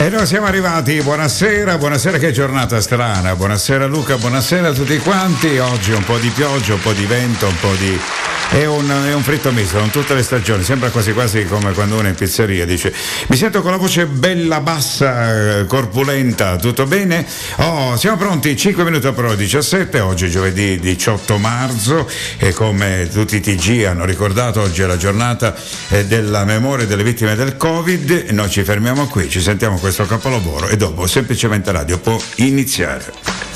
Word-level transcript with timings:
E 0.00 0.08
noi 0.08 0.24
siamo 0.24 0.46
arrivati, 0.46 1.02
buonasera, 1.02 1.76
buonasera 1.76 2.16
che 2.16 2.32
giornata 2.32 2.80
strana, 2.80 3.36
buonasera 3.36 3.84
Luca, 3.84 4.16
buonasera 4.16 4.68
a 4.68 4.72
tutti 4.72 4.96
quanti, 4.96 5.58
oggi 5.58 5.92
un 5.92 6.02
po' 6.04 6.16
di 6.16 6.30
pioggia, 6.30 6.72
un 6.72 6.80
po' 6.80 6.94
di 6.94 7.04
vento, 7.04 7.46
un 7.46 7.58
po' 7.60 7.74
di... 7.74 8.00
È 8.48 8.64
un, 8.64 8.88
è 8.88 9.12
un 9.12 9.22
fritto 9.22 9.52
misto, 9.52 9.78
con 9.78 9.90
tutte 9.90 10.14
le 10.14 10.24
stagioni, 10.24 10.64
sembra 10.64 10.90
quasi 10.90 11.12
quasi 11.12 11.44
come 11.44 11.72
quando 11.72 11.96
uno 11.96 12.06
è 12.06 12.08
in 12.08 12.16
pizzeria 12.16 12.66
dice 12.66 12.92
mi 13.28 13.36
sento 13.36 13.62
con 13.62 13.70
la 13.70 13.76
voce 13.76 14.06
bella, 14.06 14.60
bassa, 14.60 15.64
corpulenta, 15.66 16.56
tutto 16.56 16.84
bene? 16.84 17.24
Oh, 17.58 17.96
siamo 17.96 18.16
pronti, 18.16 18.56
5 18.56 18.82
minuti 18.82 19.08
per 19.12 19.24
le 19.26 19.36
17, 19.36 20.00
oggi 20.00 20.28
giovedì 20.28 20.80
18 20.80 21.38
marzo 21.38 22.10
e 22.38 22.52
come 22.52 23.08
tutti 23.12 23.36
i 23.36 23.40
TG 23.40 23.84
hanno 23.84 24.04
ricordato 24.04 24.62
oggi 24.62 24.82
è 24.82 24.86
la 24.86 24.96
giornata 24.96 25.54
eh, 25.90 26.06
della 26.06 26.44
memoria 26.44 26.86
delle 26.86 27.04
vittime 27.04 27.36
del 27.36 27.56
Covid, 27.56 28.30
noi 28.30 28.50
ci 28.50 28.64
fermiamo 28.64 29.06
qui, 29.06 29.28
ci 29.28 29.40
sentiamo 29.40 29.76
questo 29.76 29.89
questo 29.92 30.06
capolavoro 30.06 30.68
e 30.68 30.76
dopo 30.76 31.04
semplicemente 31.08 31.72
radio 31.72 31.98
può 31.98 32.16
iniziare. 32.36 33.49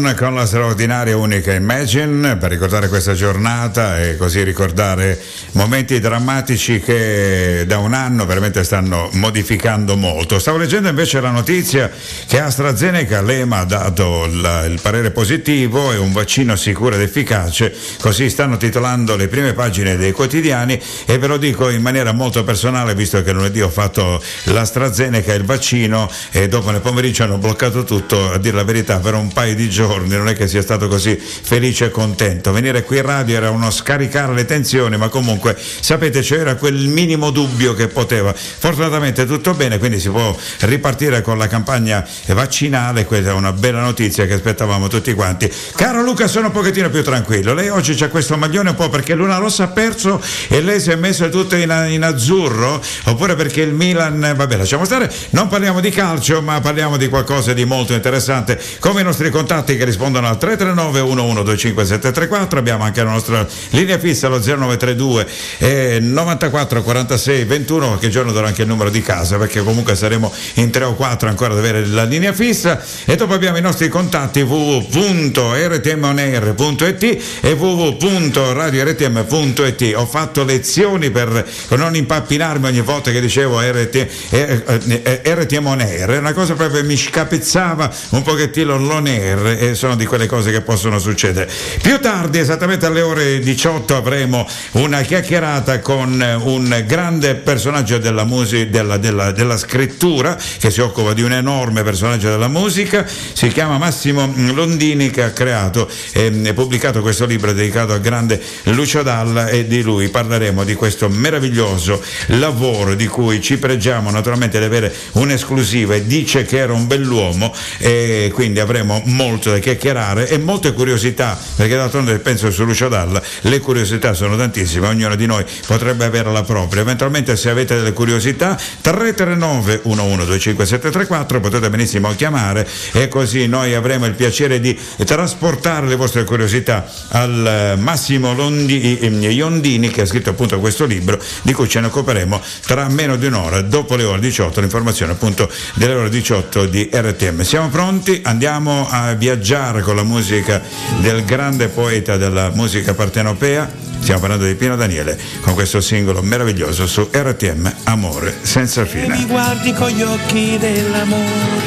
Juan 0.00 0.09
con 0.14 0.34
la 0.34 0.46
straordinaria 0.46 1.16
unica 1.16 1.52
Imagine 1.52 2.36
per 2.36 2.50
ricordare 2.50 2.88
questa 2.88 3.12
giornata 3.12 4.00
e 4.02 4.16
così 4.16 4.42
ricordare 4.42 5.20
momenti 5.52 6.00
drammatici 6.00 6.80
che 6.80 7.64
da 7.66 7.78
un 7.78 7.92
anno 7.92 8.26
veramente 8.26 8.64
stanno 8.64 9.08
modificando 9.12 9.96
molto. 9.96 10.38
Stavo 10.38 10.58
leggendo 10.58 10.88
invece 10.88 11.20
la 11.20 11.30
notizia 11.30 11.90
che 12.26 12.40
AstraZeneca, 12.40 13.22
l'EMA 13.22 13.58
ha 13.58 13.64
dato 13.64 14.24
il, 14.24 14.66
il 14.70 14.80
parere 14.80 15.10
positivo 15.10 15.92
e 15.92 15.96
un 15.96 16.12
vaccino 16.12 16.56
sicuro 16.56 16.96
ed 16.96 17.02
efficace, 17.02 17.74
così 18.00 18.28
stanno 18.30 18.56
titolando 18.56 19.16
le 19.16 19.28
prime 19.28 19.52
pagine 19.52 19.96
dei 19.96 20.12
quotidiani 20.12 20.80
e 21.04 21.18
ve 21.18 21.26
lo 21.26 21.36
dico 21.36 21.68
in 21.68 21.82
maniera 21.82 22.12
molto 22.12 22.42
personale 22.42 22.94
visto 22.94 23.22
che 23.22 23.32
lunedì 23.32 23.60
ho 23.60 23.70
fatto 23.70 24.22
l'AstraZeneca 24.44 25.32
e 25.32 25.36
il 25.36 25.44
vaccino 25.44 26.10
e 26.30 26.48
dopo 26.48 26.70
nel 26.70 26.80
pomeriggio 26.80 27.22
hanno 27.24 27.38
bloccato 27.38 27.84
tutto, 27.84 28.32
a 28.32 28.38
dire 28.38 28.56
la 28.56 28.64
verità, 28.64 28.98
per 28.98 29.14
un 29.14 29.32
paio 29.32 29.54
di 29.54 29.68
giorni 29.68 29.98
quindi 30.00 30.16
non 30.16 30.28
è 30.28 30.34
che 30.34 30.48
sia 30.48 30.62
stato 30.62 30.88
così 30.88 31.16
felice 31.16 31.86
e 31.86 31.90
contento. 31.90 32.52
Venire 32.52 32.82
qui 32.82 32.98
in 32.98 33.02
radio 33.04 33.36
era 33.36 33.50
uno 33.50 33.70
scaricare 33.70 34.34
le 34.34 34.44
tensioni, 34.44 34.96
ma 34.96 35.08
comunque 35.08 35.56
sapete 35.58 36.20
c'era 36.20 36.56
quel 36.56 36.88
minimo 36.88 37.30
dubbio 37.30 37.74
che 37.74 37.88
poteva. 37.88 38.34
Fortunatamente 38.34 39.26
tutto 39.26 39.54
bene, 39.54 39.78
quindi 39.78 40.00
si 40.00 40.08
può 40.08 40.36
ripartire 40.60 41.22
con 41.22 41.38
la 41.38 41.46
campagna 41.46 42.06
vaccinale, 42.28 43.04
questa 43.04 43.30
è 43.30 43.32
una 43.32 43.52
bella 43.52 43.80
notizia 43.80 44.26
che 44.26 44.34
aspettavamo 44.34 44.88
tutti 44.88 45.12
quanti. 45.14 45.50
Caro 45.74 46.02
Luca, 46.02 46.26
sono 46.26 46.46
un 46.46 46.52
pochettino 46.52 46.90
più 46.90 47.02
tranquillo. 47.02 47.54
Lei 47.54 47.68
oggi 47.68 47.94
c'ha 47.94 48.08
questo 48.08 48.36
maglione 48.36 48.70
un 48.70 48.76
po' 48.76 48.88
perché 48.88 49.14
Luna 49.14 49.36
Rossa 49.36 49.64
ha 49.64 49.68
perso 49.68 50.20
e 50.48 50.60
lei 50.60 50.80
si 50.80 50.90
è 50.90 50.96
messo 50.96 51.28
tutto 51.28 51.56
in, 51.56 51.86
in 51.88 52.02
azzurro, 52.02 52.82
oppure 53.04 53.34
perché 53.34 53.62
il 53.62 53.72
Milan, 53.72 54.34
vabbè 54.36 54.56
lasciamo 54.56 54.84
stare, 54.84 55.10
non 55.30 55.48
parliamo 55.48 55.80
di 55.80 55.90
calcio, 55.90 56.42
ma 56.42 56.60
parliamo 56.60 56.96
di 56.96 57.08
qualcosa 57.08 57.52
di 57.52 57.64
molto 57.64 57.92
interessante 57.92 58.60
come 58.78 59.00
i 59.00 59.04
nostri 59.04 59.30
contatti 59.30 59.76
che 59.76 59.84
rispondono 59.90 60.28
al 60.28 60.38
339 60.38 61.00
1125734 61.00 62.56
abbiamo 62.56 62.84
anche 62.84 63.02
la 63.02 63.10
nostra 63.10 63.46
linea 63.70 63.98
fissa 63.98 64.28
lo 64.28 64.38
0932 64.38 65.26
eh, 65.58 65.98
94 66.00 66.82
46 66.82 67.44
21 67.44 67.86
qualche 67.86 68.08
giorno 68.08 68.32
darò 68.32 68.46
anche 68.46 68.62
il 68.62 68.68
numero 68.68 68.90
di 68.90 69.02
casa 69.02 69.36
perché 69.36 69.62
comunque 69.62 69.94
saremo 69.94 70.32
in 70.54 70.70
3 70.70 70.84
o 70.84 70.94
4 70.94 71.28
ancora 71.28 71.52
ad 71.52 71.58
avere 71.58 71.84
la 71.86 72.04
linea 72.04 72.32
fissa. 72.32 72.82
E 73.04 73.16
dopo 73.16 73.34
abbiamo 73.34 73.58
i 73.58 73.60
nostri 73.60 73.88
contatti 73.88 74.40
www.rtmonair.it 74.40 77.22
e 77.40 77.52
www.radiortm.it 77.52 79.92
ho 79.94 80.06
fatto 80.06 80.44
lezioni 80.44 81.10
per 81.10 81.44
non 81.70 81.96
impappinarmi 81.96 82.66
ogni 82.66 82.80
volta 82.80 83.10
che 83.10 83.20
dicevo 83.20 83.60
RT, 83.60 84.06
eh, 84.30 84.62
eh, 85.02 85.20
RTM 85.24 85.66
on 85.66 85.80
air. 85.80 86.10
È 86.10 86.18
una 86.18 86.32
cosa 86.32 86.54
proprio 86.54 86.84
mi 86.84 86.96
scapezzava 86.96 87.92
un 88.10 88.22
pochettino 88.22 88.78
l'on 88.78 89.06
air 89.06 89.56
sono 89.80 89.96
di 89.96 90.04
quelle 90.04 90.26
cose 90.26 90.52
che 90.52 90.60
possono 90.60 90.98
succedere. 90.98 91.50
Più 91.80 91.98
tardi 92.00 92.38
esattamente 92.38 92.84
alle 92.84 93.00
ore 93.00 93.38
18 93.38 93.96
avremo 93.96 94.46
una 94.72 95.00
chiacchierata 95.00 95.80
con 95.80 96.22
un 96.42 96.84
grande 96.86 97.34
personaggio 97.34 97.96
della, 97.96 98.24
musica, 98.24 98.70
della, 98.70 98.98
della, 98.98 99.32
della 99.32 99.56
scrittura 99.56 100.36
che 100.58 100.70
si 100.70 100.82
occupa 100.82 101.14
di 101.14 101.22
un 101.22 101.32
enorme 101.32 101.82
personaggio 101.82 102.28
della 102.28 102.48
musica, 102.48 103.06
si 103.32 103.48
chiama 103.48 103.78
Massimo 103.78 104.30
Londini 104.52 105.08
che 105.08 105.22
ha 105.22 105.30
creato 105.30 105.88
e 106.12 106.52
pubblicato 106.52 107.00
questo 107.00 107.24
libro 107.24 107.54
dedicato 107.54 107.94
al 107.94 108.00
grande 108.00 108.38
Lucio 108.64 109.02
Dalla 109.02 109.48
e 109.48 109.66
di 109.66 109.80
lui 109.80 110.10
parleremo 110.10 110.62
di 110.62 110.74
questo 110.74 111.08
meraviglioso 111.08 112.02
lavoro 112.26 112.94
di 112.94 113.06
cui 113.06 113.40
ci 113.40 113.56
pregiamo 113.56 114.10
naturalmente 114.10 114.58
di 114.58 114.64
avere 114.66 114.94
un'esclusiva. 115.12 115.94
E 115.94 116.06
dice 116.06 116.44
che 116.44 116.58
era 116.58 116.74
un 116.74 116.86
bell'uomo 116.86 117.54
e 117.78 118.30
quindi 118.34 118.60
avremo 118.60 119.00
molto 119.06 119.50
da 119.50 119.69
chiacchierare 119.70 120.28
e 120.28 120.38
molte 120.38 120.72
curiosità 120.72 121.38
perché 121.54 121.76
d'altronde 121.76 122.18
penso 122.18 122.50
su 122.50 122.64
Lucio 122.64 122.88
Dalla 122.88 123.22
le 123.42 123.60
curiosità 123.60 124.12
sono 124.14 124.36
tantissime, 124.36 124.88
ognuno 124.88 125.14
di 125.14 125.26
noi 125.26 125.44
potrebbe 125.66 126.04
avere 126.04 126.32
la 126.32 126.42
propria. 126.42 126.82
Eventualmente 126.82 127.36
se 127.36 127.50
avete 127.50 127.76
delle 127.76 127.92
curiosità 127.92 128.58
339 128.80 129.82
1125734 129.84 131.40
potete 131.40 131.70
benissimo 131.70 132.14
chiamare 132.14 132.66
e 132.92 133.08
così 133.08 133.46
noi 133.46 133.74
avremo 133.74 134.06
il 134.06 134.14
piacere 134.14 134.60
di 134.60 134.76
trasportare 135.04 135.86
le 135.86 135.96
vostre 135.96 136.24
curiosità 136.24 136.90
al 137.08 137.46
eh, 137.46 137.76
Massimo 137.76 138.34
Londi, 138.34 138.98
Iondini 139.30 139.90
che 139.90 140.02
ha 140.02 140.06
scritto 140.06 140.30
appunto 140.30 140.58
questo 140.58 140.84
libro 140.84 141.20
di 141.42 141.52
cui 141.52 141.68
ce 141.68 141.80
ne 141.80 141.86
occuperemo 141.86 142.40
tra 142.66 142.88
meno 142.88 143.16
di 143.16 143.26
un'ora 143.26 143.60
dopo 143.60 143.96
le 143.96 144.04
ore 144.04 144.20
18 144.20 144.60
l'informazione 144.60 145.12
appunto 145.12 145.50
delle 145.74 145.94
ore 145.94 146.08
18 146.08 146.66
di 146.66 146.88
RTM. 146.92 147.42
Siamo 147.42 147.68
pronti? 147.68 148.20
Andiamo 148.24 148.88
a 148.88 149.12
viaggiare 149.12 149.59
con 149.60 149.94
la 149.94 150.02
musica 150.02 150.62
del 151.00 151.22
grande 151.24 151.68
poeta 151.68 152.16
della 152.16 152.50
musica 152.54 152.94
partenopea 152.94 153.68
Stiamo 154.00 154.20
parlando 154.20 154.46
di 154.46 154.54
Pino 154.54 154.74
Daniele 154.74 155.18
con 155.42 155.52
questo 155.52 155.82
singolo 155.82 156.22
meraviglioso 156.22 156.86
su 156.86 157.06
RTM 157.12 157.70
Amore 157.84 158.34
senza 158.40 158.86
fine. 158.86 159.14
Mi 159.14 159.26
guardi 159.26 159.72
con 159.74 159.88
gli 159.90 160.00
occhi 160.00 160.56
dell'amore, 160.58 161.60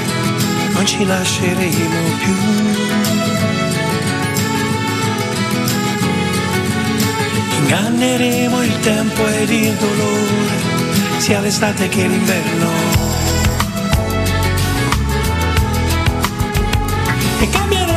non 0.74 0.86
ci 0.86 1.06
lasceremo 1.06 2.00
più. 2.18 2.34
Inganneremo 7.62 8.64
il 8.64 8.80
tempo 8.80 9.28
ed 9.28 9.50
il 9.52 9.74
dolore, 9.74 11.20
sia 11.20 11.40
l'estate 11.40 11.88
che 11.88 12.08
l'inverno. 12.08 13.03
E 17.42 17.48
cambieremo 17.48 17.93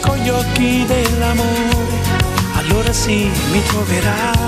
con 0.00 0.16
gli 0.16 0.28
occhi 0.28 0.84
dell'amore, 0.86 1.98
allora 2.54 2.92
sì 2.92 3.30
mi 3.52 3.62
troverai. 3.64 4.38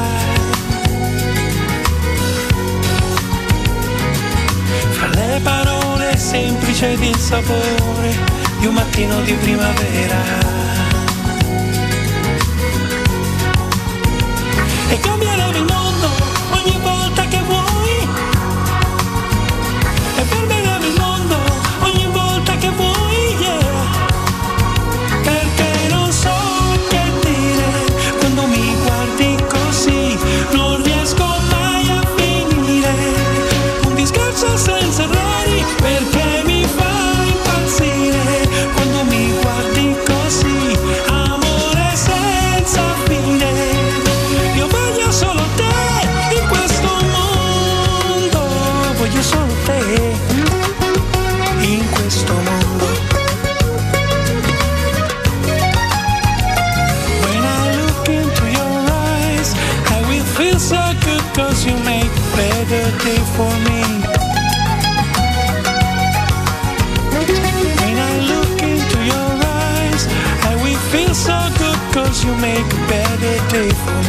Fra 4.90 5.08
le 5.08 5.40
parole 5.42 6.16
semplici 6.16 6.84
ed 6.84 7.02
il 7.02 7.16
sapore 7.16 8.16
di 8.58 8.66
un 8.66 8.74
mattino 8.74 9.20
di 9.22 9.32
primavera. 9.34 10.50
E 14.88 14.98
cambieremo 14.98 15.50
il 15.50 15.64
mondo 15.64 16.01
you 72.24 72.34
make 72.36 72.58
a 72.58 72.86
better 72.88 73.48
day 73.50 73.70
for 73.70 74.01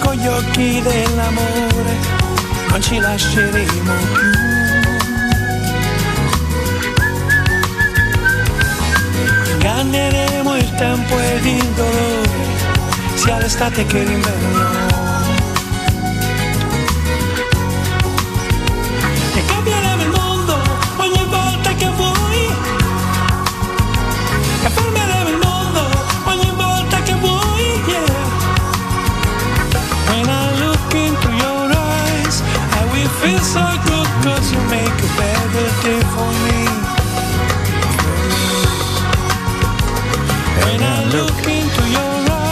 con 0.00 0.14
gli 0.14 0.26
occhi 0.26 0.80
dell'amore 0.82 1.94
non 2.70 2.82
ci 2.82 2.98
lasceremo 2.98 3.92
più. 4.12 4.30
Inganneremo 9.52 10.56
il 10.56 10.74
tempo 10.74 11.18
ed 11.18 11.44
il 11.44 11.68
dolore, 11.74 12.28
sia 13.14 13.38
l'estate 13.38 13.84
che 13.86 14.02
l'inverno 14.02 14.89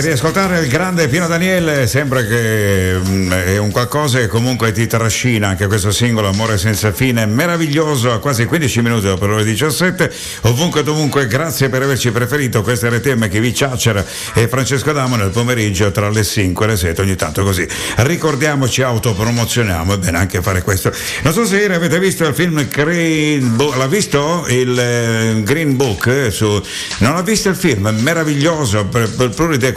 beh, 0.00 0.06
riascoltare 0.06 0.60
il 0.60 0.68
grande 0.68 1.08
Pino 1.08 1.26
Daniele 1.26 1.86
sembra 1.86 2.22
che 2.22 2.98
mm, 2.98 3.32
è 3.32 3.56
un 3.58 3.70
qualcosa 3.70 4.18
che 4.18 4.26
comunque 4.26 4.72
ti 4.72 4.86
trascina 4.86 5.48
anche 5.48 5.66
questo 5.66 5.90
singolo 5.90 6.28
Amore 6.28 6.58
senza 6.58 6.92
fine, 6.92 7.26
meraviglioso 7.26 8.12
a 8.12 8.18
quasi 8.18 8.44
15 8.44 8.82
minuti 8.82 9.06
dopo 9.06 9.26
le 9.26 9.34
ore 9.34 9.44
17. 9.44 10.12
Ovunque 10.42 10.82
dovunque, 10.82 11.26
grazie 11.26 11.68
per 11.68 11.82
averci 11.82 12.10
preferito. 12.10 12.62
Questo 12.62 12.86
è 12.86 12.90
RTM 12.90 13.28
che 13.28 13.40
vi 13.40 13.54
ciacera 13.54 14.04
e 14.34 14.48
Francesco 14.48 14.92
Damo 14.92 15.16
nel 15.16 15.30
pomeriggio 15.30 15.90
tra 15.90 16.10
le 16.10 16.24
5 16.24 16.64
e 16.64 16.68
le 16.68 16.76
7, 16.76 17.00
ogni 17.02 17.16
tanto 17.16 17.42
così. 17.42 17.66
Ricordiamoci, 17.96 18.82
autopromozioniamo, 18.82 19.94
è 19.94 19.98
bene 19.98 20.18
anche 20.18 20.42
fare 20.42 20.62
questo. 20.62 20.92
Non 21.22 21.32
so 21.32 21.44
se 21.46 21.58
ieri 21.58 21.74
avete 21.74 21.98
visto 21.98 22.26
il 22.26 22.34
film 22.34 22.66
Green 22.68 23.56
Book, 23.56 23.76
l'ha 23.76 23.86
visto 23.86 24.46
il 24.48 24.78
eh, 24.78 25.42
Green 25.42 25.76
Book? 25.76 26.06
eh, 26.06 26.30
su... 26.30 26.60
Non 26.98 27.16
ha 27.16 27.22
visto 27.22 27.48
il 27.48 27.56
film, 27.56 27.88
meraviglioso, 28.00 28.86
per, 28.86 29.10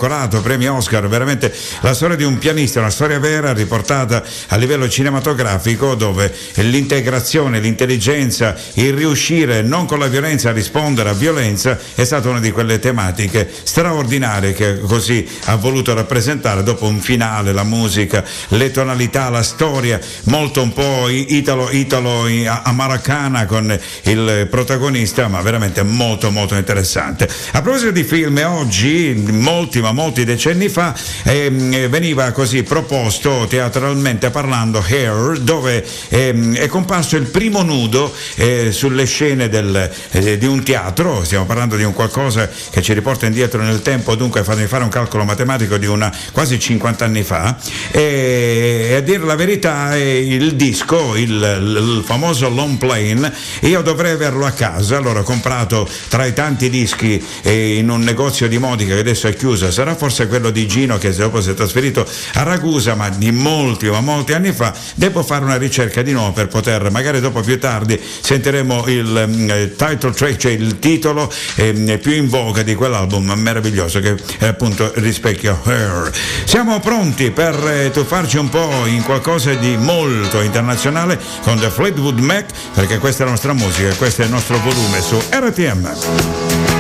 pluridecorato, 0.10 0.42
premi 0.42 0.68
Oscar, 0.68 1.08
veramente 1.08 1.54
la 1.82 1.94
storia 1.94 2.16
di 2.16 2.24
un 2.24 2.40
pianista, 2.40 2.80
una 2.80 2.90
storia 2.90 3.20
vera 3.20 3.54
riportata 3.54 4.24
a 4.48 4.56
livello 4.56 4.90
cinematografico 4.90 5.94
dove 5.94 6.34
l'integrazione, 6.56 7.60
l'intelligenza, 7.60 8.56
il 8.74 8.94
riuscire 8.94 9.62
non 9.62 9.86
con 9.86 10.00
la 10.00 10.08
violenza 10.08 10.50
a 10.50 10.52
rispondere 10.52 11.10
a 11.10 11.14
violenza 11.14 11.78
è 11.94 12.04
stata 12.04 12.28
una 12.30 12.40
di 12.40 12.52
quelle 12.52 12.80
tematiche 12.80 13.48
straordinarie 13.64 14.54
che 14.54 14.80
così 14.80 15.28
ha 15.46 15.56
voluto 15.56 15.94
rappresentare 15.94 16.64
dopo 16.64 16.88
un 16.88 17.00
finale, 17.00 17.52
la 17.52 17.64
musica, 17.64 18.24
le 18.50 18.72
tonalità, 18.72 19.30
la 19.30 19.44
storia, 19.44 20.00
molto 20.24 20.64
un 20.64 20.74
po' 20.74 21.08
italo, 21.10 21.70
italo 21.70 22.26
amaracana 22.64 23.46
con 23.46 23.78
il 24.04 24.48
protagonista, 24.50 25.28
ma 25.28 25.42
veramente 25.42 25.84
molto 25.84 26.32
molto 26.32 26.56
interessante. 26.56 27.30
A 27.52 27.62
proposito 27.62 27.92
di 27.92 28.04
film, 28.04 28.42
oggi, 28.44 29.14
molti 29.30 29.82
ma 29.82 29.92
molti 29.92 29.98
decenni 30.08 30.70
fa, 30.70 30.96
ehm, 31.24 31.88
veniva 31.88 32.32
così 32.32 32.64
proposto 32.64 33.46
teatralmente 33.50 34.30
parlando 34.30 34.84
Hair, 34.86 35.40
dove 35.40 35.86
ehm, 36.08 36.56
è 36.56 36.68
comparso 36.68 37.18
il 37.18 37.26
primo 37.26 37.62
nudo 37.64 38.14
eh, 38.36 38.72
sulle 38.72 39.06
scene 39.06 39.50
del, 39.50 39.90
eh, 40.12 40.38
di 40.38 40.46
un 40.46 40.64
teatro, 40.64 41.24
stiamo 41.26 41.46
parlando 41.46 41.76
di 41.76 41.84
un 41.84 41.94
qualcosa 41.94 42.50
che 42.70 42.82
ci 42.82 42.94
riporta 42.94 43.26
indietro 43.26 43.62
nel 43.62 43.82
tempo, 43.82 44.16
dunque 44.16 44.44
fatemi 44.44 44.68
fare 44.68 44.84
un 44.84 44.90
calcolo 44.90 45.26
matematico 45.26 45.78
di 45.78 45.86
una 45.86 46.12
quasi 46.32 46.58
50 46.58 47.06
anni 47.06 47.24
fa, 47.24 47.58
e, 47.92 48.88
e 48.92 48.96
a 48.96 49.02
dire 49.02 49.26
la 49.26 49.36
verità 49.36 49.96
eh, 49.96 50.20
il 50.20 50.56
disco, 50.56 51.16
il, 51.16 51.30
il 51.30 52.04
famoso 52.06 52.50
long 52.50 52.78
plane, 52.78 53.34
io 53.62 53.82
dovrei 53.82 54.14
averlo 54.14 54.46
a 54.46 54.52
casa, 54.52 54.98
allora 54.98 55.20
ho 55.20 55.24
comprato 55.24 55.88
tra 56.08 56.26
i 56.26 56.34
tanti 56.34 56.70
dischi 56.70 57.22
eh, 57.42 57.76
in 57.76 57.90
un 57.90 58.02
negozio 58.02 58.48
di 58.48 58.58
modica 58.58 58.94
che 58.94 59.02
adesso 59.02 59.28
è 59.28 59.36
chiuso, 59.36 59.70
sarà 59.72 59.89
forse 59.96 60.28
quello 60.28 60.50
di 60.50 60.68
Gino 60.68 60.98
che 60.98 61.14
dopo 61.14 61.42
si 61.42 61.52
è 61.52 61.54
trasferito 61.54 62.08
a 62.34 62.44
Ragusa, 62.44 62.96
ma 62.96 63.10
di 63.10 63.32
molti 63.32 63.88
ma 63.90 64.02
molti 64.02 64.34
anni 64.34 64.52
fa, 64.52 64.74
devo 64.96 65.24
fare 65.24 65.44
una 65.44 65.58
ricerca 65.58 66.02
di 66.02 66.12
nuovo 66.12 66.32
per 66.32 66.48
poter, 66.48 66.90
magari 66.92 67.20
dopo 67.20 67.42
più 67.42 67.60
tardi 67.60 68.00
sentiremo 68.00 68.88
il 68.88 69.26
mm, 69.28 69.50
eh, 69.50 69.76
title 69.76 70.12
track, 70.12 70.38
cioè 70.38 70.52
il 70.52 70.80
titolo 70.80 71.32
eh, 71.56 72.00
più 72.02 72.14
in 72.14 72.28
voga 72.28 72.64
di 72.64 72.76
quell'album 72.76 73.32
meraviglioso 73.32 74.00
che 74.00 74.16
è 74.38 74.46
appunto 74.46 74.92
rispecchia 74.96 75.60
Her. 75.64 76.12
Siamo 76.46 76.80
pronti 76.80 77.32
per 77.32 77.56
eh, 77.68 77.92
tuffarci 77.92 78.38
un 78.38 78.50
po' 78.50 78.86
in 78.86 79.04
qualcosa 79.04 79.54
di 79.54 79.76
molto 79.78 80.42
internazionale 80.42 81.20
con 81.42 81.60
The 81.60 81.70
Fleetwood 81.70 82.20
Mac, 82.20 82.46
perché 82.74 82.98
questa 82.98 83.24
è 83.24 83.26
la 83.26 83.32
nostra 83.32 83.54
musica, 83.54 83.94
questo 83.96 84.22
è 84.22 84.26
il 84.26 84.32
nostro 84.32 84.58
volume 84.60 85.02
su 85.02 85.22
RTM. 85.30 86.79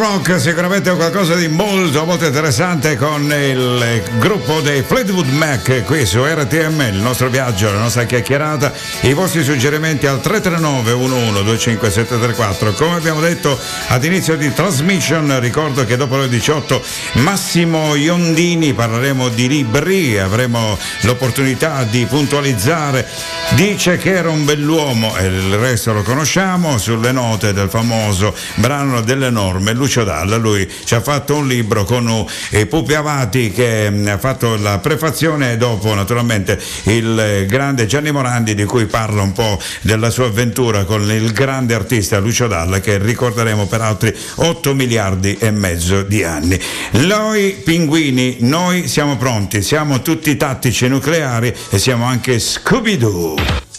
Rock, 0.00 0.40
sicuramente 0.40 0.90
qualcosa 0.94 1.34
di 1.34 1.46
molto 1.46 2.06
molto 2.06 2.24
interessante 2.24 2.96
con 2.96 3.22
il 3.24 4.02
gruppo 4.18 4.62
dei 4.62 4.82
Fleetwood 4.82 5.28
Mac 5.28 5.84
qui 5.84 6.06
su 6.06 6.24
RTM, 6.24 6.80
il 6.92 7.00
nostro 7.00 7.28
viaggio, 7.28 7.70
la 7.70 7.80
nostra 7.80 8.04
chiacchierata, 8.04 8.72
i 9.02 9.12
vostri 9.12 9.44
suggerimenti 9.44 10.06
al 10.06 10.22
339 10.22 10.92
11 10.92 11.42
25734. 11.44 12.72
Come 12.72 12.96
abbiamo 12.96 13.20
detto 13.20 13.58
ad 13.88 14.02
inizio 14.02 14.36
di 14.36 14.50
transmission, 14.54 15.38
ricordo 15.38 15.84
che 15.84 15.98
dopo 15.98 16.16
le 16.16 16.30
18 16.30 16.82
Massimo 17.14 17.94
Iondini 17.94 18.72
parleremo 18.72 19.28
di 19.28 19.48
libri, 19.48 20.18
avremo 20.18 20.78
l'opportunità 21.02 21.84
di 21.84 22.06
puntualizzare. 22.06 23.06
Dice 23.50 23.98
che 23.98 24.14
era 24.14 24.30
un 24.30 24.46
bell'uomo 24.46 25.14
e 25.18 25.26
il 25.26 25.56
resto 25.58 25.92
lo 25.92 26.02
conosciamo 26.02 26.78
sulle 26.78 27.12
note 27.12 27.52
del 27.52 27.68
famoso 27.68 28.34
brano 28.54 29.02
delle 29.02 29.28
norme 29.28 29.74
Lucio 29.90 30.04
Dalla. 30.04 30.36
Lui 30.36 30.70
ci 30.84 30.94
ha 30.94 31.00
fatto 31.00 31.34
un 31.34 31.48
libro 31.48 31.82
con 31.82 32.24
i 32.50 32.66
Pupi 32.66 32.94
Avati 32.94 33.50
che 33.50 33.90
mm, 33.90 34.06
ha 34.06 34.18
fatto 34.18 34.54
la 34.56 34.78
prefazione 34.78 35.52
e 35.52 35.56
dopo 35.56 35.92
naturalmente 35.94 36.60
il 36.84 37.18
eh, 37.18 37.46
grande 37.46 37.86
Gianni 37.86 38.12
Morandi 38.12 38.54
di 38.54 38.64
cui 38.64 38.86
parla 38.86 39.22
un 39.22 39.32
po' 39.32 39.58
della 39.80 40.10
sua 40.10 40.26
avventura 40.26 40.84
con 40.84 41.02
il 41.10 41.32
grande 41.32 41.74
artista 41.74 42.20
Lucio 42.20 42.46
Dalla 42.46 42.78
che 42.78 42.98
ricorderemo 42.98 43.66
per 43.66 43.80
altri 43.80 44.16
8 44.36 44.74
miliardi 44.74 45.36
e 45.40 45.50
mezzo 45.50 46.02
di 46.02 46.22
anni. 46.22 46.58
Noi 46.92 47.60
pinguini, 47.64 48.36
noi 48.40 48.86
siamo 48.86 49.16
pronti, 49.16 49.60
siamo 49.60 50.02
tutti 50.02 50.36
tattici 50.36 50.86
nucleari 50.86 51.52
e 51.70 51.78
siamo 51.78 52.04
anche 52.04 52.38
Scooby-Doo. 52.38 53.69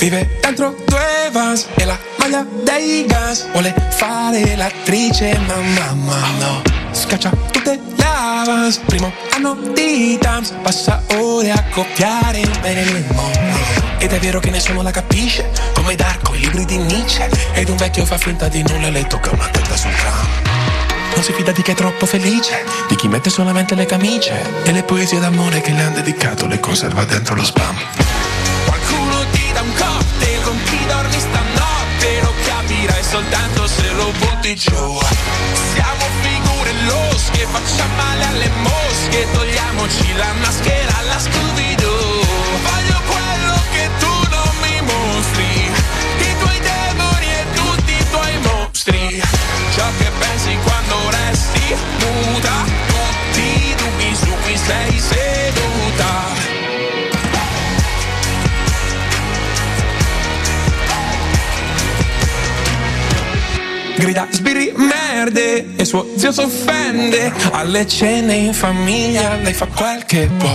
Vive 0.00 0.26
dentro 0.40 0.74
due 0.86 1.28
vans 1.30 1.66
e 1.74 1.84
la 1.84 1.98
maglia 2.16 2.42
dei 2.64 3.04
gas. 3.04 3.46
Vuole 3.52 3.74
fare 3.90 4.56
l'attrice 4.56 5.38
ma 5.46 5.56
mamma 5.56 6.16
no. 6.38 6.62
Scaccia 6.90 7.30
tutte 7.50 7.78
le 7.96 8.04
avance 8.04 8.80
Primo 8.86 9.12
anno 9.34 9.54
di 9.74 10.16
dance. 10.18 10.54
Passa 10.62 11.02
ore 11.18 11.50
a 11.50 11.62
copiare 11.70 12.48
Marilyn 12.62 13.04
Monroe 13.12 13.98
ed 13.98 14.12
è 14.12 14.18
vero 14.18 14.40
che 14.40 14.48
nessuno 14.48 14.80
la 14.80 14.90
capisce 14.90 15.50
Come 15.74 15.94
Darko, 15.96 16.34
i 16.34 16.38
libri 16.38 16.64
di 16.64 16.78
Nietzsche. 16.78 17.28
Ed 17.52 17.68
un 17.68 17.76
vecchio 17.76 18.06
fa 18.06 18.16
finta 18.16 18.48
di 18.48 18.62
nulla 18.62 18.86
e 18.86 18.90
le 18.92 19.06
tocca 19.06 19.28
una 19.34 19.48
testa 19.48 19.76
sul 19.76 19.94
tram. 19.96 20.26
Non 21.14 21.22
si 21.22 21.34
fida 21.34 21.52
di 21.52 21.60
chi 21.60 21.72
è 21.72 21.74
troppo 21.74 22.06
felice 22.06 22.64
Di 22.88 22.94
chi 22.94 23.06
mette 23.06 23.28
solamente 23.28 23.74
le 23.74 23.84
camicie. 23.84 24.40
E 24.62 24.72
le 24.72 24.82
poesie 24.82 25.18
d'amore 25.18 25.60
che 25.60 25.72
le 25.72 25.82
han 25.82 25.92
dedicato 25.92 26.46
Le 26.46 26.58
conserva 26.58 27.04
dentro 27.04 27.34
lo 27.34 27.44
spam 27.44 28.09
soltanto 33.10 33.66
se 33.66 33.90
lo 33.90 34.12
butti 34.18 34.54
giù. 34.54 34.98
Siamo 35.72 36.04
figure 36.22 36.72
losche, 36.86 37.44
facciamo 37.50 37.94
male 37.96 38.24
alle 38.24 38.50
mosche 38.62 39.26
Togliamoci 39.32 40.14
la 40.14 40.32
maschera 40.40 40.96
alla 40.98 41.18
Scooby-Doo. 41.18 42.24
Voglio 42.68 43.00
quello 43.12 43.54
che 43.72 43.90
tu 43.98 44.14
non 44.30 44.50
mi 44.62 44.80
mostri 44.92 45.72
I 46.18 46.34
tuoi 46.38 46.60
demoni 46.60 47.26
e 47.26 47.44
tutti 47.54 47.92
i 47.92 48.10
tuoi 48.10 48.38
mostri. 48.42 49.22
Ciò 49.74 49.86
che 49.98 50.10
pensi 50.18 50.56
quando 50.62 50.96
resti 51.10 51.76
muta 51.98 52.64
Tutti 52.86 53.40
i 53.40 53.74
dubbi 53.74 54.14
su 54.14 54.32
cui 54.44 54.56
sei 54.56 54.98
seduta 54.98 55.39
grida 64.00 64.26
sbirri 64.30 64.72
merde 64.76 65.76
e 65.76 65.84
suo 65.84 66.06
zio 66.16 66.32
s'offende. 66.32 67.30
Alle 67.52 67.86
cene 67.86 68.34
in 68.34 68.54
famiglia 68.54 69.34
lei 69.36 69.52
fa 69.52 69.66
quel 69.66 70.04
che 70.06 70.26
può 70.38 70.48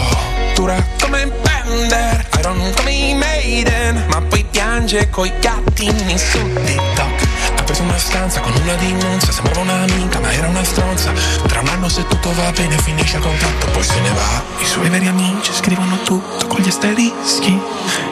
dura 0.56 0.84
come 1.00 1.28
Bender 1.28 2.28
Iron 2.40 2.72
come 2.76 2.92
i 2.92 3.14
Maiden 3.14 4.06
ma 4.10 4.20
poi 4.22 4.44
piange 4.50 5.10
coi 5.12 5.32
gattini 5.40 6.18
su 6.18 6.40
TikTok. 6.40 7.28
Ha 7.58 7.64
preso 7.64 7.84
una 7.84 7.98
stanza 7.98 8.40
con 8.40 8.52
una 8.64 8.74
dimonza 8.76 9.32
sembrava 9.32 9.62
un'amica 9.62 10.20
ma 10.20 10.34
era 10.34 10.48
una 10.48 10.64
stronza. 10.64 11.12
Tra 11.46 11.60
un 11.60 11.68
anno 11.68 11.88
se 11.88 12.06
tutto 12.08 12.34
va 12.34 12.52
bene 12.52 12.76
finisce 12.80 13.18
il 13.18 13.22
contratto 13.22 13.68
poi 13.68 13.84
se 13.84 14.00
ne 14.02 14.10
va. 14.10 14.44
I 14.60 14.66
suoi 14.66 14.90
veri 14.90 15.06
amici 15.06 15.54
scrivono 15.54 16.00
tutto 16.04 16.48
con 16.48 16.62
gli 16.62 16.68
asterischi 16.68 17.60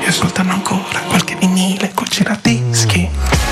e 0.04 0.08
ascoltano 0.08 0.52
ancora 0.52 1.00
qualche 1.08 1.36
vinile 1.40 1.92
col 1.96 2.08
giradischi 2.08 3.43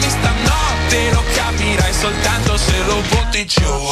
dormi 0.00 0.08
stanotte 0.08 1.10
Lo 1.12 1.22
capirai 1.34 1.92
soltanto 1.92 2.56
se 2.56 2.76
lo 2.86 3.02
butti 3.08 3.46
giù. 3.46 3.88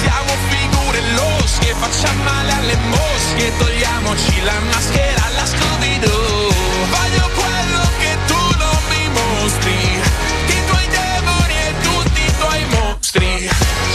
Siamo 0.00 0.32
figure 0.48 1.00
losche, 1.14 1.74
facciamo 1.78 2.22
male 2.24 2.52
alle 2.52 2.76
mosche 2.88 3.52
Togliamoci 3.58 4.42
la 4.42 4.58
maschera 4.72 5.24
alla 5.26 5.46
Scooby-Doo. 5.46 6.52
Voglio 6.90 7.30
quello 7.34 7.82
che 7.98 8.16
tu 8.26 8.40
non 8.58 8.78
mi 8.90 9.08
mostri 9.10 9.76
I 10.46 10.64
tuoi 10.66 10.86
demoni 10.88 11.54
e 11.54 11.74
tutti 11.82 12.20
i 12.20 12.32
tuoi 12.38 12.64
mostri. 12.70 13.50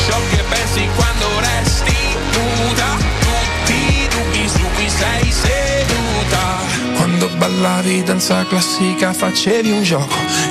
Ciò 0.08 0.17
che 0.29 0.43
pensi 0.49 0.88
quando 0.95 1.27
resti 1.39 1.95
nuda 2.34 2.97
Tutti 3.19 3.73
i 3.73 4.08
dubbi 4.08 4.49
su 4.49 4.65
cui 4.75 4.89
sei 4.89 5.32
seduta. 5.32 6.91
Quando 6.95 7.27
ballavi 7.38 8.03
danza 8.03 8.45
classica 8.45 9.13
facevi 9.13 9.71
un 9.71 9.84
gioco 9.84 10.15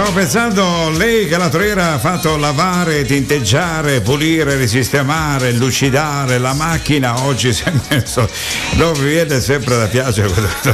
stavo 0.00 0.12
pensando, 0.12 0.90
lei 0.90 1.26
che 1.26 1.36
l'altro 1.36 1.60
ieri 1.60 1.80
ha 1.80 1.98
fatto 1.98 2.36
lavare, 2.36 3.04
tinteggiare, 3.04 4.00
pulire, 4.00 4.54
risistemare, 4.54 5.50
lucidare 5.50 6.38
la 6.38 6.52
macchina, 6.52 7.24
oggi 7.24 7.52
si 7.52 7.64
è 7.64 7.72
messo, 7.90 8.30
non 8.74 8.96
mi 8.98 9.08
viene 9.08 9.40
sempre 9.40 9.76
da 9.76 9.86
piacere 9.86 10.30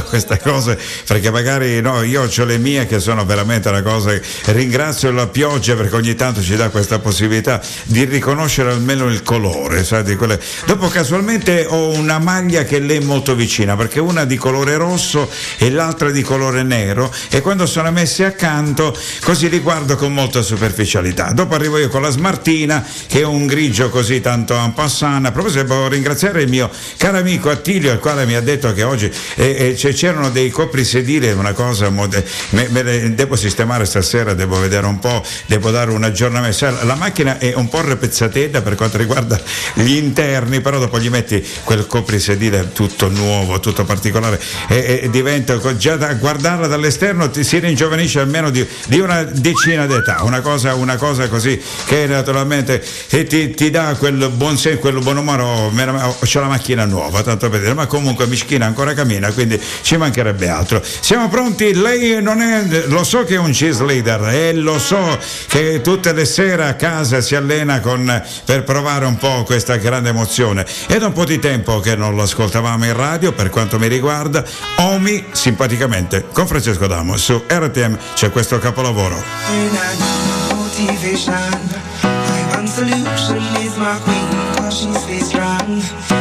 queste- 0.07 0.39
cose, 0.39 0.77
perché 1.07 1.31
magari 1.31 1.81
no, 1.81 2.03
io 2.03 2.29
ho 2.29 2.43
le 2.45 2.59
mie 2.59 2.85
che 2.85 2.99
sono 2.99 3.25
veramente 3.25 3.67
una 3.67 3.81
cosa, 3.81 4.15
ringrazio 4.45 5.09
la 5.09 5.25
pioggia 5.25 5.73
perché 5.73 5.95
ogni 5.95 6.13
tanto 6.13 6.43
ci 6.43 6.55
dà 6.55 6.69
questa 6.69 6.99
possibilità 6.99 7.59
di 7.85 8.03
riconoscere 8.03 8.73
almeno 8.73 9.07
il 9.07 9.23
colore, 9.23 9.83
sai, 9.83 10.03
dopo 10.65 10.87
casualmente 10.87 11.65
ho 11.67 11.89
una 11.89 12.19
maglia 12.19 12.63
che 12.63 12.77
le 12.77 12.97
è 12.97 12.99
molto 12.99 13.33
vicina, 13.33 13.75
perché 13.75 13.99
una 13.99 14.23
di 14.23 14.37
colore 14.37 14.77
rosso 14.77 15.27
e 15.57 15.71
l'altra 15.71 16.11
di 16.11 16.21
colore 16.21 16.61
nero 16.61 17.11
e 17.31 17.41
quando 17.41 17.65
sono 17.65 17.89
messi 17.89 18.21
accanto 18.21 18.95
così 19.21 19.49
li 19.49 19.59
guardo 19.59 19.95
con 19.95 20.13
molta 20.13 20.41
superficialità. 20.41 21.31
Dopo 21.31 21.55
arrivo 21.55 21.77
io 21.77 21.89
con 21.89 22.01
la 22.01 22.09
smartina 22.09 22.85
che 23.07 23.21
è 23.21 23.25
un 23.25 23.45
grigio 23.45 23.89
così 23.89 24.21
tanto 24.21 24.55
en 24.55 24.73
passant. 24.73 25.25
A 25.25 25.31
proposito, 25.31 25.63
devo 25.63 25.87
ringraziare 25.87 26.41
il 26.41 26.49
mio 26.49 26.69
caro 26.97 27.17
amico 27.17 27.49
Attilio, 27.49 27.91
il 27.91 27.99
quale 27.99 28.25
mi 28.25 28.35
ha 28.35 28.41
detto 28.41 28.73
che 28.73 28.83
oggi 28.83 29.11
eh, 29.35 29.75
eh, 29.77 29.93
c'erano 29.93 30.29
dei 30.29 30.49
coprisedili, 30.49 31.31
una 31.31 31.53
cosa, 31.53 31.89
mode- 31.89 32.25
me, 32.49 32.67
me 32.69 33.13
devo 33.15 33.35
sistemare 33.35 33.85
stasera, 33.85 34.33
devo 34.33 34.59
vedere 34.59 34.85
un 34.85 34.99
po', 34.99 35.23
devo 35.45 35.71
dare 35.71 35.91
un 35.91 36.03
aggiornamento. 36.03 36.43
La 36.83 36.95
macchina 36.95 37.37
è 37.37 37.53
un 37.55 37.69
po' 37.69 37.81
repezzatella 37.81 38.61
per 38.61 38.75
quanto 38.75 38.97
riguarda 38.97 39.39
gli 39.73 39.95
interni, 39.95 40.61
però 40.61 40.79
dopo 40.79 40.99
gli 40.99 41.09
metti 41.09 41.45
quel 41.63 41.87
coprisedile 41.87 42.71
tutto 42.71 43.09
nuovo, 43.09 43.59
tutto 43.59 43.83
particolare 43.83 44.39
e, 44.67 44.99
e 45.03 45.09
diventa 45.09 45.59
già 45.75 45.95
da 45.95 46.13
guardarla 46.13 46.67
dall'esterno 46.67 47.29
ti 47.29 47.43
si 47.43 47.59
ringiovanisce 47.59 48.19
almeno 48.19 48.49
di 48.49 48.65
di 48.87 48.99
una 49.05 49.23
decina 49.23 49.85
d'età, 49.85 50.23
una 50.23 50.41
cosa, 50.41 50.75
una 50.75 50.97
cosa 50.97 51.27
così 51.29 51.59
che 51.85 52.05
naturalmente 52.07 52.83
ti, 53.07 53.51
ti 53.51 53.69
dà 53.69 53.95
quel 53.97 54.29
buon 54.33 54.57
senso, 54.57 54.79
quel 54.79 54.99
buon 54.99 55.17
umore, 55.17 55.43
c'è 56.23 56.39
la 56.39 56.47
macchina 56.47 56.85
nuova, 56.85 57.21
tanto 57.21 57.49
per 57.49 57.61
dire, 57.61 57.73
ma 57.73 57.85
comunque 57.85 58.27
Mischina 58.27 58.65
ancora 58.65 58.93
cammina, 58.93 59.31
quindi 59.31 59.59
ci 59.81 59.97
mancherebbe 59.97 60.49
altro. 60.49 60.81
Siamo 60.83 61.29
pronti? 61.29 61.73
Lei 61.73 62.21
non 62.21 62.41
è, 62.41 62.85
lo 62.87 63.03
so 63.03 63.23
che 63.23 63.35
è 63.35 63.37
un 63.37 63.51
cheerleader 63.51 64.29
e 64.29 64.53
lo 64.53 64.79
so 64.79 65.17
che 65.47 65.81
tutte 65.81 66.13
le 66.13 66.25
sere 66.25 66.65
a 66.67 66.73
casa 66.73 67.21
si 67.21 67.35
allena 67.35 67.79
con, 67.79 68.23
per 68.43 68.63
provare 68.63 69.05
un 69.05 69.17
po' 69.17 69.43
questa 69.43 69.77
grande 69.77 70.09
emozione. 70.09 70.65
È 70.87 70.97
da 70.97 71.07
un 71.07 71.13
po' 71.13 71.25
di 71.25 71.39
tempo 71.39 71.79
che 71.79 71.95
non 71.95 72.15
lo 72.15 72.23
ascoltavamo 72.23 72.85
in 72.85 72.95
radio, 72.95 73.31
per 73.31 73.49
quanto 73.49 73.77
mi 73.77 73.87
riguarda, 73.87 74.43
Omi 74.77 75.25
simpaticamente 75.31 76.25
con 76.31 76.47
Francesco 76.47 76.87
Damo 76.87 77.17
su 77.17 77.41
RTM 77.47 77.97
c'è 78.13 78.31
questo 78.31 78.59
capolavoro. 78.59 78.94
Lavoro. 78.95 79.21
Motivation. 80.55 81.33
My 82.03 82.55
one 82.55 82.67
solution 82.67 83.43
is 83.59 83.77
my 83.77 83.99
queen, 83.99 84.55
cause 84.55 84.79
she's 84.79 85.27
strong. 85.27 86.14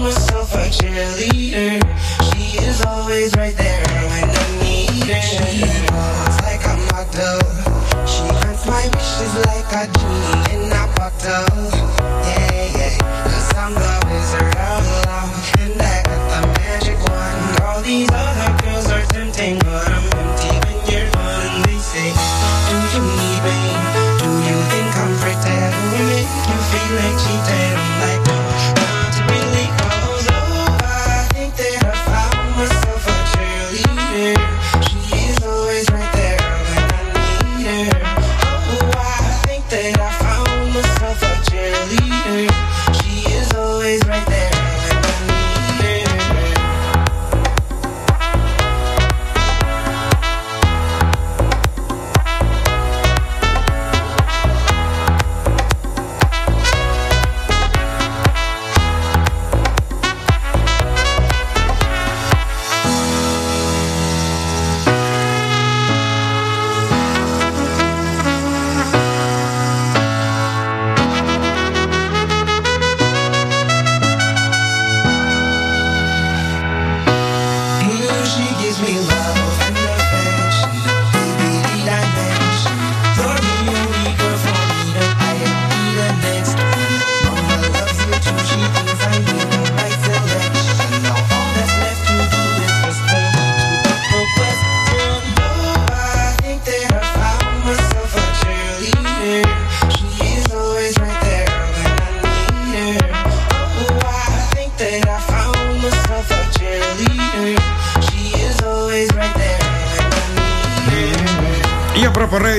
Myself 0.00 0.52
a 0.54 0.68
cheerleader. 0.68 1.80
She 2.30 2.58
is 2.58 2.84
always 2.84 3.34
right 3.36 3.56
there 3.56 3.84
when 4.10 4.28
I 4.30 4.62
need 4.62 4.90
her. 5.08 5.20
She 5.22 5.62
walks 5.92 6.38
like 6.42 6.64
a 6.64 6.76
model. 6.92 7.40
She 8.06 8.22
grants 8.40 8.66
my 8.66 8.84
wishes 8.94 9.34
like 9.46 9.72
a 9.72 9.92
genie 9.98 10.64
in 10.64 10.72
a 10.72 10.86
bottle. 10.96 11.75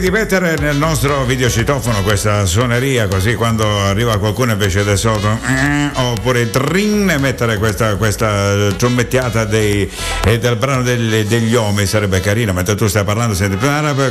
Mettere 0.10 0.56
nel 0.58 0.78
nostro 0.78 1.26
videocitofono 1.26 2.02
questa 2.02 2.46
suoneria 2.46 3.08
così 3.08 3.36
quando 3.36 3.82
arriva 3.82 4.18
qualcuno 4.18 4.54
invece 4.54 4.84
del 4.84 4.98
sotto 4.98 5.38
eh, 5.46 5.90
oppure 5.94 6.50
trin 6.50 7.18
mettere 7.20 7.58
questa, 7.58 7.96
questa 7.98 8.72
trommettiata 8.76 9.46
dei, 9.46 9.90
eh, 10.24 10.40
del 10.40 10.56
brano 10.56 10.82
degli, 10.82 11.24
degli 11.24 11.54
uomini 11.54 11.86
sarebbe 11.86 12.20
carino 12.20 12.52
mentre 12.52 12.74
tu 12.76 12.88
stai 12.88 13.04
parlando 13.04 13.36
senti, 13.36 13.58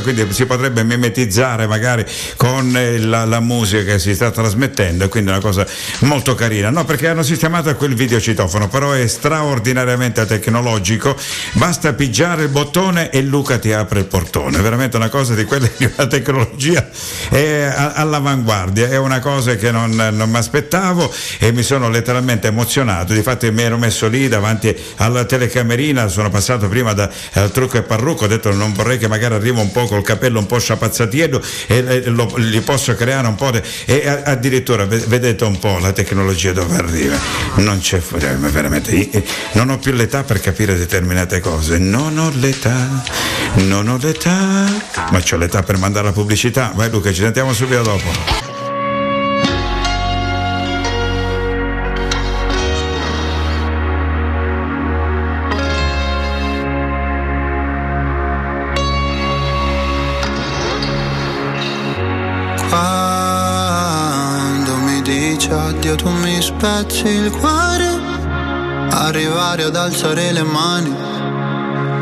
quindi 0.01 0.31
si 0.31 0.45
potrebbe 0.45 0.83
mimetizzare 0.83 1.67
magari 1.67 2.05
con 2.37 2.75
eh, 2.77 2.99
la, 2.99 3.25
la 3.25 3.39
musica 3.39 3.91
che 3.91 3.99
si 3.99 4.15
sta 4.15 4.31
trasmettendo 4.31 5.09
quindi 5.09 5.31
è 5.31 5.33
una 5.33 5.41
cosa 5.41 5.65
molto 5.99 6.35
carina. 6.35 6.69
No 6.69 6.85
perché 6.85 7.09
hanno 7.09 7.23
sistemato 7.23 7.75
quel 7.75 7.95
videocitofono 7.95 8.69
però 8.69 8.91
è 8.91 9.05
straordinariamente 9.07 10.25
tecnologico. 10.25 11.15
Basta 11.53 11.91
pigiare 11.93 12.43
il 12.43 12.49
bottone 12.49 13.09
e 13.09 13.21
Luca 13.21 13.57
ti 13.57 13.73
apre 13.73 13.99
il 13.99 14.05
portone. 14.05 14.59
Veramente 14.61 14.95
una 14.95 15.09
cosa 15.09 15.33
di 15.33 15.43
quelle 15.43 15.69
di 15.75 15.86
una 15.95 16.07
tecnologia 16.07 16.87
è 17.29 17.71
all'avanguardia. 17.95 18.89
È 18.89 18.97
una 18.97 19.19
cosa 19.19 19.55
che 19.55 19.71
non, 19.71 19.91
non 19.91 20.29
mi 20.29 20.37
aspettavo 20.37 21.11
e 21.39 21.51
mi 21.51 21.63
sono 21.63 21.89
letteralmente 21.89 22.47
emozionato. 22.47 23.13
Difatti 23.13 23.51
mi 23.51 23.61
ero 23.63 23.77
messo 23.77 24.07
lì 24.07 24.27
davanti 24.27 24.75
alla 24.97 25.25
telecamerina 25.25 26.07
sono 26.07 26.29
passato 26.29 26.67
prima 26.67 26.93
da, 26.93 27.09
al 27.33 27.51
trucco 27.51 27.77
e 27.77 27.83
parrucco 27.83 28.25
ho 28.25 28.27
detto 28.27 28.53
non 28.53 28.73
vorrei 28.73 28.97
che 28.97 29.07
magari 29.07 29.33
arrivo 29.35 29.61
un 29.61 29.71
po' 29.71 29.85
col 29.85 30.03
capello 30.03 30.39
un 30.39 30.45
po' 30.45 30.59
sciapazzatiello 30.59 31.41
e, 31.67 31.77
e 31.87 32.03
lo- 32.09 32.33
gli 32.39 32.59
posso 32.61 32.95
creare 32.95 33.27
un 33.27 33.35
po' 33.35 33.51
di, 33.51 33.61
e 33.85 34.07
a- 34.07 34.21
addirittura 34.25 34.85
ve- 34.85 35.03
vedete 35.07 35.43
un 35.43 35.59
po' 35.59 35.77
la 35.79 35.91
tecnologia 35.91 36.51
dove 36.51 36.75
arriva. 36.75 37.17
Non 37.55 37.79
c'è 37.79 37.99
veramente 37.99 39.09
non 39.53 39.69
ho 39.69 39.77
più 39.77 39.91
l'età 39.93 40.23
per 40.23 40.39
capire 40.39 40.77
determinate 40.77 41.39
cose. 41.39 41.77
Non 41.77 42.17
ho 42.17 42.31
l'età 42.35 43.03
non 43.55 43.87
ho 43.87 43.97
l'età 43.97 44.65
ma 45.11 45.19
c'ho 45.21 45.37
l'età 45.37 45.63
per 45.63 45.76
mandare 45.77 46.07
la 46.07 46.13
pubblicità. 46.13 46.71
Vai 46.75 46.89
Luca 46.89 47.11
ci 47.11 47.21
sentiamo 47.21 47.53
subito 47.53 47.81
dopo. 47.81 48.45
Addio 65.49 65.95
tu 65.95 66.09
mi 66.09 66.41
spezzi 66.41 67.07
il 67.07 67.31
cuore. 67.31 67.87
Arrivare 68.89 69.63
ad 69.63 69.75
alzare 69.75 70.31
le 70.31 70.43
mani 70.43 70.89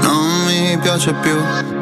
Non 0.01 0.45
mi 0.45 0.77
piace 0.79 1.13
più 1.13 1.74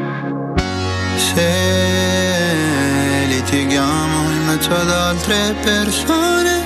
Se 1.35 3.25
litighiamo 3.27 4.29
in 4.29 4.45
mezzo 4.45 4.69
ad 4.75 4.89
altre 4.89 5.55
persone 5.63 6.63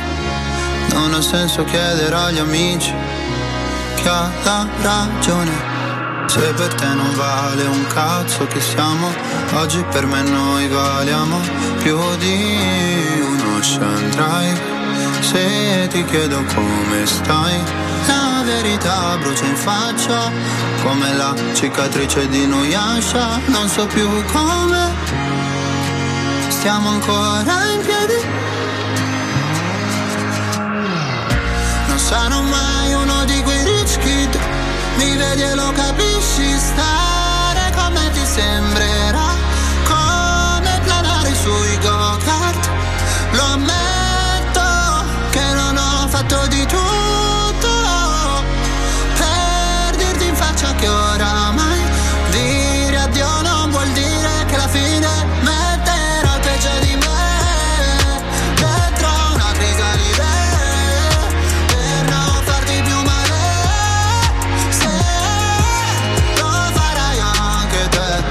Non 0.91 1.13
ha 1.13 1.21
senso 1.21 1.63
chiedere 1.63 2.13
agli 2.13 2.39
amici 2.39 2.93
Chi 3.95 4.07
ha 4.07 4.29
la 4.43 4.67
ragione 4.81 5.75
se 6.27 6.53
per 6.53 6.73
te 6.73 6.85
non 6.87 7.15
vale 7.15 7.63
un 7.63 7.87
cazzo 7.87 8.45
che 8.47 8.59
siamo, 8.59 9.07
oggi 9.53 9.81
per 9.89 10.05
me 10.05 10.21
noi 10.23 10.67
valiamo 10.67 11.39
più 11.77 11.97
di 12.17 13.21
uno 13.21 13.59
drive. 14.11 14.61
Se 15.21 15.87
ti 15.89 16.03
chiedo 16.03 16.43
come 16.53 17.05
stai, 17.05 17.63
la 18.07 18.43
verità 18.43 19.17
brucia 19.19 19.45
in 19.45 19.55
faccia, 19.55 20.29
come 20.83 21.13
la 21.13 21.33
cicatrice 21.53 22.27
di 22.27 22.45
Nuyasha, 22.45 23.39
non 23.47 23.67
so 23.69 23.85
più 23.87 24.07
come 24.31 24.93
stiamo 26.49 26.89
ancora 26.89 27.63
in 27.73 27.81
piedi. 27.81 28.25
Non 31.87 31.99
sarò 31.99 32.41
mai 32.41 32.93
uno 32.93 33.25
di 33.25 33.41
quei 33.43 33.63
rich 33.63 33.97
kid, 33.99 34.39
mi 34.97 35.15
vedi 35.15 35.43
e 35.43 35.55
lo 35.55 35.71
capisci, 35.71 36.57
stare 36.57 37.71
con 37.75 37.93
me 37.93 38.11
ti 38.11 38.25
sembrerà 38.25 39.29
come 39.85 40.79
planare 40.83 41.35
sui 41.35 41.77
go-kart. 41.81 42.69
Lo 43.31 43.43
ammetto 43.43 45.05
che 45.29 45.53
non 45.53 45.77
ho 45.77 46.07
fatto 46.07 46.47
di 46.47 46.65
tutto 46.65 47.26
faccia 50.57 50.73
che 50.73 50.87
oramai 50.87 51.79
dire 52.31 52.97
addio 52.97 53.41
non 53.43 53.69
vuol 53.69 53.87
dire 53.89 54.45
che 54.47 54.57
la 54.57 54.67
fine 54.67 55.07
metterà 55.41 56.33
il 56.33 56.39
peggio 56.41 56.69
di 56.81 56.95
me. 56.95 57.05
Dentro 58.55 59.07
una 59.33 59.51
crisalide 59.51 60.25
per 61.67 62.09
non 62.09 62.41
farti 62.43 62.81
più 62.81 62.95
male. 63.03 63.39
Se 64.69 64.89
lo 66.37 66.49
farai 66.73 67.19
anche 67.19 67.89
te. 67.89 68.23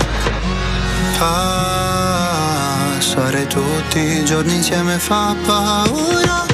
Passare 2.98 3.46
tutti 3.46 3.98
i 4.00 4.24
giorni 4.24 4.56
insieme 4.56 4.98
fa 4.98 5.36
paura. 5.46 6.44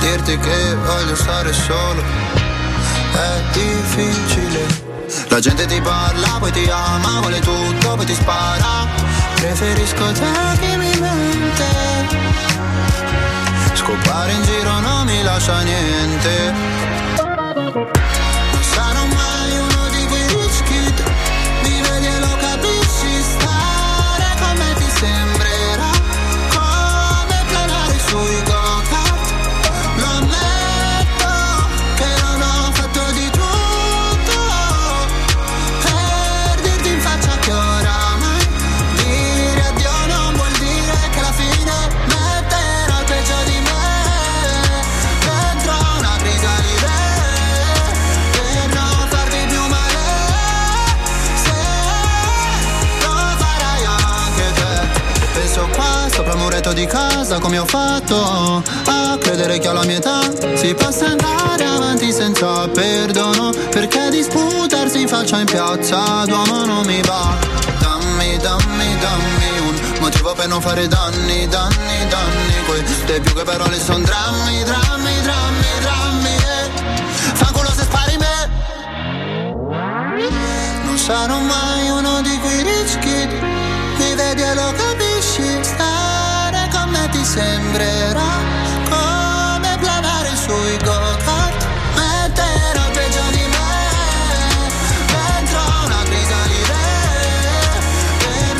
Dirti 0.00 0.38
che 0.38 0.74
voglio 0.76 1.14
stare 1.14 1.52
solo 1.52 2.02
è 3.18 3.42
difficile. 3.52 4.66
La 5.28 5.40
gente 5.40 5.66
ti 5.66 5.80
parla, 5.80 6.36
poi 6.38 6.52
ti 6.52 6.68
ama, 6.70 7.20
vuole 7.20 7.40
tutto, 7.40 7.96
poi 7.96 8.06
ti 8.06 8.14
spara. 8.14 8.86
Preferisco 9.34 10.12
te 10.12 10.58
che 10.60 10.76
mi 10.76 10.98
mente. 10.98 11.66
Scopare 13.74 14.32
in 14.32 14.42
giro 14.42 14.80
non 14.80 15.06
mi 15.06 15.22
lascia 15.22 15.60
niente 15.62 16.77
casa 57.28 57.38
come 57.40 57.58
ho 57.58 57.66
fatto 57.66 58.62
A 58.86 59.18
credere 59.20 59.58
che 59.58 59.68
alla 59.68 59.84
mia 59.84 59.96
età 59.96 60.20
si 60.54 60.74
possa 60.74 61.08
andare 61.08 61.64
avanti 61.64 62.10
senza 62.10 62.66
perdono 62.68 63.52
Perché 63.70 64.08
disputarsi 64.08 65.06
faccia 65.06 65.38
in 65.38 65.44
piazza 65.44 66.24
d'uomo 66.24 66.64
non 66.64 66.86
mi 66.86 67.02
va. 67.02 67.36
Dammi, 67.80 68.38
dammi, 68.38 68.98
dammi 68.98 69.58
un 69.60 69.74
motivo 70.00 70.32
per 70.34 70.48
non 70.48 70.60
fare 70.60 70.88
danni, 70.88 71.46
danni, 71.48 72.08
danni. 72.08 72.54
Queste 72.66 73.20
più 73.20 73.34
che 73.34 73.42
parole 73.44 73.78
sono 73.78 74.04
drammi, 74.04 74.64
drammi, 74.64 75.20
drammi, 75.22 75.66
drammi 75.80 76.34
eh. 76.34 76.70
Fanculo 77.34 77.70
se 77.72 77.82
spari 77.82 78.16
me. 78.16 78.36
Non 80.84 80.96
sarò 80.96 81.38
mai 81.38 81.90
uno 81.90 82.22
di 82.22 82.38
quei 82.38 82.62
rich 82.62 82.98
kid 82.98 83.30
Mi 83.98 84.14
vedi 84.14 84.42
e 84.42 84.54
lo 84.54 84.72
capisci 84.76 85.60
ti 85.60 85.97
sembrerà 87.38 88.30
Come 88.90 89.76
planare 89.78 90.34
sui 90.34 90.76
go-kart 90.78 90.97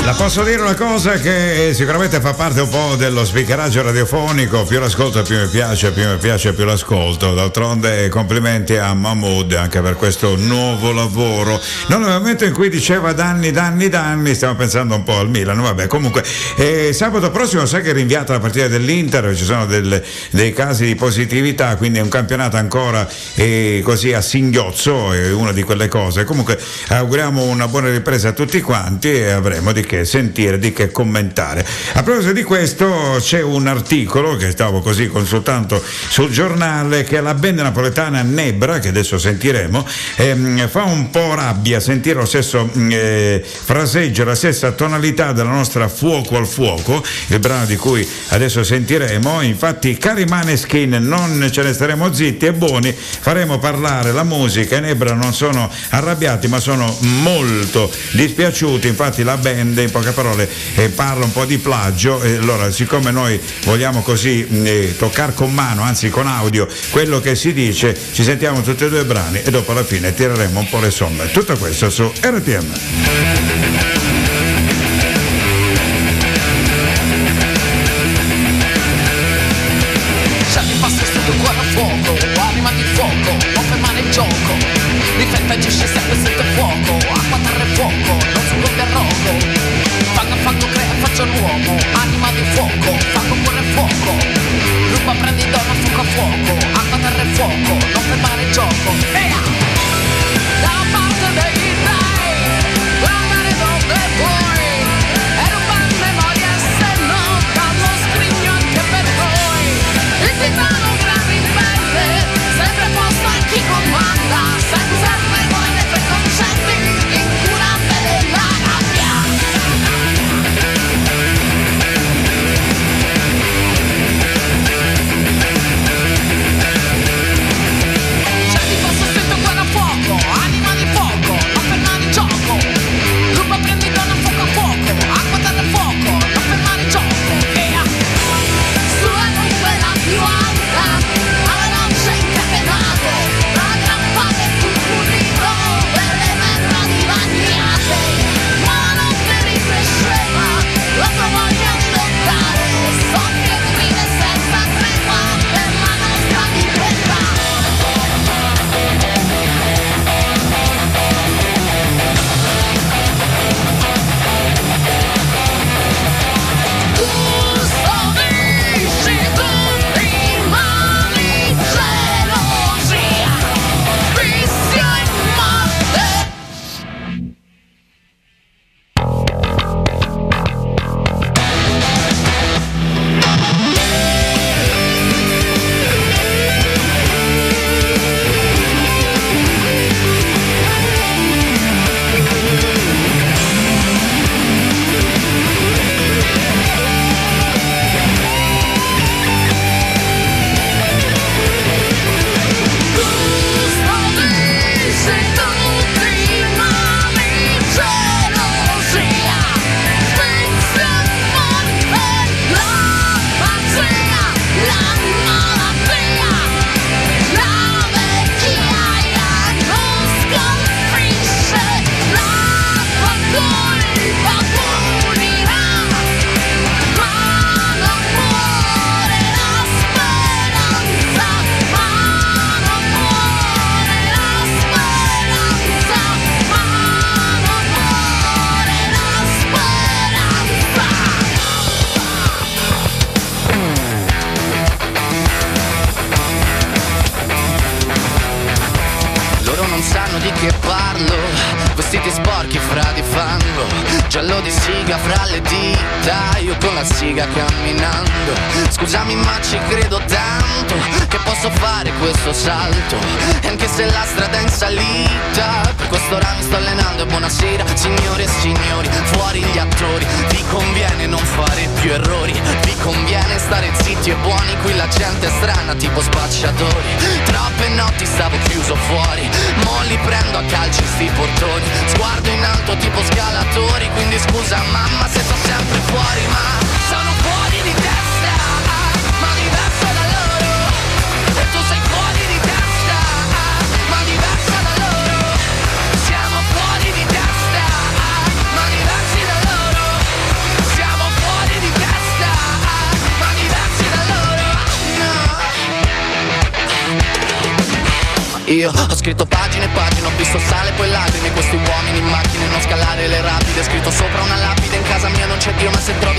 La 0.09 0.15
posso 0.15 0.43
dire 0.43 0.63
una 0.63 0.75
cosa 0.75 1.19
che 1.19 1.73
sicuramente 1.75 2.19
fa 2.19 2.33
parte 2.33 2.63
un 2.63 2.69
po' 2.71 2.95
dello 2.97 3.27
speakeraggio 3.27 3.83
radiofonico, 3.83 4.65
più 4.65 4.79
l'ascolto 4.79 5.21
più 5.21 5.37
mi 5.37 5.49
piace, 5.49 5.91
più 5.91 6.09
mi 6.09 6.17
piace 6.17 6.55
più 6.55 6.65
l'ascolto. 6.65 7.35
D'altronde 7.35 8.09
complimenti 8.09 8.75
a 8.75 8.95
Mahmood 8.95 9.53
anche 9.53 9.83
per 9.83 9.97
questo 9.97 10.35
nuovo 10.37 10.93
lavoro. 10.93 11.61
Non 11.89 12.01
nel 12.01 12.13
momento 12.13 12.47
in 12.47 12.55
cui 12.55 12.71
diceva 12.71 13.13
danni, 13.13 13.51
danni, 13.51 13.91
danni, 13.91 14.35
stiamo 14.35 14.55
pensando 14.55 14.95
un 14.95 15.03
po' 15.03 15.19
al 15.19 15.29
Milan, 15.29 15.61
vabbè 15.61 15.87
comunque 15.89 16.25
eh, 16.57 16.95
sabato 16.95 17.31
prossimo 17.31 17.67
sai 17.67 17.83
che 17.83 17.91
è 17.91 17.93
rinviata 17.93 18.33
la 18.33 18.41
partita 18.41 18.67
dell'Inter, 18.67 19.37
ci 19.37 19.45
sono 19.45 19.67
del- 19.67 20.03
dei 20.31 20.55
casi 20.55 20.87
di 20.87 20.95
positività, 20.95 21.77
quindi 21.77 21.99
è 21.99 22.03
un 22.03 22.09
campionato 22.09 22.57
ancora 22.57 23.07
eh, 23.35 23.83
così 23.85 24.15
a 24.15 24.23
singhiozzo, 24.23 25.13
è 25.13 25.31
una 25.33 25.53
di 25.53 25.63
quelle 25.63 25.89
cose. 25.89 26.25
Comunque 26.25 26.59
auguriamo 26.89 27.43
una 27.43 27.69
buona 27.69 27.91
ripresa 27.91 28.29
a 28.29 28.33
tutti 28.33 28.63
quanti 28.63 29.13
e 29.13 29.33
avremo 29.33 29.71
di 29.73 29.85
che 29.85 29.97
sentire, 30.05 30.59
di 30.59 30.73
che 30.73 30.91
commentare. 30.91 31.67
A 31.95 32.03
proposito 32.03 32.33
di 32.33 32.43
questo 32.43 33.17
c'è 33.21 33.43
un 33.43 33.67
articolo 33.67 34.37
che 34.37 34.51
stavo 34.51 34.81
così 34.81 35.09
consultando 35.09 35.83
sul 36.09 36.31
giornale 36.31 37.05
che 37.05 37.21
la 37.21 37.35
band 37.35 37.61
napoletana 37.61 38.23
Nebra, 38.23 38.79
che 38.79 38.89
adesso 38.89 39.19
sentiremo, 39.19 39.87
ehm, 40.17 40.69
fa 40.69 40.85
un 40.85 41.11
po' 41.11 41.35
rabbia 41.35 41.81
sentire 41.81 42.19
lo 42.19 42.27
stesso 42.27 42.71
mm, 42.77 42.91
eh, 42.93 43.43
fraseggio, 43.45 44.25
la 44.25 44.35
stessa 44.35 44.73
tonalità 44.73 45.33
della 45.33 45.51
nostra 45.51 45.89
Fuoco 45.89 46.37
al 46.37 46.47
Fuoco, 46.47 47.03
il 47.29 47.39
brano 47.39 47.67
di 47.67 47.77
cui 47.77 48.07
adesso 48.29 48.63
sentiremo. 48.63 49.43
Infatti, 49.43 49.97
cari 49.99 50.25
Maneskin, 50.25 50.97
non 51.01 51.49
ce 51.51 51.63
ne 51.63 51.73
staremo 51.73 52.13
zitti 52.13 52.47
e 52.47 52.53
buoni, 52.53 52.93
faremo 52.93 53.59
parlare 53.59 54.13
la 54.13 54.25
musica. 54.25 54.77
I 54.77 54.81
Nebra 54.81 55.15
non 55.15 55.33
sono 55.33 55.71
arrabbiati, 55.91 56.49
ma 56.49 56.61
sono 56.61 56.97
molto 57.23 57.91
dispiaciuti. 58.13 58.89
Infatti, 58.89 59.23
la 59.23 59.37
band, 59.37 59.79
in 59.89 59.91
poche 59.91 60.13
parole, 60.13 60.49
eh, 60.77 60.89
parla 60.91 61.25
un 61.25 61.33
po' 61.33 61.45
di 61.45 61.59
plagio. 61.59 62.23
E 62.23 62.37
allora, 62.37 62.71
siccome 62.71 63.11
noi 63.11 63.41
vogliamo 63.65 64.03
così 64.03 64.47
mh, 64.49 64.67
eh, 64.67 64.95
toccare 64.97 65.35
con 65.35 65.53
mano, 65.53 65.83
anzi 65.83 66.09
con 66.11 66.27
audio, 66.27 66.69
quello 66.91 67.21
che 67.21 67.35
si 67.35 67.53
dice, 67.53 67.99
ci 68.13 68.23
sentiamo 68.23 68.61
tutti 68.63 68.85
e 68.85 68.89
due 68.89 69.01
i 69.01 69.05
brani 69.05 69.43
e 69.43 69.51
dopo 69.51 69.73
alla 69.73 69.85
fine 69.85 70.15
tireremo 70.15 70.61
un 70.61 70.69
po' 70.69 70.79
le 70.79 70.91
somme. 70.91 71.31
Tutto 71.31 71.57
questo 71.57 71.91
su 71.91 72.11
RTM. 72.21 74.08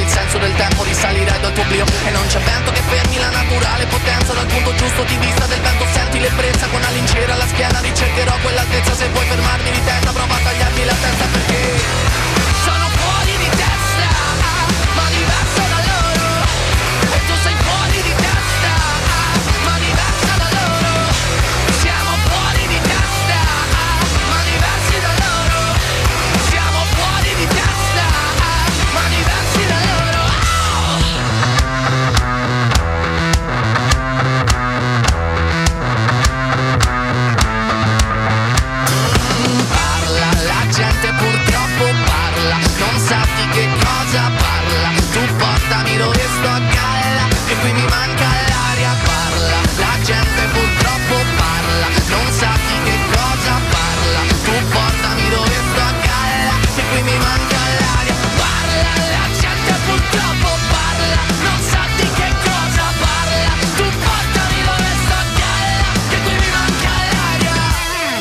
Senso 0.09 0.37
del 0.39 0.53
tempo 0.55 0.83
risalirai 0.83 1.39
dal 1.39 1.53
tuo 1.53 1.63
oblio. 1.63 1.85
E 2.05 2.09
non 2.09 2.25
c'è 2.27 2.39
vento 2.39 2.71
che 2.71 2.81
fermi 2.81 3.17
la 3.17 3.29
naturale 3.29 3.85
potenza. 3.85 4.33
Dal 4.33 4.47
punto 4.47 4.75
giusto 4.75 5.03
di 5.03 5.17
vista 5.17 5.45
del 5.45 5.61
vento 5.61 5.85
senti 5.93 6.19
l'ebbrezza. 6.19 6.67
Con 6.67 6.81
la 6.81 6.89
lincera 6.89 7.33
alla 7.33 7.47
schiena 7.47 7.79
ricercherò 7.79 8.35
quell'altezza. 8.41 8.93
Se 8.95 9.07
vuoi 9.09 9.25
fermarmi 9.25 9.71
di 9.71 9.83
testa 9.83 10.11
prova 10.11 10.35
a 10.35 10.39
tagliarmi 10.43 10.85
la 10.85 10.97
testa 10.99 11.25
perché 11.31 12.08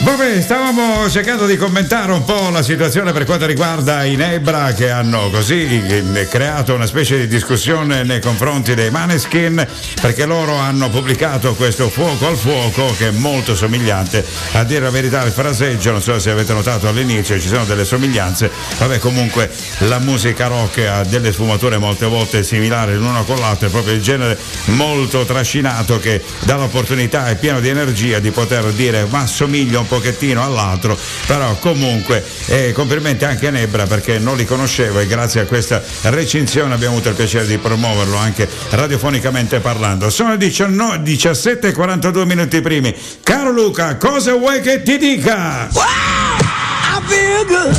Vabbè, 0.09 0.41
stavamo 0.41 1.11
cercando 1.11 1.45
di 1.45 1.59
commentare 1.59 2.13
un 2.13 2.25
po' 2.25 2.49
la 2.49 2.63
situazione 2.63 3.13
per 3.13 3.27
quanto 3.27 3.45
riguarda 3.45 4.05
i 4.05 4.17
Nebra 4.17 4.73
che 4.73 4.89
hanno 4.89 5.29
così 5.29 5.83
eh, 5.87 6.27
creato 6.29 6.73
una 6.73 6.87
specie 6.87 7.19
di 7.19 7.27
discussione 7.27 8.05
nei 8.05 8.19
confronti 8.19 8.75
dei 8.75 8.91
Maneskin 8.91 9.65
perché 10.01 10.25
loro 10.25 10.57
hanno 10.57 10.89
pubblicato 10.89 11.55
questo 11.55 11.91
fuoco 11.91 12.27
al 12.27 12.39
fuoco 12.39 12.91
che 12.97 13.09
è 13.09 13.11
molto 13.11 13.55
somigliante. 13.55 14.25
A 14.53 14.65
dire 14.65 14.81
la 14.81 14.91
verità 14.91 15.23
il 15.25 15.31
fraseggio, 15.31 15.91
non 15.91 16.01
so 16.01 16.19
se 16.19 16.31
avete 16.31 16.55
notato 16.55 16.89
all'inizio, 16.89 17.39
ci 17.39 17.49
sono 17.49 17.67
delle 17.67 17.85
somiglianze. 17.85 18.51
Vabbè, 18.79 18.99
comunque 19.01 19.51
la 19.81 19.99
musica 19.99 20.47
rock 20.47 20.79
ha 20.87 21.05
delle 21.05 21.33
sfumature 21.33 21.77
molte 21.77 22.07
volte 22.07 22.43
similari 22.43 22.95
l'una 22.95 23.25
con 23.25 23.39
l'altra, 23.39 23.67
è 23.67 23.71
proprio 23.71 23.93
il 23.93 24.01
genere 24.01 24.39
molto 24.69 25.27
trascinato 25.27 25.99
che 25.99 26.25
dà 26.45 26.57
l'opportunità 26.57 27.29
e 27.29 27.35
pieno 27.35 27.61
di 27.61 27.69
energia 27.69 28.21
di 28.21 28.31
poter 28.31 28.65
dire 28.73 29.07
ma 29.11 29.27
somiglia 29.27 29.81
un 29.81 29.87
pochettino 29.99 30.45
all'altro, 30.45 30.97
però 31.27 31.57
comunque 31.57 32.25
eh, 32.47 32.73
complimenti 32.73 33.25
anche 33.25 33.49
a 33.49 33.51
Nebra 33.51 33.87
perché 33.87 34.19
non 34.19 34.37
li 34.37 34.45
conoscevo 34.45 35.01
e 35.01 35.07
grazie 35.07 35.41
a 35.41 35.45
questa 35.45 35.83
recinzione 36.03 36.73
abbiamo 36.75 36.95
avuto 36.95 37.09
il 37.09 37.17
piacere 37.17 37.47
di 37.47 37.59
promuoverlo 37.59 38.17
anche 38.17 38.49
radiofonicamente 38.71 39.59
parlando. 39.59 40.09
Sono 40.11 40.37
19, 40.37 41.03
17 41.03 41.69
e 41.69 41.73
42 41.73 42.25
minuti 42.25 42.61
primi. 42.61 42.95
Caro 43.23 43.51
Luca, 43.51 43.97
cosa 43.97 44.35
vuoi 44.35 44.61
che 44.61 44.83
ti 44.83 44.99
dica? 44.99 45.69
I 45.73 47.01
feel 47.07 47.45
good. 47.45 47.77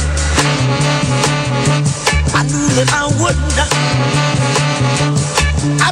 I 2.34 2.44
knew 2.44 2.68
that 2.76 2.90
I 5.82 5.92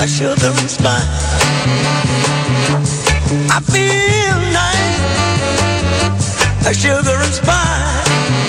A 0.00 0.06
sugar 0.06 0.46
and 0.46 0.70
spice, 0.70 1.04
I 3.50 3.60
feel 3.60 4.38
nice, 4.52 5.00
A 6.66 6.72
sugar 6.72 7.16
and 7.20 7.34
spice. 7.34 8.47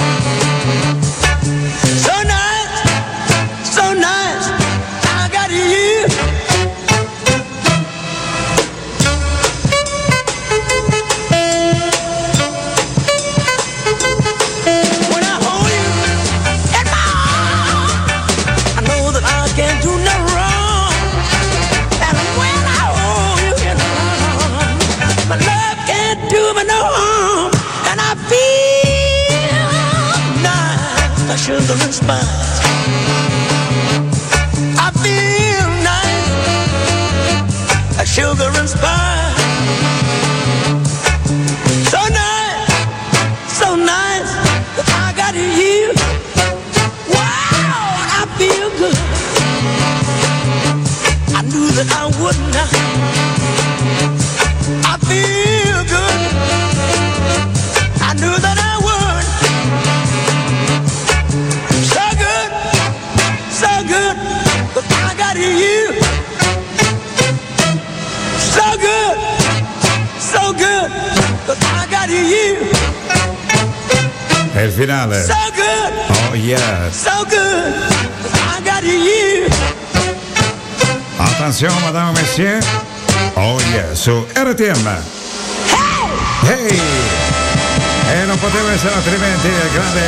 I 31.91 31.91
feel 35.01 35.67
nice, 35.83 36.29
sugar. 38.07 38.51
So 41.89 42.01
nice, 42.13 42.69
so 43.49 43.75
nice 43.75 44.31
I 44.87 45.13
got 45.17 45.33
you. 45.33 45.93
I 47.17 48.25
feel 48.37 48.69
good. 48.77 48.97
I 51.35 51.41
knew 51.41 51.71
that 51.71 51.89
I 51.91 52.05
would 52.21 52.37
not. 52.53 52.88
Finale. 74.79 75.21
So 75.23 75.33
good, 75.55 75.91
Oh 76.09 76.33
yes. 76.35 76.95
so 76.95 77.25
good. 77.25 77.73
I 78.55 78.61
got 78.63 78.81
you. 78.83 79.47
Attenzione, 81.17 81.79
madame 81.83 82.13
Messier. 82.13 82.59
Oh 83.35 83.59
yes, 83.73 83.99
su 84.01 84.25
RTM. 84.33 84.87
Hey! 86.43 86.79
Non 88.25 88.28
poteva 88.39 88.71
essere 88.71 88.93
altrimenti 88.93 89.47
il 89.47 89.69
grande 89.73 90.01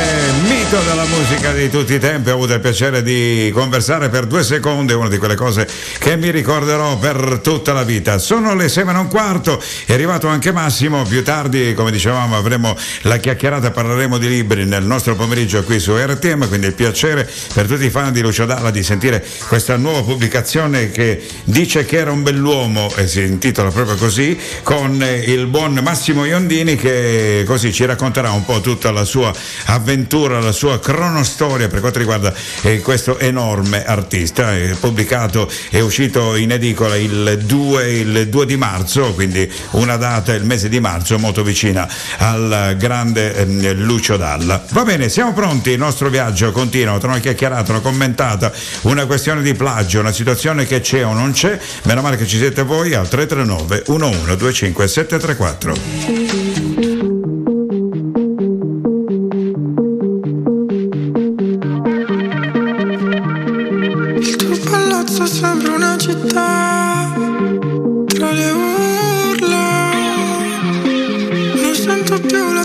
mito 0.48 0.78
della 0.80 1.04
musica 1.04 1.52
di 1.52 1.68
tutti 1.68 1.94
i 1.94 1.98
tempi. 1.98 2.30
Ho 2.30 2.34
avuto 2.34 2.54
il 2.54 2.60
piacere 2.60 3.02
di 3.02 3.50
conversare 3.52 4.08
per 4.08 4.24
due 4.24 4.42
secondi, 4.42 4.94
una 4.94 5.08
di 5.08 5.18
quelle 5.18 5.34
cose 5.34 5.68
che 5.98 6.16
mi 6.16 6.30
ricorderò 6.30 6.96
per 6.96 7.40
tutta 7.42 7.74
la 7.74 7.82
vita. 7.82 8.16
Sono 8.18 8.54
le 8.54 8.70
6 8.70 8.84
e 8.84 8.90
un 8.90 9.08
quarto, 9.08 9.62
è 9.84 9.92
arrivato 9.92 10.28
anche 10.28 10.50
Massimo. 10.50 11.02
Più 11.02 11.22
tardi, 11.22 11.74
come 11.74 11.90
dicevamo, 11.90 12.36
avremo 12.36 12.74
la 13.02 13.18
chiacchierata, 13.18 13.70
parleremo 13.70 14.16
di 14.16 14.28
libri 14.28 14.64
nel 14.64 14.84
nostro 14.84 15.14
pomeriggio 15.14 15.62
qui 15.62 15.78
su 15.78 15.94
RTM. 15.94 16.48
Quindi 16.48 16.66
il 16.68 16.74
piacere 16.74 17.30
per 17.52 17.66
tutti 17.66 17.84
i 17.84 17.90
fan 17.90 18.12
di 18.12 18.22
Lucio 18.22 18.46
Dalla 18.46 18.70
di 18.70 18.82
sentire 18.82 19.22
questa 19.46 19.76
nuova 19.76 20.02
pubblicazione 20.02 20.90
che 20.90 21.22
dice 21.44 21.84
che 21.84 21.98
era 21.98 22.10
un 22.10 22.22
bell'uomo 22.22 22.90
e 22.96 23.06
si 23.06 23.20
intitola 23.20 23.70
proprio 23.70 23.96
così, 23.96 24.38
con 24.62 25.04
il 25.26 25.46
buon 25.46 25.78
Massimo 25.82 26.24
Iondini 26.24 26.76
che 26.76 27.44
così 27.46 27.72
ci 27.72 27.84
racconterà 28.22 28.30
un 28.30 28.44
po' 28.44 28.60
tutta 28.60 28.90
la 28.90 29.04
sua 29.04 29.32
avventura, 29.66 30.40
la 30.40 30.52
sua 30.52 30.78
cronostoria 30.78 31.68
per 31.68 31.80
quanto 31.80 31.98
riguarda 31.98 32.32
eh, 32.62 32.80
questo 32.80 33.18
enorme 33.18 33.84
artista. 33.84 34.54
È 34.54 34.74
pubblicato, 34.78 35.50
è 35.70 35.80
uscito 35.80 36.36
in 36.36 36.52
edicola 36.52 36.96
il 36.96 37.40
2, 37.44 37.90
il 37.90 38.28
2 38.28 38.46
di 38.46 38.56
marzo, 38.56 39.12
quindi 39.14 39.50
una 39.72 39.96
data, 39.96 40.32
il 40.34 40.44
mese 40.44 40.68
di 40.68 40.80
marzo, 40.80 41.18
molto 41.18 41.42
vicina 41.42 41.88
al 42.18 42.76
grande 42.78 43.34
ehm, 43.34 43.82
Lucio 43.82 44.16
Dalla. 44.16 44.62
Va 44.70 44.84
bene, 44.84 45.08
siamo 45.08 45.32
pronti, 45.32 45.70
il 45.70 45.78
nostro 45.78 46.08
viaggio 46.08 46.52
continua, 46.52 46.98
tra 46.98 47.08
una 47.08 47.18
chiacchierata, 47.18 47.72
una 47.72 47.80
commentata, 47.80 48.52
una 48.82 49.06
questione 49.06 49.42
di 49.42 49.54
plagio, 49.54 50.00
una 50.00 50.12
situazione 50.12 50.66
che 50.66 50.80
c'è 50.80 51.04
o 51.04 51.12
non 51.12 51.32
c'è, 51.32 51.58
meno 51.84 52.00
male 52.00 52.16
che 52.16 52.26
ci 52.26 52.38
siete 52.38 52.62
voi 52.62 52.94
al 52.94 53.08
339 53.08 53.84
1125 53.86 54.88
734. 54.88 57.11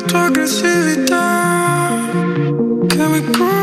Più 0.08 0.16
la 0.16 0.26
tua 0.26 0.26
aggressività 0.26 1.92
che 2.88 3.08
mi 3.08 3.22
culla. 3.26 3.57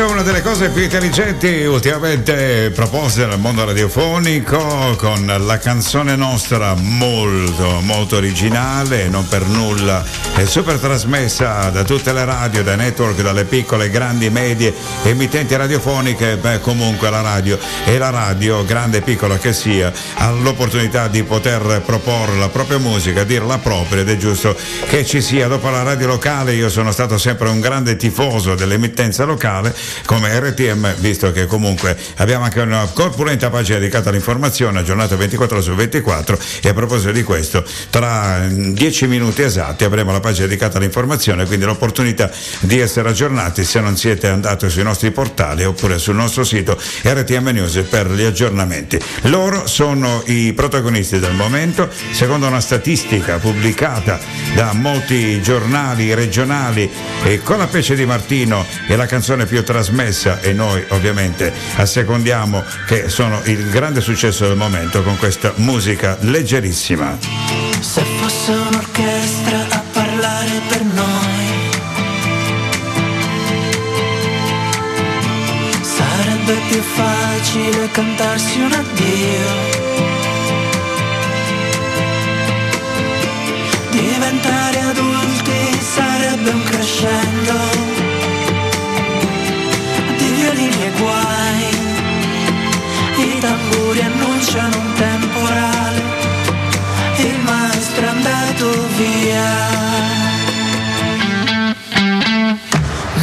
Questa 0.00 0.16
una 0.18 0.26
delle 0.26 0.40
cose 0.40 0.70
più 0.70 0.82
intelligenti 0.82 1.64
ultimamente 1.66 2.72
proposte 2.74 3.26
nel 3.26 3.38
mondo 3.38 3.66
radiofonico 3.66 4.96
con 4.96 5.26
la 5.26 5.58
canzone 5.58 6.16
nostra 6.16 6.74
molto 6.74 7.80
molto 7.82 8.16
originale, 8.16 9.08
non 9.08 9.28
per 9.28 9.44
nulla, 9.44 10.02
è 10.36 10.46
super 10.46 10.78
trasmessa 10.78 11.68
da 11.68 11.84
tutte 11.84 12.14
le 12.14 12.24
radio, 12.24 12.62
dai 12.62 12.78
network, 12.78 13.20
dalle 13.20 13.44
piccole, 13.44 13.90
grandi, 13.90 14.30
medie 14.30 14.72
emittenti 15.02 15.54
radiofoniche, 15.54 16.38
beh 16.38 16.60
comunque 16.60 17.10
la 17.10 17.20
radio 17.20 17.58
e 17.84 17.98
la 17.98 18.08
radio, 18.08 18.64
grande 18.64 18.98
e 18.98 19.02
piccola 19.02 19.36
che 19.36 19.52
sia, 19.52 19.92
ha 20.14 20.30
l'opportunità 20.30 21.08
di 21.08 21.22
poter 21.24 21.82
proporre 21.84 22.38
la 22.38 22.48
propria 22.48 22.78
musica, 22.78 23.24
dirla 23.24 23.58
propria 23.58 24.00
ed 24.00 24.08
è 24.08 24.16
giusto 24.16 24.56
che 24.88 25.04
ci 25.04 25.20
sia. 25.20 25.46
Dopo 25.46 25.68
la 25.68 25.82
radio 25.82 26.06
locale 26.06 26.54
io 26.54 26.70
sono 26.70 26.90
stato 26.90 27.18
sempre 27.18 27.50
un 27.50 27.60
grande 27.60 27.96
tifoso 27.96 28.54
dell'emittenza 28.54 29.24
locale 29.24 29.76
come 30.04 30.38
RTM, 30.38 30.94
visto 30.96 31.32
che 31.32 31.46
comunque 31.46 31.96
abbiamo 32.16 32.44
anche 32.44 32.60
una 32.60 32.88
corpulenta 32.92 33.50
pagina 33.50 33.78
dedicata 33.78 34.10
all'informazione, 34.10 34.80
aggiornata 34.80 35.16
24 35.16 35.60
su 35.60 35.74
24 35.74 36.38
e 36.62 36.68
a 36.68 36.74
proposito 36.74 37.12
di 37.12 37.22
questo, 37.22 37.64
tra 37.90 38.46
10 38.48 39.06
minuti 39.06 39.42
esatti 39.42 39.84
avremo 39.84 40.12
la 40.12 40.20
pagina 40.20 40.46
dedicata 40.46 40.78
all'informazione, 40.78 41.46
quindi 41.46 41.64
l'opportunità 41.64 42.30
di 42.60 42.78
essere 42.78 43.08
aggiornati 43.08 43.64
se 43.64 43.80
non 43.80 43.96
siete 43.96 44.28
andati 44.28 44.68
sui 44.68 44.82
nostri 44.82 45.10
portali 45.10 45.64
oppure 45.64 45.98
sul 45.98 46.14
nostro 46.14 46.44
sito 46.44 46.78
RTM 47.02 47.48
News 47.48 47.84
per 47.88 48.10
gli 48.10 48.22
aggiornamenti. 48.22 48.98
Loro 49.22 49.66
sono 49.66 50.22
i 50.26 50.52
protagonisti 50.52 51.18
del 51.18 51.34
momento, 51.34 51.88
secondo 52.12 52.46
una 52.46 52.60
statistica 52.60 53.38
pubblicata 53.38 54.18
da 54.54 54.72
molti 54.72 55.40
giornali 55.42 56.14
regionali 56.14 56.90
e 57.22 57.42
con 57.42 57.58
la 57.58 57.66
pece 57.66 57.94
di 57.94 58.04
Martino 58.04 58.64
e 58.86 58.96
la 58.96 59.06
canzone 59.06 59.46
più 59.46 59.58
trasmessa 59.70 60.40
e 60.40 60.52
noi 60.52 60.84
ovviamente 60.88 61.52
assecondiamo 61.76 62.64
che 62.88 63.08
sono 63.08 63.40
il 63.44 63.70
grande 63.70 64.00
successo 64.00 64.48
del 64.48 64.56
momento 64.56 65.00
con 65.04 65.16
questa 65.16 65.52
musica 65.56 66.16
leggerissima. 66.22 67.16
Se 67.78 68.02
fosse 68.20 68.50
un'orchestra 68.50 69.66
a 69.68 69.82
parlare 69.92 70.60
per 70.66 70.82
noi, 70.82 71.70
sarebbe 75.82 76.56
più 76.68 76.80
facile 76.80 77.90
cantarsi 77.92 78.58
un 78.58 78.72
addio. 78.72 79.78
Diventare 83.90 84.80
adulti 84.80 85.80
sarebbe 85.80 86.50
un 86.50 86.62
crescendo 86.64 87.89
guai. 91.00 91.62
I 93.16 93.38
tamburi 93.40 94.00
annunciano 94.00 94.76
un 94.78 94.92
temporale, 94.94 96.02
il 97.16 97.38
maestro 97.40 98.04
è 98.04 98.08
andato 98.08 98.66
via. 98.96 99.48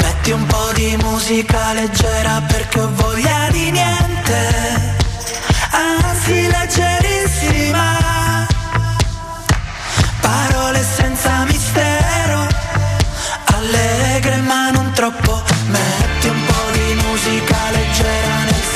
Metti 0.02 0.32
un 0.32 0.46
po' 0.46 0.72
di 0.74 0.98
musica 1.04 1.74
leggera 1.74 2.42
perché 2.48 2.80
ho 2.80 2.90
voglia 2.94 3.50
di 3.52 3.72
niente, 3.72 4.96
anzi 5.72 6.48
leggerissima. 6.56 7.86
Parole 10.20 10.84
senza 10.84 11.46
mistero, 11.46 12.48
allegre 13.56 14.38
ma 14.42 14.70
non 14.72 14.92
troppo. 14.94 15.44
Metti 15.68 16.28
un 16.28 16.46
po' 16.46 16.72
di 16.72 16.94
musica 17.06 17.57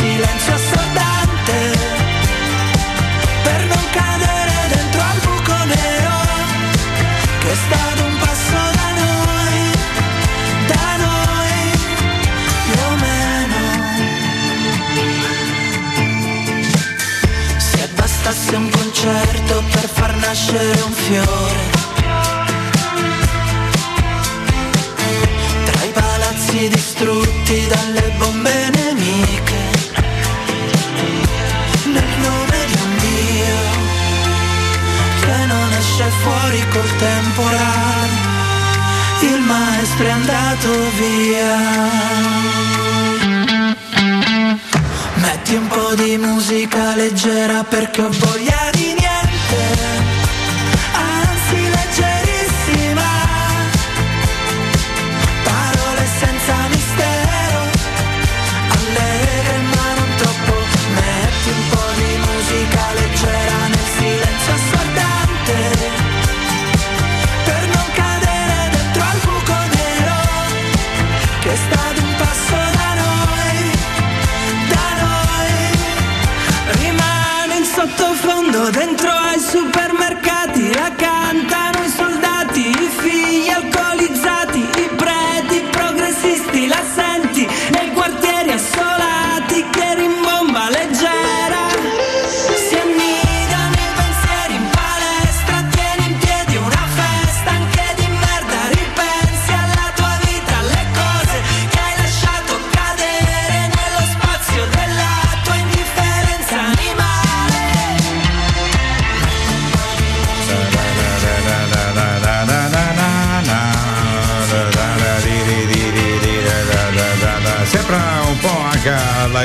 silenzio 0.02 0.54
assordante, 0.56 1.58
per 3.44 3.66
non 3.66 3.84
cadere 3.92 4.54
dentro 4.74 5.02
al 5.12 5.20
buco 5.26 5.58
nero, 5.76 6.18
che 7.42 7.52
è 7.52 7.58
stato 7.66 8.04
un 8.10 8.16
passo 8.18 8.62
da 8.80 8.90
noi, 9.02 9.60
da 10.72 10.88
noi, 11.06 11.56
più 12.66 12.82
o 12.90 12.92
meno. 13.06 13.60
Se 17.58 17.88
bastasse 17.94 18.56
un 18.56 18.70
concerto 18.72 19.64
per 19.72 19.88
far 19.88 20.16
nascere 20.16 20.82
un 20.82 20.94
fiore. 20.94 21.80
Tra 25.66 25.84
i 25.84 25.92
palazzi 25.92 26.70
distrutti 26.70 27.68
dalle 27.68 28.14
bombe 28.18 28.61
temporale. 37.02 38.30
Il 39.22 39.40
maestro 39.42 40.06
è 40.06 40.10
andato 40.10 40.70
via. 41.00 41.54
Metti 45.16 45.56
un 45.56 45.68
po' 45.68 45.94
di 45.96 46.18
musica 46.18 46.96
leggera 46.96 47.64
perché 47.64 48.02
ho 48.02 48.10
voglia 48.10 48.70
di 48.74 48.91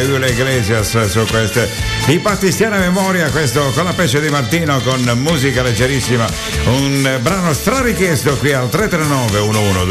Julio 0.04 0.28
Iglesias 0.28 0.88
su 0.88 1.24
queste 1.26 1.68
di 2.06 2.18
battistiana 2.18 2.78
memoria, 2.78 3.28
questo 3.30 3.72
con 3.74 3.82
la 3.82 3.92
pesce 3.92 4.20
di 4.20 4.28
Martino 4.28 4.80
con 4.80 5.02
musica 5.16 5.62
leggerissima, 5.62 6.24
un 6.66 7.18
brano 7.20 7.52
strarichiesto 7.52 8.36
qui 8.36 8.52
al 8.52 8.68
339 8.68 9.40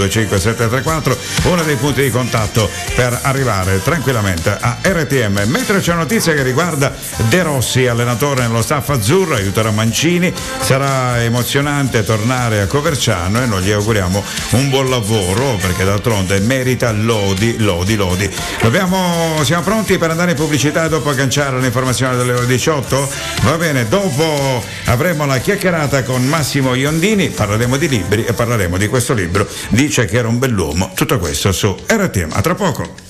1125734, 0.06 1.18
uno 1.50 1.62
dei 1.64 1.76
punti 1.76 2.04
di 2.04 2.10
contatto 2.10 2.70
per 2.96 3.20
arrivare 3.22 3.84
tranquillamente 3.84 4.56
a 4.58 4.78
RTM. 4.82 5.44
Mentre 5.48 5.82
c'è 5.82 5.94
notizia 5.94 6.34
che 6.34 6.42
riguarda 6.42 6.96
De 7.28 7.44
Rossi, 7.44 7.86
allenatore 7.86 8.44
nello 8.44 8.62
staff 8.62 8.90
azzurro, 8.92 9.36
aiuterà 9.36 9.72
Mancini, 9.72 10.34
sarà 10.62 11.22
emozionante 11.22 12.06
tornare 12.06 12.62
a 12.62 12.68
Coverciano 12.68 13.44
e 13.44 13.46
noi 13.46 13.62
gli 13.62 13.72
auguriamo 13.72 14.24
un 14.52 14.70
buon 14.70 14.90
lavoro 14.90 15.58
perché 15.60 15.84
d'altronde 15.84 16.40
merita 16.40 16.94
lodi, 16.94 17.58
lodi, 17.58 17.96
lodi. 17.96 18.30
Dobbiamo, 18.62 19.42
siamo 19.44 19.64
pronti 19.64 19.98
per 19.98 20.12
andare 20.12 20.32
in 20.32 20.38
pubblicità 20.38 20.86
e 20.86 20.90
dopo 20.90 21.10
agganciare 21.10 21.60
l'informazione 21.60 22.04
delle 22.14 22.34
ore 22.34 22.46
18? 22.46 23.10
Va 23.44 23.58
bene, 23.58 23.88
dopo 23.88 24.64
avremo 24.86 25.26
la 25.26 25.40
chiacchierata 25.40 26.04
con 26.04 26.26
Massimo 26.26 26.76
Iondini, 26.76 27.30
parleremo 27.30 27.78
di 27.78 27.88
libri 27.88 28.26
e 28.26 28.34
parleremo 28.34 28.78
di 28.78 28.88
questo 28.88 29.14
libro. 29.14 29.48
Dice 29.70 30.06
che 30.06 30.18
era 30.18 30.28
un 30.28 30.38
bell'uomo. 30.38 30.92
Tutto 30.94 31.18
questo 31.18 31.52
su 31.52 31.76
RTM. 31.88 32.32
A 32.34 32.42
tra 32.42 32.56
poco. 32.56 33.05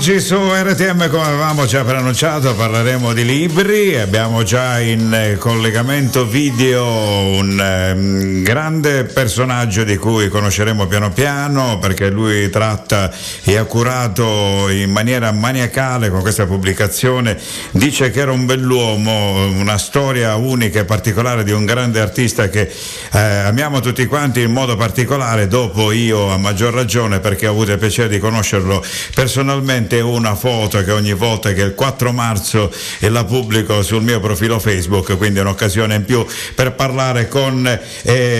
Oggi 0.00 0.18
su 0.18 0.34
RTM 0.34 1.10
come 1.10 1.24
avevamo 1.24 1.66
già 1.66 1.84
preannunciato 1.84 2.54
parleremo 2.54 3.12
di 3.12 3.22
libri, 3.22 3.98
abbiamo 3.98 4.42
già 4.42 4.80
in 4.80 5.12
eh, 5.12 5.36
collegamento 5.36 6.24
video 6.24 6.86
un 6.86 7.60
eh, 7.60 8.39
grande 8.50 9.04
personaggio 9.04 9.84
di 9.84 9.96
cui 9.96 10.26
conosceremo 10.26 10.88
piano 10.88 11.12
piano 11.12 11.78
perché 11.78 12.10
lui 12.10 12.50
tratta 12.50 13.08
e 13.44 13.56
ha 13.56 13.62
curato 13.62 14.68
in 14.70 14.90
maniera 14.90 15.30
maniacale 15.30 16.10
con 16.10 16.20
questa 16.20 16.46
pubblicazione, 16.46 17.38
dice 17.70 18.10
che 18.10 18.18
era 18.18 18.32
un 18.32 18.46
bell'uomo, 18.46 19.46
una 19.46 19.78
storia 19.78 20.34
unica 20.34 20.80
e 20.80 20.84
particolare 20.84 21.44
di 21.44 21.52
un 21.52 21.64
grande 21.64 22.00
artista 22.00 22.48
che 22.48 22.68
eh, 23.12 23.18
amiamo 23.20 23.78
tutti 23.78 24.04
quanti 24.06 24.40
in 24.40 24.50
modo 24.50 24.74
particolare, 24.74 25.46
dopo 25.46 25.92
io 25.92 26.32
a 26.32 26.36
maggior 26.36 26.74
ragione 26.74 27.20
perché 27.20 27.46
ho 27.46 27.52
avuto 27.52 27.70
il 27.70 27.78
piacere 27.78 28.08
di 28.08 28.18
conoscerlo 28.18 28.84
personalmente 29.14 30.00
una 30.00 30.34
foto 30.34 30.82
che 30.82 30.90
ogni 30.90 31.12
volta 31.12 31.52
che 31.52 31.62
il 31.62 31.74
4 31.76 32.10
marzo 32.10 32.72
la 32.98 33.22
pubblico 33.22 33.82
sul 33.82 34.02
mio 34.02 34.18
profilo 34.18 34.58
Facebook, 34.58 35.16
quindi 35.16 35.38
è 35.38 35.42
un'occasione 35.42 35.94
in 35.94 36.04
più 36.04 36.26
per 36.56 36.72
parlare 36.72 37.28
con 37.28 37.64
eh, 38.02 38.38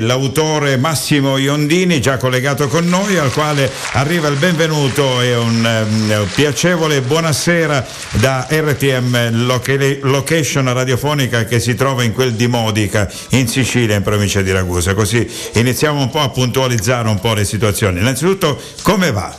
l'autore 0.00 0.76
Massimo 0.76 1.36
Iondini, 1.36 2.00
già 2.00 2.16
collegato 2.16 2.68
con 2.68 2.86
noi, 2.86 3.16
al 3.16 3.32
quale 3.32 3.70
arriva 3.92 4.28
il 4.28 4.36
benvenuto 4.36 5.20
e 5.20 5.36
un 5.36 5.64
eh, 5.64 6.26
piacevole 6.34 7.00
buonasera 7.00 7.86
da 8.12 8.46
RTM 8.50 9.44
Location 10.02 10.72
radiofonica 10.72 11.44
che 11.44 11.60
si 11.60 11.74
trova 11.74 12.02
in 12.02 12.12
quel 12.12 12.34
di 12.34 12.46
Modica, 12.46 13.10
in 13.30 13.48
Sicilia, 13.48 13.96
in 13.96 14.02
provincia 14.02 14.40
di 14.42 14.52
Ragusa. 14.52 14.94
Così 14.94 15.28
iniziamo 15.54 16.00
un 16.00 16.10
po' 16.10 16.20
a 16.20 16.28
puntualizzare 16.30 17.08
un 17.08 17.20
po' 17.20 17.34
le 17.34 17.44
situazioni. 17.44 18.00
Innanzitutto, 18.00 18.60
come 18.82 19.12
va? 19.12 19.36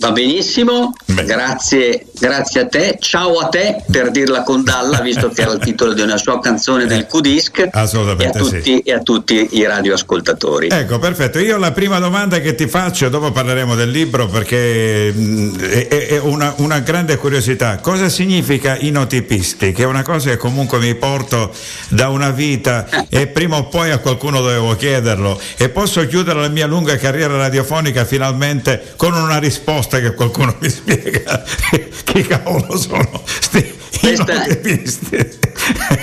Eh, 0.00 0.06
va 0.06 0.12
benissimo, 0.12 0.94
grazie, 1.04 2.06
grazie, 2.18 2.60
a 2.62 2.66
te, 2.66 2.96
ciao 2.98 3.38
a 3.38 3.48
te 3.48 3.84
per 3.90 4.10
dirla 4.10 4.42
con 4.42 4.64
Dalla, 4.64 5.00
visto 5.00 5.28
che 5.28 5.42
era 5.42 5.52
il 5.52 5.60
titolo 5.62 5.92
di 5.92 6.00
una 6.00 6.16
sua 6.16 6.40
canzone 6.40 6.86
del 6.86 7.06
Q-Disc 7.06 7.68
Assolutamente 7.70 8.38
e 8.38 8.40
a, 8.40 8.44
tutti, 8.44 8.62
sì. 8.62 8.78
e 8.78 8.92
a 8.92 9.00
tutti 9.00 9.48
i 9.52 9.64
radioascoltatori. 9.66 10.68
Ecco, 10.70 10.98
perfetto. 10.98 11.38
Io 11.38 11.58
la 11.58 11.72
prima 11.72 11.98
domanda 11.98 12.40
che 12.40 12.54
ti 12.54 12.66
faccio, 12.66 13.10
dopo 13.10 13.30
parleremo 13.30 13.74
del 13.74 13.90
libro 13.90 14.26
perché 14.26 15.12
mh, 15.12 15.58
è, 15.58 15.88
è 16.08 16.18
una, 16.18 16.54
una, 16.58 16.78
grande 16.80 17.16
curiosità. 17.16 17.78
Cosa 17.78 18.08
significa 18.08 18.76
inotipisti? 18.78 19.72
Che 19.72 19.82
è 19.82 19.86
una 19.86 20.02
cosa 20.02 20.30
che 20.30 20.36
comunque 20.38 20.78
mi 20.78 20.94
porto 20.94 21.52
da 21.88 22.08
una 22.08 22.30
vita 22.30 22.88
e 23.08 23.26
prima 23.26 23.56
o 23.56 23.64
poi 23.64 23.90
a 23.90 23.98
qualcuno 23.98 24.40
dovevo 24.40 24.74
chiederlo 24.76 25.38
e 25.58 25.68
posso 25.68 26.06
chiudere 26.06 26.40
la 26.40 26.48
mia 26.48 26.66
lunga 26.66 26.96
carriera 26.96 27.36
radiofonica 27.36 28.04
finalmente 28.04 28.94
con 28.96 29.12
una 29.12 29.38
risposta 29.38 29.89
risposta 29.90 30.00
che 30.00 30.14
qualcuno 30.14 30.56
mi 30.60 30.70
spiega 30.70 31.44
chi 32.04 32.22
cavolo 32.22 32.78
sono 32.78 33.22
sti 33.24 33.78
Questa 33.98 34.44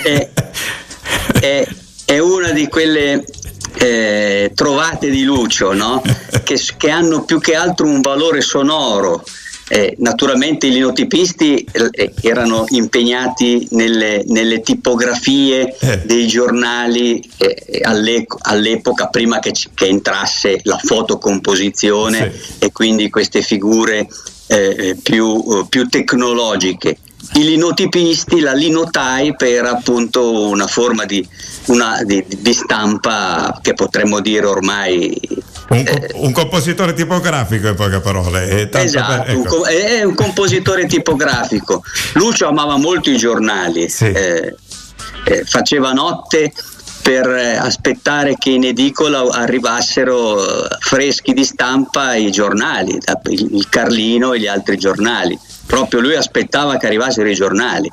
è, 0.02 0.28
è, 1.40 1.68
è, 2.04 2.18
una 2.18 2.50
di 2.50 2.68
quelle 2.68 3.24
eh, 3.78 4.52
trovate 4.54 5.10
di 5.10 5.24
Lucio 5.24 5.72
no? 5.72 6.02
che, 6.44 6.60
che 6.76 6.90
hanno 6.90 7.24
più 7.24 7.40
che 7.40 7.54
altro 7.54 7.86
un 7.86 8.00
valore 8.00 8.42
sonoro 8.42 9.24
eh, 9.68 9.94
naturalmente 9.98 10.66
i 10.66 10.72
linotipisti 10.72 11.66
eh, 11.90 12.12
erano 12.22 12.64
impegnati 12.68 13.66
nelle, 13.72 14.24
nelle 14.26 14.60
tipografie 14.60 15.76
eh. 15.78 16.02
dei 16.04 16.26
giornali 16.26 17.22
eh, 17.36 17.82
all'epoca 17.82 19.08
prima 19.08 19.38
che, 19.40 19.52
che, 19.74 19.86
entrasse 19.86 20.60
la 20.62 20.78
fotocomposizione 20.78 22.32
sì. 22.32 22.64
e 22.64 22.72
quindi 22.72 23.10
queste 23.10 23.42
figure 23.42 24.08
eh, 24.46 24.96
più, 25.02 25.66
più 25.68 25.86
tecnologiche. 25.88 26.96
I 27.34 27.44
linotipisti, 27.44 28.40
la 28.40 28.54
linotype 28.54 29.50
era 29.50 29.70
appunto 29.70 30.48
una 30.48 30.66
forma 30.66 31.04
di, 31.04 31.26
una, 31.66 32.02
di, 32.04 32.24
di 32.26 32.54
stampa 32.54 33.58
che 33.60 33.74
potremmo 33.74 34.20
dire 34.20 34.46
ormai 34.46 35.20
un, 35.68 35.76
eh, 35.76 36.10
un, 36.14 36.32
compositore 36.32 36.94
tipografico 36.94 37.68
in 37.68 37.74
poche 37.74 38.00
parole. 38.00 38.70
esatto, 38.70 39.22
per, 39.22 39.36
ecco. 39.36 39.60
un, 39.60 39.66
è 39.66 40.02
un 40.02 40.14
compositore 40.14 40.86
tipografico. 40.86 41.82
Lucio 42.14 42.48
amava 42.48 42.76
molto 42.78 43.10
i 43.10 43.16
giornali, 43.16 43.88
sì. 43.88 44.06
eh, 44.06 44.54
eh, 45.24 45.44
faceva 45.44 45.92
notte 45.92 46.52
per 47.02 47.26
aspettare 47.26 48.34
che 48.36 48.50
in 48.50 48.64
edicola 48.64 49.22
arrivassero 49.30 50.66
freschi 50.78 51.32
di 51.32 51.44
stampa 51.44 52.14
i 52.14 52.30
giornali, 52.30 52.98
il 53.30 53.66
Carlino 53.68 54.32
e 54.32 54.40
gli 54.40 54.46
altri 54.46 54.76
giornali. 54.76 55.38
Proprio 55.64 56.00
lui 56.00 56.16
aspettava 56.16 56.76
che 56.76 56.86
arrivassero 56.86 57.28
i 57.28 57.34
giornali. 57.34 57.90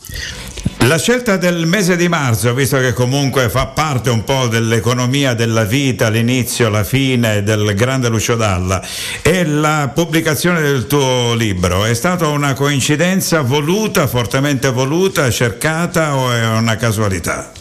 La 0.88 1.00
scelta 1.00 1.38
del 1.38 1.66
mese 1.66 1.96
di 1.96 2.08
marzo, 2.08 2.54
visto 2.54 2.78
che 2.78 2.94
comunque 2.94 3.50
fa 3.50 3.66
parte 3.66 4.12
un 4.12 4.24
po' 4.24 4.46
dell'economia 4.46 5.34
della 5.34 5.64
vita, 5.64 6.10
l'inizio, 6.10 6.70
la 6.70 6.84
fine 6.84 7.42
del 7.42 7.74
grande 7.74 8.08
Lucio 8.08 8.36
Dalla, 8.36 8.86
e 9.24 9.46
la 9.46 9.90
pubblicazione 9.92 10.62
del 10.62 10.86
tuo 10.86 11.34
libro, 11.34 11.86
è 11.86 11.94
stata 11.96 12.28
una 12.28 12.54
coincidenza 12.54 13.42
voluta, 13.42 14.06
fortemente 14.06 14.70
voluta, 14.70 15.28
cercata 15.32 16.18
o 16.18 16.32
è 16.32 16.46
una 16.46 16.76
casualità? 16.76 17.52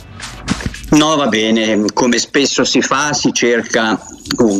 No, 0.90 1.16
va 1.16 1.26
bene, 1.26 1.86
come 1.94 2.18
spesso 2.18 2.62
si 2.62 2.82
fa, 2.82 3.14
si 3.14 3.32
cerca 3.32 3.98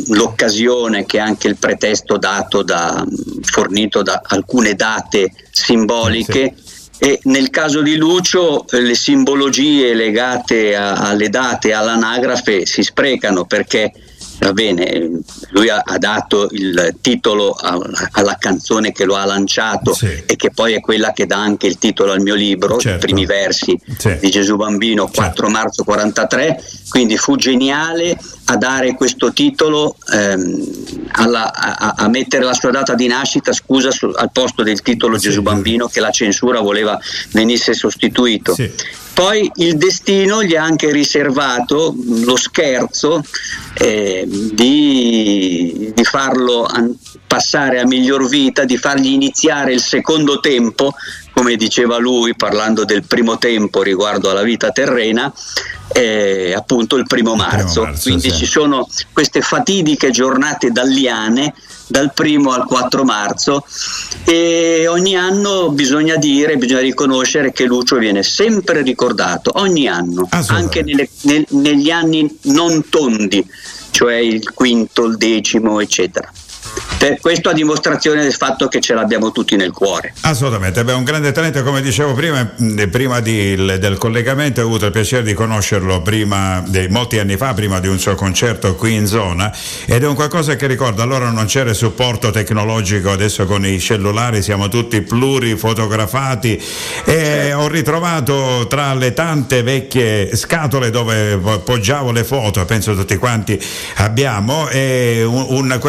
l'occasione 0.07 1.05
che 1.05 1.17
è 1.17 1.21
anche 1.21 1.47
il 1.47 1.57
pretesto 1.57 2.17
dato 2.17 2.63
da, 2.63 3.05
fornito 3.41 4.01
da 4.01 4.21
alcune 4.25 4.73
date 4.73 5.31
simboliche. 5.51 6.55
Sì 6.55 6.64
e 6.97 7.19
nel 7.23 7.49
caso 7.49 7.81
di 7.81 7.95
Lucio 7.97 8.65
eh, 8.67 8.81
le 8.81 8.95
simbologie 8.95 9.93
legate 9.93 10.75
a, 10.75 10.93
alle 10.93 11.29
date, 11.29 11.73
all'anagrafe 11.73 12.65
si 12.65 12.83
sprecano 12.83 13.45
perché 13.45 13.91
va 14.39 14.53
bene, 14.53 15.09
lui 15.49 15.69
ha, 15.69 15.81
ha 15.85 15.97
dato 15.97 16.47
il 16.51 16.95
titolo 17.01 17.51
a, 17.51 17.79
alla 18.11 18.37
canzone 18.39 18.91
che 18.91 19.05
lo 19.05 19.15
ha 19.15 19.25
lanciato 19.25 19.93
sì. 19.93 20.23
e 20.25 20.35
che 20.35 20.51
poi 20.51 20.73
è 20.73 20.79
quella 20.79 21.13
che 21.13 21.25
dà 21.25 21.37
anche 21.37 21.67
il 21.67 21.77
titolo 21.77 22.11
al 22.11 22.21
mio 22.21 22.35
libro, 22.35 22.77
certo. 22.77 22.97
i 22.97 22.99
primi 23.07 23.25
versi 23.25 23.79
sì. 23.97 24.17
di 24.19 24.29
Gesù 24.29 24.55
Bambino, 24.55 25.05
4 25.05 25.23
certo. 25.23 25.47
marzo 25.49 25.83
43, 25.83 26.61
quindi 26.89 27.17
fu 27.17 27.35
geniale 27.35 28.17
a 28.45 28.57
dare 28.57 28.93
questo 28.93 29.33
titolo, 29.33 29.95
ehm, 30.13 31.07
alla, 31.13 31.53
a, 31.53 31.93
a, 31.97 32.07
mettere 32.07 32.43
la 32.43 32.53
sua 32.53 32.71
data 32.71 32.93
di 32.93 33.07
nascita, 33.07 33.53
scusa, 33.53 33.89
su, 33.91 34.11
al 34.13 34.31
posto 34.31 34.61
del 34.63 34.81
titolo 34.81 35.17
sì, 35.17 35.29
Gesù 35.29 35.41
Bambino 35.41 35.87
che 35.87 35.99
la 35.99 36.11
censura 36.11 36.59
voleva 36.59 36.99
venisse 37.31 37.73
sostituito. 37.73 38.53
Poi 39.15 39.49
il 39.55 39.77
destino 39.77 40.43
gli 40.43 40.57
ha 40.57 40.63
anche 40.63 40.91
riservato 40.91 41.95
lo 42.25 42.35
scherzo 42.35 43.23
eh, 43.75 44.25
di, 44.27 45.93
di, 45.95 46.03
farlo 46.03 46.67
passare 47.25 47.79
a 47.79 47.87
miglior 47.87 48.27
vita, 48.27 48.65
di 48.65 48.75
fargli 48.75 49.13
iniziare 49.13 49.71
il 49.71 49.79
secondo 49.79 50.41
tempo, 50.41 50.93
come 51.31 51.55
diceva 51.55 51.97
lui 51.97 52.35
parlando 52.35 52.83
del 52.83 53.05
primo 53.05 53.37
tempo 53.37 53.81
riguardo 53.81 54.29
alla 54.29 54.43
vita 54.43 54.71
terrena, 54.71 55.33
eh, 55.95 56.53
appunto 56.53 56.97
il 56.97 57.05
primo 57.07 57.35
marzo. 57.35 57.81
primo 57.81 57.85
marzo 57.85 58.09
Quindi 58.09 58.29
sì. 58.29 58.35
ci 58.35 58.45
sono 58.45 58.87
queste 59.13 59.39
fatidiche 59.39 60.11
giornate 60.11 60.69
dalliane 60.69 61.53
dal 61.87 62.11
primo 62.13 62.51
al 62.51 62.65
4 62.65 63.03
marzo 63.03 63.65
e 64.25 64.87
ogni 64.87 65.15
anno 65.15 65.69
bisogna 65.69 66.17
dire, 66.17 66.57
bisogna 66.57 66.81
riconoscere 66.81 67.53
che 67.53 67.65
Lucio 67.65 67.97
viene 67.97 68.23
sempre 68.23 68.81
ricordato, 68.81 69.51
ogni 69.55 69.87
anno, 69.87 70.27
anche 70.47 70.81
nelle, 70.81 71.07
nel, 71.21 71.45
negli 71.49 71.91
anni 71.91 72.39
non 72.43 72.89
tondi, 72.89 73.45
cioè 73.91 74.15
il 74.15 74.51
quinto, 74.51 75.05
il 75.05 75.15
decimo, 75.15 75.79
eccetera. 75.79 76.29
Questo 77.21 77.49
a 77.49 77.53
dimostrazione 77.53 78.23
del 78.23 78.33
fatto 78.33 78.67
che 78.67 78.79
ce 78.79 78.95
l'abbiamo 78.95 79.31
tutti 79.31 79.55
nel 79.55 79.71
cuore. 79.71 80.13
Assolutamente, 80.21 80.83
Beh, 80.83 80.93
un 80.93 81.03
grande 81.03 81.31
talento, 81.31 81.61
come 81.61 81.81
dicevo 81.81 82.13
prima, 82.13 82.49
prima 82.89 83.19
di, 83.19 83.55
del 83.55 83.97
collegamento 83.99 84.61
ho 84.61 84.65
avuto 84.65 84.85
il 84.85 84.91
piacere 84.91 85.21
di 85.21 85.33
conoscerlo 85.33 86.01
prima, 86.01 86.63
di, 86.65 86.87
molti 86.89 87.19
anni 87.19 87.37
fa, 87.37 87.53
prima 87.53 87.79
di 87.79 87.87
un 87.87 87.99
suo 87.99 88.15
concerto 88.15 88.73
qui 88.75 88.95
in 88.95 89.05
zona 89.05 89.55
ed 89.85 90.03
è 90.03 90.07
un 90.07 90.15
qualcosa 90.15 90.55
che 90.55 90.65
ricordo, 90.65 91.03
allora 91.03 91.29
non 91.29 91.45
c'era 91.45 91.69
il 91.69 91.75
supporto 91.75 92.31
tecnologico, 92.31 93.11
adesso 93.11 93.45
con 93.45 93.65
i 93.65 93.79
cellulari 93.79 94.41
siamo 94.41 94.67
tutti 94.67 95.01
plurifotografati 95.01 96.59
e 97.05 97.53
ho 97.53 97.67
ritrovato 97.67 98.65
tra 98.67 98.95
le 98.95 99.13
tante 99.13 99.61
vecchie 99.61 100.35
scatole 100.35 100.89
dove 100.89 101.37
poggiavo 101.63 102.11
le 102.11 102.23
foto, 102.23 102.65
penso 102.65 102.95
tutti 102.95 103.17
quanti 103.17 103.61
abbiamo, 103.97 104.67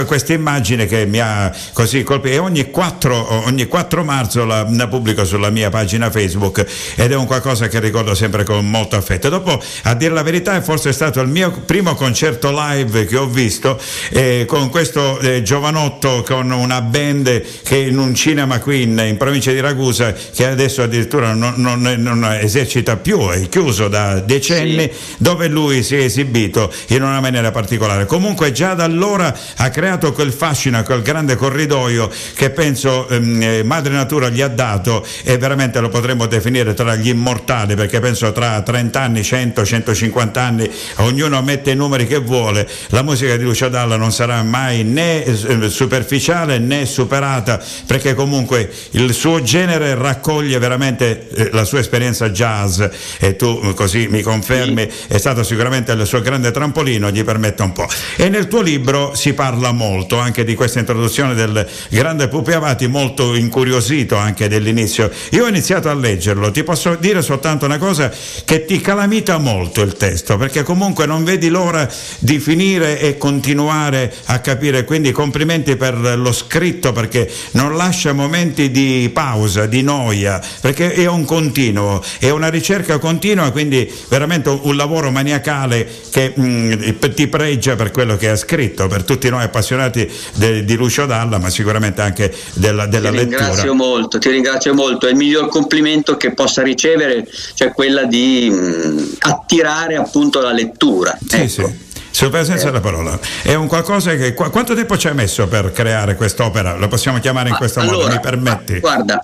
queste 0.05 0.35
immagini 0.35 0.66
un'immagine 0.67 0.87
che 0.87 1.07
mi 1.07 1.21
ha 1.21 1.55
così 1.73 2.03
colpito 2.03 2.35
e 2.35 2.39
ogni 2.39 2.71
4, 2.71 3.47
ogni 3.47 3.67
4 3.67 4.05
marzo 4.05 4.45
la, 4.45 4.67
la, 4.69 4.89
pubblico 4.89 5.25
sulla 5.25 5.51
mia 5.51 5.71
pagina 5.71 6.11
Facebook 6.11 6.67
ed 6.97 7.13
è 7.13 7.15
un 7.15 7.27
qualcosa 7.27 7.69
che 7.69 7.79
ricordo 7.79 8.15
sempre 8.15 8.43
con 8.43 8.69
molto 8.69 8.97
affetto. 8.97 9.29
Dopo, 9.29 9.63
a 9.83 9.95
dire 9.95 10.13
la 10.13 10.23
verità, 10.23 10.57
è 10.57 10.61
forse 10.61 10.93
stato 10.93 11.21
il 11.21 11.29
mio 11.29 11.51
primo 11.65 11.95
concerto 11.95 12.51
live 12.51 13.07
che 13.07 13.17
ho 13.17 13.27
visto 13.27 13.79
eh, 14.11 14.45
con 14.47 14.69
questo 14.71 15.19
eh, 15.21 15.43
giovanotto 15.43 16.25
con 16.27 16.51
una 16.51 16.81
band 16.81 17.43
che 17.63 17.77
in 17.77 17.99
un 17.99 18.15
cinema 18.15 18.59
qui 18.59 18.83
in, 18.83 19.03
in 19.07 19.17
provincia 19.17 19.53
di 19.53 19.61
Ragusa 19.61 20.13
che 20.13 20.47
adesso 20.47 20.83
addirittura 20.83 21.35
non, 21.35 21.55
non, 21.57 21.81
non, 21.81 22.25
esercita 22.41 22.97
più, 22.97 23.29
è 23.29 23.49
chiuso 23.49 23.89
da 23.89 24.21
decenni, 24.21 24.91
sì. 24.93 25.15
dove 25.19 25.49
lui 25.49 25.83
si 25.83 25.97
è 25.97 26.01
esibito 26.01 26.73
in 26.89 27.03
una 27.03 27.21
maniera 27.21 27.51
particolare. 27.51 28.07
Comunque 28.07 28.53
già 28.53 28.75
da 28.75 28.85
allora 28.85 29.35
ha 29.57 29.71
creato 29.71 30.13
quel 30.13 30.33
fascino, 30.33 30.56
quel 30.85 31.03
grande 31.03 31.37
corridoio 31.37 32.11
che 32.35 32.51
penso 32.51 33.09
ehm, 33.09 33.43
eh, 33.43 33.63
Madre 33.63 33.93
Natura 33.93 34.29
gli 34.29 34.41
ha 34.41 34.49
dato 34.49 35.07
e 35.25 35.37
veramente 35.39 35.81
lo 35.81 35.89
potremmo 35.89 36.27
definire 36.27 36.75
tra 36.75 36.95
gli 36.97 37.09
immortali 37.09 37.75
perché 37.75 38.01
penso 38.01 38.33
tra 38.33 38.61
30 38.63 39.01
anni, 39.01 39.23
100, 39.23 39.65
150 39.65 40.41
anni 40.41 40.71
ognuno 40.97 41.43
mette 41.43 41.73
i 41.73 41.77
numeri 41.77 42.07
che 42.07 42.19
vuole, 42.19 42.69
la 42.89 43.03
musica 43.03 43.37
di 43.37 43.45
Lucio 43.45 43.69
Dalla 43.69 43.97
non 43.97 44.13
sarà 44.13 44.43
mai 44.43 44.83
né 44.83 45.25
eh, 45.25 45.69
superficiale 45.69 46.59
né 46.59 46.87
superata 46.87 47.63
perché 47.87 48.15
comunque 48.15 48.71
il 48.93 49.13
suo 49.13 49.43
genere 49.43 49.95
raccoglie 49.95 50.59
veramente 50.59 51.29
eh, 51.29 51.51
la 51.53 51.65
sua 51.65 51.81
esperienza 51.81 52.31
jazz. 52.31 52.83
E 53.19 53.37
tu 53.37 53.73
così 53.75 54.09
mi 54.09 54.23
confermi 54.23 54.89
è 55.09 55.19
stato 55.19 55.43
sicuramente 55.43 55.93
il 55.93 56.07
suo 56.07 56.21
grande 56.21 56.51
trampolino, 56.51 57.11
gli 57.11 57.25
permette 57.25 57.63
un 57.63 57.73
po'. 57.73 57.87
E 58.17 58.29
nel 58.29 58.49
tuo 58.49 58.61
libro 58.61 59.15
si 59.15 59.33
parla 59.35 59.73
molto 59.73 60.19
anche 60.19 60.45
di 60.47 60.55
questa 60.55 60.79
introduzione 60.79 61.35
del 61.35 61.69
grande 61.91 62.29
Pupi 62.29 62.53
Avati, 62.53 62.87
molto 62.87 63.35
incuriosito 63.35 64.17
anche 64.17 64.49
dell'inizio. 64.49 65.11
Io 65.33 65.45
ho 65.45 65.49
iniziato 65.49 65.91
a 65.91 65.95
leggerlo, 65.95 66.51
ti 66.51 66.63
posso 66.63 66.95
dire 66.95 67.21
soltanto 67.21 67.67
una 67.67 67.77
cosa 67.77 68.11
che 68.45 68.65
ti 68.65 68.81
calamita 68.81 69.37
molto 69.37 69.83
il 69.83 69.95
testo, 69.95 70.39
perché 70.39 70.63
comunque 70.63 71.05
non 71.05 71.25
vedi 71.25 71.49
l'ora 71.49 71.87
di 72.21 72.39
finire 72.39 72.99
e 72.99 73.19
continuare 73.19 74.13
a 74.27 74.39
capire, 74.39 74.85
quindi 74.85 75.13
complimenti 75.13 75.77
per 75.77 75.97
lo 76.17 76.33
scritto 76.33 76.93
perché 76.93 77.31
non 77.53 77.77
lascia 77.77 78.13
momenti 78.13 78.71
di 78.71 79.11
pausa, 79.13 79.67
di 79.67 79.83
noia, 79.83 80.41
perché 80.61 80.93
è 80.93 81.07
un 81.07 81.25
continuo, 81.25 82.03
è 82.19 82.31
una 82.31 82.49
ricerca 82.49 82.99
continua, 82.99 83.51
quindi 83.51 83.93
veramente 84.09 84.49
un 84.49 84.77
lavoro 84.77 85.11
maniacale 85.11 85.89
che 86.11 86.33
mh, 86.35 86.43
mm, 86.45 87.13
ti 87.15 87.27
pregia 87.27 87.75
per 87.75 87.91
quello 87.91 88.17
che 88.17 88.29
ha 88.29 88.37
scritto, 88.37 88.87
per 88.87 89.03
tutti 89.03 89.29
noi 89.29 89.43
appassionati 89.43 90.09
de, 90.35 90.65
di 90.65 90.77
Lucio 90.77 91.07
Dalla, 91.07 91.39
ma 91.39 91.51
sicuramente 91.51 92.01
anche 92.01 92.35
della, 92.55 92.87
della 92.87 93.11
ti 93.11 93.17
lettura. 93.17 93.39
Ringrazio 93.39 93.75
molto, 93.75 94.19
ti 94.19 94.31
ringrazio 94.31 94.75
molto, 94.75 95.07
è 95.07 95.11
il 95.11 95.17
miglior 95.17 95.49
complimento 95.49 96.17
che 96.17 96.35
possa 96.35 96.63
ricevere, 96.63 97.27
cioè 97.55 97.73
quella 97.73 98.05
di 98.05 98.49
mh, 98.51 98.55
mm, 98.57 98.99
attirare 99.21 99.97
appunto 99.97 100.41
la 100.41 100.53
lettura. 100.53 101.17
Sì, 101.27 101.37
ecco. 101.37 101.49
sì. 101.49 101.85
Senso 102.17 102.55
eh. 102.55 102.57
della 102.65 102.81
parola. 102.81 103.19
È 103.43 103.53
un 103.53 103.67
qualcosa 103.67 104.15
che. 104.17 104.33
Qu- 104.33 104.51
quanto 104.51 104.75
tempo 104.75 104.97
ci 104.97 105.07
hai 105.07 105.15
messo 105.15 105.47
per 105.49 105.71
creare 105.71 106.15
quest'opera? 106.15 106.75
Lo 106.77 106.89
possiamo 106.89 107.21
chiamare 107.21 107.51
in 107.51 107.57
questo 107.57 107.81
allora, 107.81 107.97
modo, 107.97 108.09
mi 108.09 108.21
permetti? 108.21 108.81
Guarda, 108.81 109.23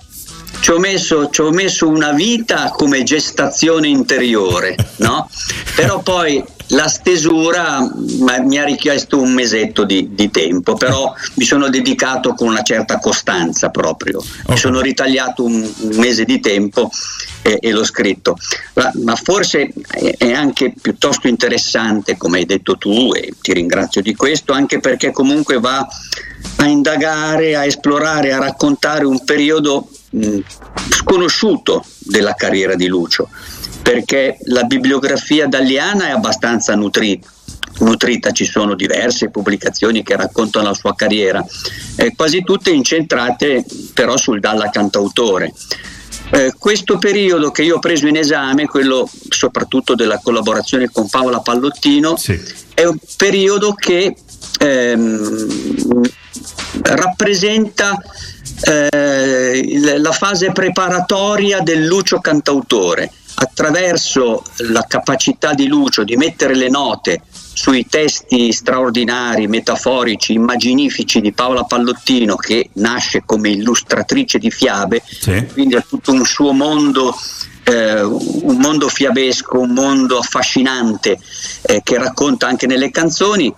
ci 0.63 0.71
ho, 0.71 0.79
messo, 0.79 1.29
ci 1.29 1.41
ho 1.41 1.51
messo 1.51 1.89
una 1.89 2.13
vita 2.13 2.69
come 2.69 3.03
gestazione 3.03 3.89
interiore, 3.89 4.77
no? 4.99 5.29
Però 5.75 6.01
poi 6.01 6.41
la 6.67 6.87
stesura 6.87 7.85
mi 7.91 8.57
ha 8.57 8.63
richiesto 8.63 9.19
un 9.19 9.33
mesetto 9.33 9.83
di, 9.83 10.11
di, 10.13 10.31
tempo, 10.31 10.75
però 10.75 11.13
mi 11.33 11.43
sono 11.43 11.67
dedicato 11.67 12.33
con 12.33 12.47
una 12.47 12.61
certa 12.61 12.97
costanza 12.99 13.71
proprio. 13.71 14.19
Okay. 14.19 14.45
Mi 14.47 14.57
sono 14.57 14.79
ritagliato 14.79 15.43
un, 15.43 15.69
un, 15.79 15.95
mese 15.97 16.23
di 16.23 16.39
tempo 16.39 16.89
e, 17.41 17.57
e 17.59 17.71
l'ho 17.73 17.83
scritto. 17.83 18.37
Ma, 18.75 18.89
ma 19.03 19.15
forse 19.17 19.69
è, 19.89 20.15
è, 20.17 20.31
anche 20.31 20.73
piuttosto 20.81 21.27
interessante, 21.27 22.15
come 22.15 22.37
hai 22.37 22.45
detto 22.45 22.77
tu, 22.77 23.11
e 23.13 23.33
ti 23.41 23.51
ringrazio 23.51 24.01
di 24.01 24.15
questo, 24.15 24.53
anche 24.53 24.79
perché 24.79 25.11
comunque 25.11 25.59
va 25.59 25.85
a 26.55 26.65
indagare, 26.67 27.57
a 27.57 27.65
esplorare, 27.65 28.31
a 28.31 28.39
raccontare 28.39 29.03
un 29.03 29.25
periodo 29.25 29.89
sconosciuto 30.89 31.83
della 31.99 32.33
carriera 32.33 32.75
di 32.75 32.87
Lucio, 32.87 33.29
perché 33.81 34.37
la 34.45 34.63
bibliografia 34.63 35.47
dalliana 35.47 36.07
è 36.07 36.11
abbastanza 36.11 36.75
nutrita 36.75 37.31
nutrita, 37.79 38.31
ci 38.31 38.45
sono 38.45 38.75
diverse 38.75 39.29
pubblicazioni 39.29 40.03
che 40.03 40.15
raccontano 40.15 40.67
la 40.67 40.73
sua 40.73 40.95
carriera, 40.95 41.43
eh, 41.95 42.13
quasi 42.15 42.43
tutte 42.43 42.69
incentrate 42.69 43.65
però 43.93 44.15
sul 44.17 44.39
Dalla 44.39 44.69
cantautore. 44.69 45.51
Eh, 46.31 46.53
questo 46.57 46.97
periodo 46.97 47.51
che 47.51 47.63
io 47.63 47.75
ho 47.75 47.79
preso 47.79 48.07
in 48.07 48.15
esame, 48.15 48.67
quello 48.67 49.09
soprattutto 49.29 49.95
della 49.95 50.19
collaborazione 50.19 50.89
con 50.91 51.09
Paola 51.09 51.41
Pallottino, 51.41 52.15
sì. 52.15 52.39
è 52.73 52.85
un 52.85 52.97
periodo 53.17 53.73
che 53.73 54.15
ehm, 54.59 56.01
rappresenta 56.81 58.01
eh, 58.63 59.97
la 59.99 60.11
fase 60.11 60.51
preparatoria 60.51 61.59
del 61.59 61.85
Lucio 61.85 62.19
cantautore. 62.19 63.11
Attraverso 63.35 64.43
la 64.69 64.85
capacità 64.87 65.53
di 65.53 65.67
Lucio 65.67 66.03
di 66.03 66.15
mettere 66.15 66.55
le 66.55 66.69
note 66.69 67.21
sui 67.53 67.87
testi 67.87 68.51
straordinari, 68.51 69.47
metaforici, 69.47 70.33
immaginifici 70.33 71.19
di 71.19 71.33
Paola 71.33 71.63
Pallottino, 71.63 72.35
che 72.35 72.69
nasce 72.73 73.23
come 73.25 73.49
illustratrice 73.49 74.37
di 74.37 74.51
fiabe, 74.51 75.01
sì. 75.05 75.45
quindi 75.51 75.75
ha 75.75 75.85
tutto 75.87 76.11
un 76.11 76.25
suo 76.25 76.51
mondo 76.53 77.15
eh, 77.63 78.01
un 78.01 78.57
mondo 78.57 78.89
fiabesco, 78.89 79.59
un 79.59 79.71
mondo 79.71 80.17
affascinante 80.17 81.17
eh, 81.61 81.81
che 81.83 81.97
racconta 81.97 82.47
anche 82.47 82.67
nelle 82.67 82.91
canzoni. 82.91 83.53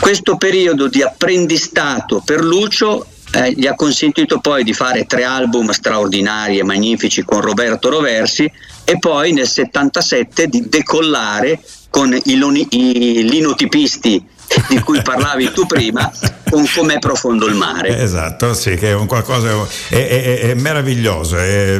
Questo 0.00 0.36
periodo 0.36 0.88
di 0.88 1.02
apprendistato 1.02 2.20
per 2.24 2.42
Lucio 2.42 3.06
eh, 3.36 3.52
gli 3.52 3.66
ha 3.66 3.74
consentito 3.74 4.40
poi 4.40 4.64
di 4.64 4.72
fare 4.72 5.04
tre 5.04 5.24
album 5.24 5.70
straordinari 5.70 6.58
e 6.58 6.64
magnifici 6.64 7.22
con 7.22 7.42
Roberto 7.42 7.90
Roversi 7.90 8.50
e 8.84 8.98
poi 8.98 9.32
nel 9.32 9.46
77 9.46 10.46
di 10.46 10.68
decollare 10.68 11.60
con 11.90 12.14
i, 12.14 12.66
i 12.70 13.28
linotipisti 13.28 14.24
di 14.68 14.78
cui 14.80 15.02
parlavi 15.02 15.50
tu 15.52 15.66
prima, 15.66 16.10
con 16.48 16.64
com'è 16.72 16.98
profondo 16.98 17.46
il 17.46 17.54
mare. 17.54 17.98
Esatto, 18.00 18.54
sì, 18.54 18.74
che 18.76 18.90
è 18.90 18.94
un 18.94 19.06
qualcosa 19.06 19.48
è, 19.88 19.96
è, 19.96 20.38
è 20.40 20.54
meraviglioso, 20.54 21.36
è, 21.36 21.78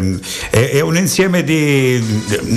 è, 0.50 0.80
un 0.80 0.96
insieme 0.96 1.42
di, 1.44 2.00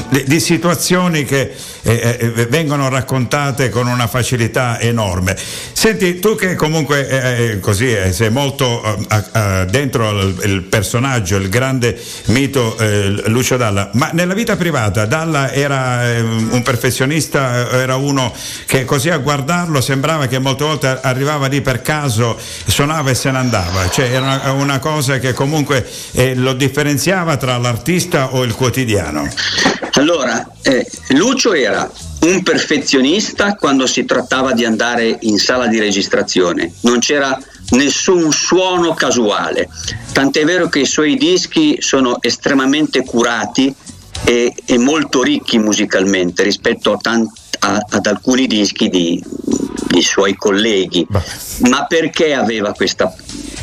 di, 0.10 0.24
di 0.26 0.40
situazioni 0.40 1.24
che 1.26 1.54
eh, 1.84 2.48
vengono 2.50 2.90
raccontate 2.90 3.70
con 3.70 3.88
una 3.88 4.08
facilità 4.08 4.80
enorme. 4.80 5.38
Senti, 5.72 6.20
tu 6.20 6.36
che 6.36 6.56
comunque 6.56 7.08
eh, 7.08 7.60
così 7.60 7.96
sei 8.12 8.30
molto 8.30 8.84
eh, 8.84 9.66
dentro 9.70 10.20
il, 10.22 10.64
personaggio, 10.64 11.38
il 11.38 11.50
grande 11.50 12.00
mito 12.26 12.76
Lucio 13.26 13.58
Dalla, 13.58 13.90
ma 13.94 14.10
nella 14.14 14.34
vita 14.34 14.56
privata 14.56 15.06
Dalla 15.06 15.52
era 15.52 16.02
un 16.22 16.62
perfezionista, 16.64 17.70
era 17.72 17.96
uno 17.96 18.34
che 18.66 18.86
così 18.86 19.10
a 19.10 19.18
guardarlo 19.18 19.80
sembrava 19.82 19.99
sembrava 20.00 20.28
che 20.28 20.40
molte 20.40 20.64
volte 20.64 20.98
arrivava 21.02 21.48
lì 21.48 21.60
per 21.60 21.82
caso, 21.82 22.38
suonava 22.40 23.10
e 23.10 23.16
se 23.16 23.32
ne 23.32 23.38
andava, 23.38 23.90
cioè 23.90 24.10
era 24.10 24.54
una, 24.54 24.80
cosa 24.80 25.20
che 25.20 25.34
comunque 25.34 25.86
eh, 26.14 26.36
lo 26.36 26.54
differenziava 26.54 27.36
tra 27.36 27.58
l'artista 27.58 28.34
o 28.34 28.44
il 28.44 28.56
quotidiano. 28.56 29.28
Allora, 29.96 30.50
eh, 30.62 30.90
Lucio 31.10 31.54
era 31.54 31.92
un 32.22 32.42
perfezionista 32.44 33.56
quando 33.56 33.86
si 33.88 34.06
trattava 34.06 34.54
di 34.54 34.64
andare 34.64 35.18
in 35.22 35.38
sala 35.38 35.68
di 35.68 35.80
registrazione, 35.80 36.72
non 36.82 37.00
c'era 37.00 37.38
nessun 37.72 38.32
suono 38.32 38.94
casuale, 38.94 39.68
tant'è 40.14 40.46
vero 40.46 40.70
che 40.70 40.80
i 40.80 40.86
suoi 40.86 41.18
dischi 41.18 41.76
sono 41.82 42.22
estremamente 42.22 43.04
curati 43.04 43.76
e, 44.24 44.54
e 44.66 44.78
molto 44.78 45.24
ricchi 45.24 45.58
musicalmente 45.58 46.44
rispetto 46.44 46.94
a, 46.94 46.98
tanti, 46.98 47.40
ad 47.60 48.06
alcuni 48.06 48.48
dischi 48.48 48.90
di, 48.90 49.24
i 49.96 50.02
suoi 50.02 50.36
colleghi, 50.36 51.06
ma 51.60 51.86
perché 51.86 52.34
aveva 52.34 52.74
questa 52.74 53.14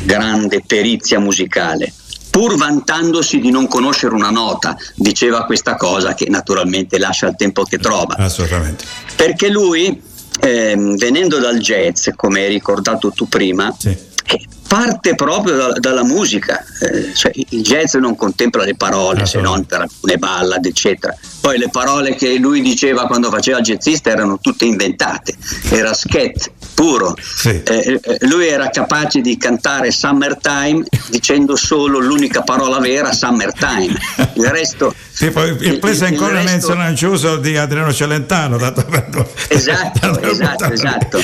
grande 0.01 0.61
perizia 0.65 1.19
musicale? 1.19 1.93
Pur 2.29 2.55
vantandosi 2.55 3.39
di 3.39 3.49
non 3.49 3.67
conoscere 3.67 4.13
una 4.13 4.29
nota, 4.29 4.77
diceva 4.93 5.45
questa 5.45 5.75
cosa 5.75 6.13
che 6.13 6.27
naturalmente 6.29 6.99
lascia 6.99 7.27
il 7.27 7.35
tempo 7.35 7.63
che 7.63 7.79
trova. 7.79 8.15
Assolutamente. 8.15 8.85
Perché 9.15 9.49
lui, 9.49 9.99
ehm, 10.39 10.97
venendo 10.97 11.39
dal 11.39 11.57
jazz, 11.57 12.09
come 12.15 12.41
hai 12.41 12.49
ricordato 12.49 13.11
tu 13.11 13.27
prima, 13.27 13.75
sì. 13.75 13.89
eh, 13.89 14.45
parte 14.67 15.15
proprio 15.15 15.55
da, 15.55 15.71
dalla 15.73 16.03
musica, 16.03 16.63
eh, 16.81 17.13
cioè, 17.13 17.31
il 17.33 17.61
jazz 17.61 17.95
non 17.95 18.15
contempla 18.15 18.63
le 18.63 18.75
parole 18.75 19.25
se 19.25 19.39
non 19.39 19.65
per 19.65 19.81
alcune 19.81 20.17
ballad 20.17 20.65
eccetera, 20.65 21.15
poi 21.47 21.57
le 21.57 21.69
parole 21.69 22.13
che 22.15 22.35
lui 22.35 22.61
diceva 22.61 23.07
quando 23.07 23.29
faceva 23.29 23.59
il 23.59 23.63
jazzista 23.63 24.09
erano 24.09 24.37
tutte 24.37 24.65
inventate, 24.65 25.33
era 25.69 25.93
scat, 25.93 26.51
puro. 26.73 27.15
Sì. 27.17 27.61
Eh, 27.63 27.99
eh, 28.03 28.17
lui 28.27 28.47
era 28.47 28.69
capace 28.69 29.21
di 29.21 29.37
cantare 29.37 29.89
Summertime 29.91 30.83
dicendo 31.09 31.55
solo 31.55 31.99
l'unica 31.99 32.41
parola 32.41 32.79
vera, 32.79 33.13
Summertime. 33.13 33.97
Il 34.33 34.45
resto. 34.45 34.93
Tipo 35.17 35.41
il, 35.43 35.57
il 35.61 35.79
Please 35.79 36.05
ancora 36.05 36.33
resto... 36.33 36.51
Menziona 36.51 36.93
Ciuso 36.93 37.37
di 37.37 37.57
Adriano 37.57 37.91
Celentano. 37.91 38.57
Dato 38.57 38.85
per... 38.85 39.27
Esatto, 39.47 40.21
esatto, 40.21 40.65
esatto. 40.65 41.19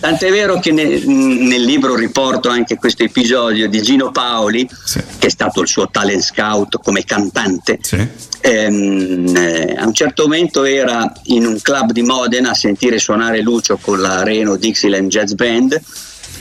Tant'è 0.00 0.30
vero 0.30 0.58
che 0.58 0.72
nel, 0.72 1.06
nel, 1.06 1.62
libro 1.62 1.94
riporto 1.94 2.48
anche 2.48 2.76
questo 2.76 3.04
episodio 3.04 3.68
di 3.68 3.80
Gino 3.82 4.10
Paoli, 4.10 4.68
sì. 4.84 5.00
che 5.18 5.28
è 5.28 5.30
stato 5.30 5.60
il 5.60 5.68
suo 5.68 5.88
talent 5.88 6.22
scout 6.22 6.80
come 6.82 7.04
cantante. 7.04 7.78
Sì. 7.82 8.26
Ehm, 8.40 9.57
eh, 9.58 9.74
a 9.76 9.86
un 9.86 9.92
certo 9.92 10.22
momento 10.22 10.64
era 10.64 11.10
in 11.24 11.44
un 11.44 11.60
club 11.60 11.90
di 11.92 12.02
Modena 12.02 12.50
a 12.50 12.54
sentire 12.54 12.98
suonare 12.98 13.40
Lucio 13.40 13.76
con 13.76 14.00
la 14.00 14.22
Reno 14.22 14.56
Dixieland 14.56 15.10
Jazz 15.10 15.32
Band 15.32 15.80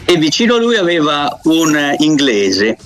e 0.05 0.15
vicino 0.18 0.55
a 0.55 0.59
lui 0.59 0.76
aveva 0.76 1.39
un 1.43 1.95
inglese 1.99 2.78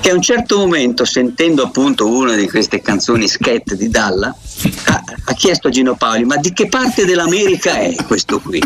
che 0.00 0.10
a 0.10 0.14
un 0.14 0.22
certo 0.22 0.56
momento, 0.56 1.04
sentendo 1.04 1.62
appunto 1.62 2.08
una 2.08 2.34
di 2.34 2.48
queste 2.48 2.80
canzoni 2.80 3.28
scat 3.28 3.74
di 3.74 3.90
Dalla, 3.90 4.34
ha, 4.84 5.02
ha 5.24 5.34
chiesto 5.34 5.68
a 5.68 5.70
Gino 5.70 5.94
Paoli: 5.96 6.24
Ma 6.24 6.36
di 6.36 6.52
che 6.54 6.66
parte 6.68 7.04
dell'America 7.04 7.74
è 7.74 7.94
questo 8.06 8.40
qui? 8.40 8.62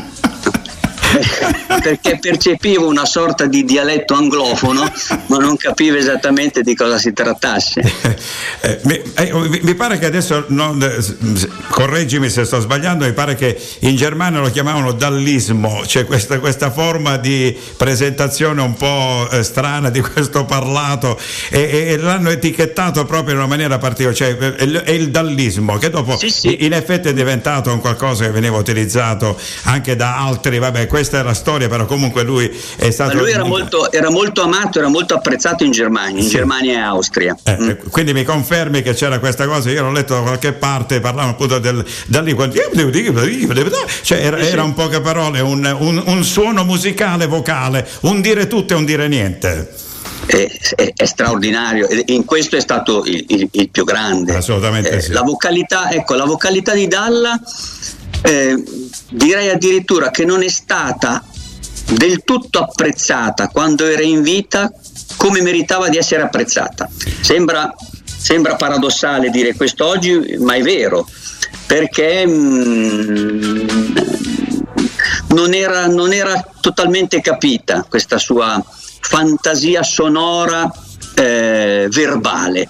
Perché 1.83 2.19
percepivo 2.19 2.87
una 2.87 3.05
sorta 3.05 3.47
di 3.47 3.65
dialetto 3.65 4.15
anglofono, 4.15 4.91
ma 5.27 5.39
non 5.39 5.57
capivo 5.57 5.97
esattamente 5.97 6.63
di 6.63 6.75
cosa 6.75 6.99
si 6.99 7.13
trattasse. 7.13 7.81
Eh, 8.63 8.79
mi, 8.83 9.01
eh, 9.15 9.61
mi, 9.63 9.75
pare 9.75 9.99
che 9.99 10.05
adesso, 10.05 10.45
non, 10.49 10.83
eh, 10.83 11.49
correggimi 11.71 12.29
se 12.29 12.45
sto 12.45 12.61
sbagliando, 12.61 13.07
mi 13.07 13.13
pare 13.15 13.35
che 13.35 13.59
in 13.81 13.97
Germania 13.97 14.41
lo 14.41 14.51
chiamavano 14.51 14.93
dallismo, 14.93 15.87
cioè 15.87 16.05
questa, 16.05 16.39
questa 16.39 16.71
forma 16.71 17.17
di 17.17 17.57
presentazione 17.77 18.61
un 18.61 18.75
po' 18.75 19.29
eh, 19.31 19.43
strana 19.43 19.89
di 19.89 20.01
questo 20.01 20.45
parlato 20.45 21.19
e, 21.49 21.89
e, 21.89 21.97
l'hanno 21.97 22.29
etichettato 22.29 23.07
proprio 23.07 23.33
in 23.33 23.39
una 23.39 23.49
maniera 23.49 23.79
particolare, 23.79 24.17
cioè 24.17 24.37
è 24.37 24.63
il, 24.63 24.77
è 24.85 24.91
il 24.91 25.11
dallismo 25.11 25.79
che 25.79 25.89
dopo 25.89 26.19
sì, 26.19 26.29
sì. 26.29 26.65
in 26.65 26.75
effetti 26.75 27.09
è 27.09 27.15
diventato 27.15 27.73
un 27.73 27.81
qualcosa 27.81 28.27
che 28.27 28.31
veniva 28.31 28.59
utilizzato 28.59 29.39
anche 29.63 29.97
da 29.97 30.19
altri, 30.19 30.59
vabbè, 30.59 30.87
questa 31.01 31.21
è 31.21 31.23
la 31.23 31.35
storia, 31.35 31.67
però 31.67 31.87
comunque 31.87 32.23
lui 32.25 32.51
è 32.77 32.91
stato... 32.91 33.15
Ma 33.15 33.23
lui 33.23 33.31
era 33.31 33.45
molto, 33.45 33.91
era 33.91 34.11
molto, 34.11 34.43
amato, 34.43 34.79
era 34.79 34.89
molto 34.89 35.15
apprezzato 35.15 35.65
in 35.65 35.71
Germania, 35.71 36.21
in 36.21 36.29
sì. 36.29 36.37
Germania 36.37 36.75
e 36.75 36.81
Austria. 36.83 37.35
Eh, 37.43 37.57
mm. 37.59 37.71
Quindi 37.91 38.13
mi 38.13 38.23
confermi 38.23 38.83
che 38.83 38.93
c'era 38.93 39.19
questa 39.19 39.47
cosa, 39.47 39.71
io 39.71 39.83
l'ho 39.83 39.93
letto 39.93 40.13
da 40.13 40.21
qualche 40.21 40.53
parte, 40.53 41.01
parlavano 41.01 41.33
appunto 41.33 41.59
del, 41.59 41.83
da 42.07 42.21
lì, 42.21 42.37
cioè 44.03 44.19
era, 44.19 44.39
era 44.39 44.63
un 44.63 44.75
poche 44.75 45.01
parole, 45.01 45.41
un, 45.41 45.75
un, 45.79 46.03
un 46.05 46.23
suono 46.23 46.65
musicale, 46.65 47.27
vocale, 47.27 47.89
un 48.01 48.21
dire 48.21 48.47
tutto 48.47 48.75
e 48.75 48.77
un 48.77 48.85
dire 48.85 49.09
niente. 49.09 49.73
È, 50.27 50.51
è, 50.77 50.93
è, 50.95 51.05
straordinario 51.07 51.89
in 52.07 52.27
questo 52.27 52.57
è 52.57 52.61
stato 52.61 53.05
il, 53.07 53.25
il, 53.29 53.49
il 53.53 53.71
più 53.71 53.85
grande 53.85 54.37
assolutamente 54.37 54.91
eh, 54.91 55.01
sì. 55.01 55.13
la 55.13 55.23
vocalità 55.23 55.91
ecco 55.91 56.15
la 56.15 56.27
vocalità 56.27 56.75
di 56.75 56.87
Dalla 56.87 57.41
eh, 58.23 58.63
direi 59.11 59.49
addirittura 59.51 60.11
che 60.11 60.25
non 60.25 60.43
è 60.43 60.49
stata 60.49 61.25
del 61.91 62.23
tutto 62.25 62.61
apprezzata 62.61 63.49
quando 63.49 63.87
era 63.87 64.03
in 64.03 64.23
vita 64.23 64.73
come 65.17 65.43
meritava 65.43 65.89
di 65.89 65.97
essere 65.97 66.23
apprezzata. 66.23 66.89
Sembra, 67.21 67.73
sembra 68.05 68.57
paradossale 68.57 69.31
dire 69.31 69.55
questo 69.55 69.87
oggi, 69.87 70.37
ma 70.39 70.55
è 70.55 70.63
vero, 70.63 71.07
perché 71.67 72.27
mm, 72.27 73.67
non, 75.29 75.53
era, 75.53 75.87
non 75.87 76.13
era 76.13 76.45
totalmente 76.61 77.21
capita 77.21 77.85
questa 77.89 78.19
sua 78.19 78.63
fantasia 79.01 79.83
sonora 79.83 80.71
eh, 81.15 81.87
verbale. 81.91 82.69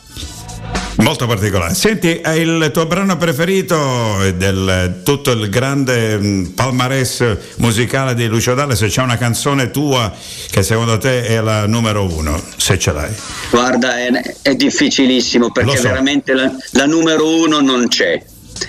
Molto 0.97 1.27
particolare. 1.27 1.75
Senti, 1.75 2.17
è 2.17 2.31
il 2.31 2.71
tuo 2.73 2.87
brano 2.87 3.17
preferito 3.17 4.19
del 4.37 5.01
tutto 5.03 5.31
il 5.31 5.49
grande 5.49 6.19
mm, 6.19 6.45
palmarès 6.47 7.37
musicale 7.57 8.15
di 8.15 8.27
Lucio 8.27 8.55
Dalle? 8.55 8.77
Se 8.77 8.89
c'è 8.89 9.03
una 9.03 9.17
canzone 9.17 9.71
tua 9.71 10.13
che 10.51 10.63
secondo 10.63 10.99
te 10.99 11.25
è 11.25 11.41
la 11.41 11.67
numero 11.67 12.05
uno, 12.05 12.41
se 12.57 12.79
ce 12.79 12.93
l'hai. 12.93 13.15
Guarda, 13.51 13.99
è, 13.99 14.37
è 14.43 14.55
difficilissimo 14.55 15.51
perché 15.51 15.77
so. 15.77 15.89
veramente 15.89 16.35
la, 16.35 16.53
la 16.73 16.87
numero 16.87 17.27
uno 17.41 17.61
non 17.61 17.89
c'è. 17.89 18.23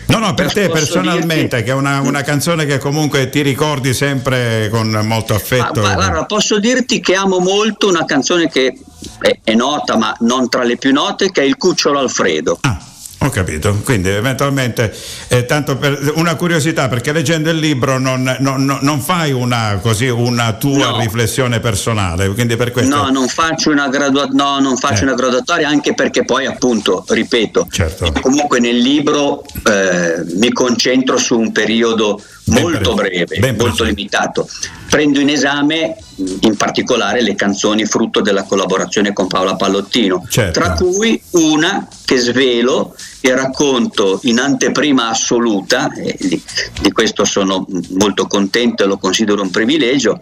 No, 0.08 0.20
no, 0.20 0.34
per 0.34 0.54
te 0.54 0.70
personalmente, 0.70 1.58
dirti... 1.58 1.64
che 1.64 1.72
è 1.72 1.74
una, 1.74 2.02
una, 2.02 2.22
canzone 2.22 2.66
che 2.66 2.78
comunque 2.78 3.30
ti 3.30 3.42
ricordi 3.42 3.94
sempre 3.94 4.70
con 4.70 4.90
molto 5.04 5.34
affetto. 5.34 5.82
Ma, 5.82 5.94
guarda, 5.94 6.26
posso 6.26 6.60
dirti 6.60 7.00
che 7.00 7.16
amo 7.16 7.40
molto 7.40 7.88
una 7.88 8.06
canzone 8.06 8.50
che 8.50 8.78
è, 9.22 9.40
è, 9.44 9.54
nota 9.54 9.98
ma 9.98 10.16
non 10.20 10.50
tra 10.50 10.64
le 10.64 10.78
più 10.78 10.92
note, 10.92 11.32
che 11.32 11.42
è 11.42 11.46
Il 11.46 11.58
Cucciolo 11.58 12.00
Alfredo. 12.00 12.58
Ah. 12.62 12.90
Ho 13.24 13.30
capito, 13.30 13.80
quindi 13.84 14.10
eventualmente 14.10 14.92
eh, 15.28 15.46
tanto 15.46 15.78
per 15.78 16.12
una 16.16 16.34
curiosità 16.34 16.88
perché 16.88 17.12
leggendo 17.12 17.52
il 17.52 17.58
libro 17.58 18.00
non, 18.00 18.36
non, 18.40 18.80
non 18.82 19.00
fai 19.00 19.32
una, 19.32 19.78
così, 19.80 20.08
una 20.08 20.54
tua 20.54 20.90
no. 20.90 20.98
riflessione 20.98 21.60
personale, 21.60 22.28
quindi 22.30 22.56
per 22.56 22.72
questo... 22.72 22.96
No, 22.96 23.12
non 23.12 23.28
faccio 23.28 23.70
una, 23.70 23.90
gradua- 23.90 24.28
no, 24.32 24.60
non 24.60 24.76
faccio 24.76 25.02
eh. 25.02 25.06
una 25.06 25.14
graduatoria 25.14 25.70
anche 25.70 25.94
perché 25.94 26.26
poi 26.26 26.48
appunto, 26.48 27.06
ripeto, 27.08 27.68
certo. 27.70 28.12
comunque 28.22 28.60
nel 28.60 28.78
libro 28.78 29.44
eh, 29.68 30.24
mi 30.40 30.52
concentro 30.52 31.20
su 31.20 31.38
un 31.38 31.52
periodo 31.52 32.20
ben 32.44 32.64
molto 32.64 32.94
breve, 32.94 33.38
ben 33.38 33.56
molto 33.56 33.84
limitato. 33.84 34.48
Prendo 34.90 35.20
in 35.20 35.30
esame 35.30 35.96
in 36.16 36.56
particolare 36.58 37.22
le 37.22 37.36
canzoni 37.36 37.86
frutto 37.86 38.22
della 38.22 38.44
collaborazione 38.44 39.14
con 39.14 39.28
Paola 39.28 39.56
Pallottino, 39.56 40.26
certo. 40.30 40.60
tra 40.60 40.74
cui 40.74 41.22
una 41.32 41.88
che 42.04 42.18
svelo 42.18 42.96
e 43.22 43.34
racconto 43.34 44.20
in 44.24 44.40
anteprima 44.40 45.10
assoluta, 45.10 45.92
e 45.94 46.16
di, 46.20 46.42
di, 46.82 46.92
questo 46.92 47.24
sono 47.24 47.66
molto 47.92 48.28
contento 48.28 48.84
e 48.84 48.88
lo 48.88 48.98
considero 48.98 49.42
un 49.42 49.50
privilegio, 49.50 50.20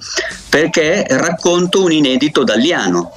perché 0.49 1.05
racconto 1.09 1.84
un 1.84 1.91
inedito 1.91 2.43
dalliano, 2.43 3.11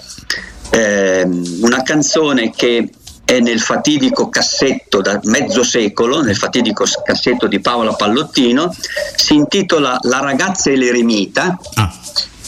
eh, 0.71 1.29
una 1.61 1.83
canzone 1.83 2.51
che 2.51 2.89
è 3.25 3.41
nel 3.41 3.61
fatidico 3.61 4.29
cassetto 4.29 5.01
da 5.01 5.19
mezzo 5.25 5.63
secolo, 5.63 6.23
nel 6.23 6.37
fatidico 6.37 6.85
cassetto 7.05 7.47
di 7.47 7.61
Paola 7.61 7.95
Pallottino, 7.95 8.75
si 9.17 9.35
intitola 9.35 9.99
La 10.03 10.21
ragazza 10.21 10.71
e 10.71 10.77
l'eremita. 10.77 11.59
Ah. 11.75 11.93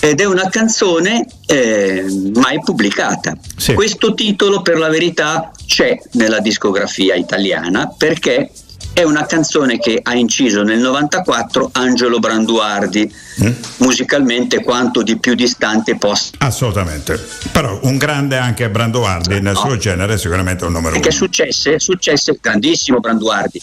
Ed 0.01 0.21
è 0.21 0.25
una 0.25 0.51
canzone 0.51 1.27
eh, 1.47 2.05
mai 2.35 2.61
pubblicata. 2.61 3.37
Sì. 3.57 3.73
Questo 3.73 4.13
titolo, 4.13 4.61
per 4.61 4.77
la 4.77 4.89
verità, 4.89 5.51
c'è 5.67 5.99
nella 6.13 6.41
discografia 6.41 7.15
italiana 7.15 7.93
perché 7.97 8.51
è 8.95 9.03
una 9.03 9.27
canzone 9.27 9.79
che 9.79 9.99
ha 10.01 10.15
inciso 10.15 10.63
nel 10.63 10.79
94 10.79 11.71
Angelo 11.73 12.21
Branduardi, 12.21 13.13
mm? 13.43 13.53
musicalmente 13.79 14.63
quanto 14.63 15.03
di 15.03 15.19
più 15.19 15.35
distante 15.35 15.97
possa. 15.99 16.31
Assolutamente, 16.39 17.21
però 17.51 17.79
un 17.83 17.97
grande 17.97 18.37
anche 18.37 18.71
Branduardi 18.71 19.41
nel 19.41 19.55
no. 19.55 19.59
suo 19.59 19.77
genere, 19.77 20.17
sicuramente 20.17 20.65
un 20.65 20.73
numero 20.73 20.93
Perché 20.93 21.09
uno. 21.09 21.17
successe, 21.17 21.81
successe, 21.81 22.39
grandissimo 22.41 23.01
Branduardi, 23.01 23.61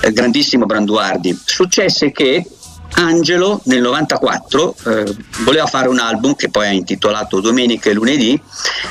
eh, 0.00 0.10
grandissimo 0.10 0.64
Branduardi, 0.64 1.38
successe 1.44 2.10
che 2.10 2.44
Angelo 2.94 3.60
nel 3.64 3.80
94 3.80 4.74
eh, 4.86 5.16
voleva 5.44 5.66
fare 5.66 5.88
un 5.88 5.98
album 5.98 6.34
che 6.34 6.50
poi 6.50 6.66
ha 6.66 6.70
intitolato 6.70 7.40
Domenica 7.40 7.90
e 7.90 7.94
Lunedì 7.94 8.40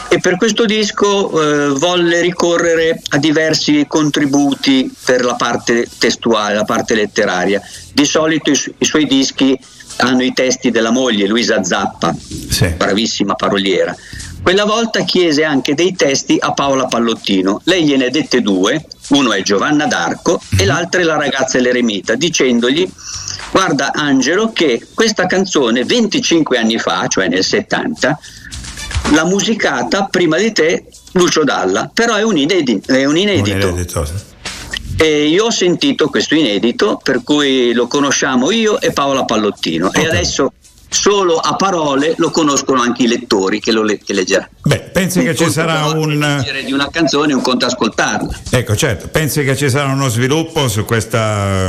e 0.09 0.19
per 0.19 0.37
questo 0.37 0.65
disco 0.65 1.29
eh, 1.29 1.67
volle 1.69 2.21
ricorrere 2.21 3.01
a 3.09 3.17
diversi 3.17 3.85
contributi 3.87 4.93
per 5.03 5.23
la 5.23 5.35
parte 5.35 5.87
testuale, 5.97 6.55
la 6.55 6.65
parte 6.65 6.95
letteraria. 6.95 7.61
Di 7.93 8.05
solito 8.05 8.51
i, 8.51 8.55
su- 8.55 8.73
i 8.77 8.85
suoi 8.85 9.05
dischi 9.05 9.57
hanno 9.97 10.23
i 10.23 10.33
testi 10.33 10.71
della 10.71 10.91
moglie 10.91 11.27
Luisa 11.27 11.63
Zappa, 11.63 12.15
sì. 12.49 12.67
bravissima 12.69 13.35
paroliera. 13.35 13.95
Quella 14.43 14.65
volta 14.65 15.03
chiese 15.03 15.43
anche 15.43 15.75
dei 15.75 15.95
testi 15.95 16.37
a 16.39 16.51
Paola 16.53 16.85
Pallottino. 16.85 17.61
Lei 17.65 17.85
gliene 17.85 18.09
dette 18.09 18.41
due, 18.41 18.83
uno 19.09 19.33
è 19.33 19.41
Giovanna 19.43 19.85
d'Arco 19.85 20.41
e 20.57 20.63
mhm. 20.63 20.67
l'altro 20.67 21.01
è 21.01 21.03
la 21.03 21.17
ragazza 21.17 21.59
l'eremita, 21.59 22.15
dicendogli 22.15 22.89
guarda 23.51 23.91
Angelo 23.93 24.51
che 24.51 24.87
questa 24.93 25.25
canzone 25.25 25.83
25 25.83 26.57
anni 26.57 26.79
fa, 26.79 27.05
cioè 27.07 27.27
nel 27.27 27.43
70, 27.43 28.19
l'ha 29.11 29.25
musicata 29.25 30.05
prima 30.05 30.37
di 30.37 30.51
te 30.51 30.85
Lucio 31.13 31.43
Dalla, 31.43 31.91
però 31.93 32.15
è 32.15 32.23
un, 32.23 32.37
inedito. 32.37 32.91
È 32.91 33.05
un 33.05 33.17
inedito. 33.17 33.67
Un 33.67 33.73
inedito. 33.73 34.29
E 34.97 35.25
io 35.25 35.45
ho 35.45 35.51
sentito 35.51 36.09
questo 36.09 36.35
inedito, 36.35 36.99
per 37.01 37.21
cui 37.23 37.73
lo 37.73 37.87
conosciamo 37.87 38.51
io 38.51 38.79
e 38.79 38.91
Paola 38.91 39.25
Pallottino. 39.25 39.87
Okay. 39.87 40.03
E 40.03 40.07
adesso 40.07 40.53
solo 40.93 41.37
a 41.37 41.55
parole 41.55 42.15
lo 42.17 42.31
conoscono 42.31 42.81
anche 42.81 43.03
i 43.03 43.07
lettori 43.07 43.61
che 43.61 43.71
lo 43.71 43.81
le- 43.81 43.97
che 43.99 44.11
leggeranno. 44.13 44.49
Beh, 44.63 44.79
pensi 44.91 45.19
un 45.19 45.25
che 45.25 45.35
ci 45.35 45.49
sarà 45.49 45.85
un 45.85 46.43
di 46.65 46.73
una 46.73 46.89
canzone 46.91 47.33
un 47.33 47.41
conto 47.41 47.65
ascoltarla. 47.65 48.29
Ecco, 48.49 48.75
certo, 48.75 49.07
pensi 49.07 49.43
che 49.45 49.55
ci 49.55 49.69
sarà 49.69 49.91
uno 49.91 50.09
sviluppo 50.09 50.67
su 50.67 50.83
questa 50.83 51.65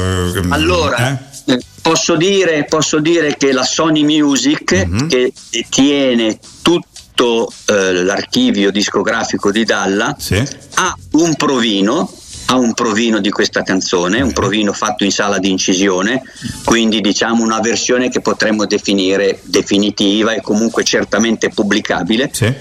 Allora, 0.48 1.20
eh? 1.46 1.58
posso, 1.80 2.16
dire, 2.16 2.64
posso 2.68 2.98
dire 2.98 3.36
che 3.36 3.52
la 3.52 3.64
Sony 3.64 4.02
Music, 4.02 4.86
Mhm. 4.86 5.08
che 5.08 5.32
detiene 5.50 6.38
tutto 6.60 7.52
eh, 7.66 7.92
l'archivio 8.02 8.72
discografico 8.72 9.52
di 9.52 9.64
Dalla, 9.64 10.16
Sì. 10.18 10.42
ha 10.74 10.96
un 11.12 11.34
provino 11.36 12.10
ha 12.46 12.56
un 12.56 12.74
provino 12.74 13.20
di 13.20 13.30
questa 13.30 13.62
canzone, 13.62 14.20
un 14.20 14.32
provino 14.32 14.72
fatto 14.72 15.04
in 15.04 15.10
sala 15.12 15.38
di 15.38 15.50
incisione, 15.50 16.22
quindi 16.64 17.00
diciamo 17.00 17.42
una 17.42 17.60
versione 17.60 18.08
che 18.10 18.20
potremmo 18.20 18.66
definire 18.66 19.40
definitiva 19.44 20.32
e 20.34 20.40
comunque 20.42 20.84
certamente 20.84 21.48
pubblicabile. 21.48 22.30
Sì. 22.32 22.52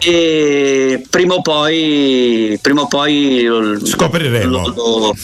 E 0.00 1.04
prima 1.10 1.34
o 1.34 1.42
poi, 1.42 2.56
prima 2.62 2.82
o 2.82 2.86
poi 2.86 3.46
Scopriremo. 3.84 4.50
lo- 4.68 4.74
lo- 4.74 5.16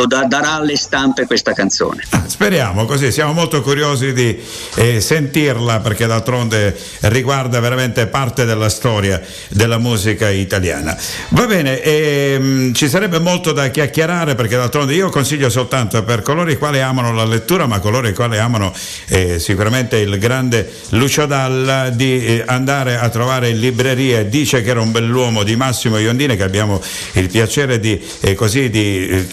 lo 0.00 0.06
da- 0.06 0.24
darà 0.24 0.52
alle 0.52 0.76
stampe 0.76 1.26
questa 1.26 1.52
canzone. 1.52 2.02
Speriamo 2.26 2.86
così, 2.86 3.12
siamo 3.12 3.32
molto 3.32 3.60
curiosi 3.60 4.12
di 4.12 4.38
eh, 4.76 5.00
sentirla 5.00 5.80
perché 5.80 6.06
d'altronde 6.06 6.76
riguarda 7.00 7.60
veramente 7.60 8.06
parte 8.06 8.44
della 8.44 8.68
storia 8.68 9.20
della 9.48 9.78
musica 9.78 10.30
italiana. 10.30 10.96
Va 11.30 11.46
bene, 11.46 11.82
ehm, 11.82 12.72
ci 12.72 12.88
sarebbe 12.88 13.18
molto 13.18 13.52
da 13.52 13.68
chiacchierare 13.68 14.34
perché 14.34 14.56
d'altronde 14.56 14.94
io 14.94 15.10
consiglio 15.10 15.50
soltanto 15.50 16.02
per 16.02 16.22
coloro 16.22 16.50
i 16.50 16.56
quali 16.56 16.80
amano 16.80 17.12
la 17.12 17.24
lettura, 17.24 17.66
ma 17.66 17.78
coloro 17.80 18.08
i 18.08 18.14
quali 18.14 18.38
amano 18.38 18.72
eh, 19.08 19.38
sicuramente 19.38 19.98
il 19.98 20.18
grande 20.18 20.70
Lucio 20.90 21.26
Dalla, 21.26 21.90
di 21.90 22.24
eh, 22.24 22.44
andare 22.46 22.96
a 22.96 23.08
trovare 23.08 23.50
in 23.50 23.58
libreria 23.58 24.24
Dice 24.24 24.62
che 24.62 24.70
era 24.70 24.80
un 24.80 24.92
bell'uomo 24.92 25.42
di 25.42 25.56
Massimo 25.56 25.98
Iondine 25.98 26.36
che 26.36 26.42
abbiamo 26.42 26.80
il 27.12 27.28
piacere 27.28 27.78
di, 27.80 28.00
eh, 28.20 28.34
così, 28.34 28.70
di 28.70 29.08
eh, 29.08 29.26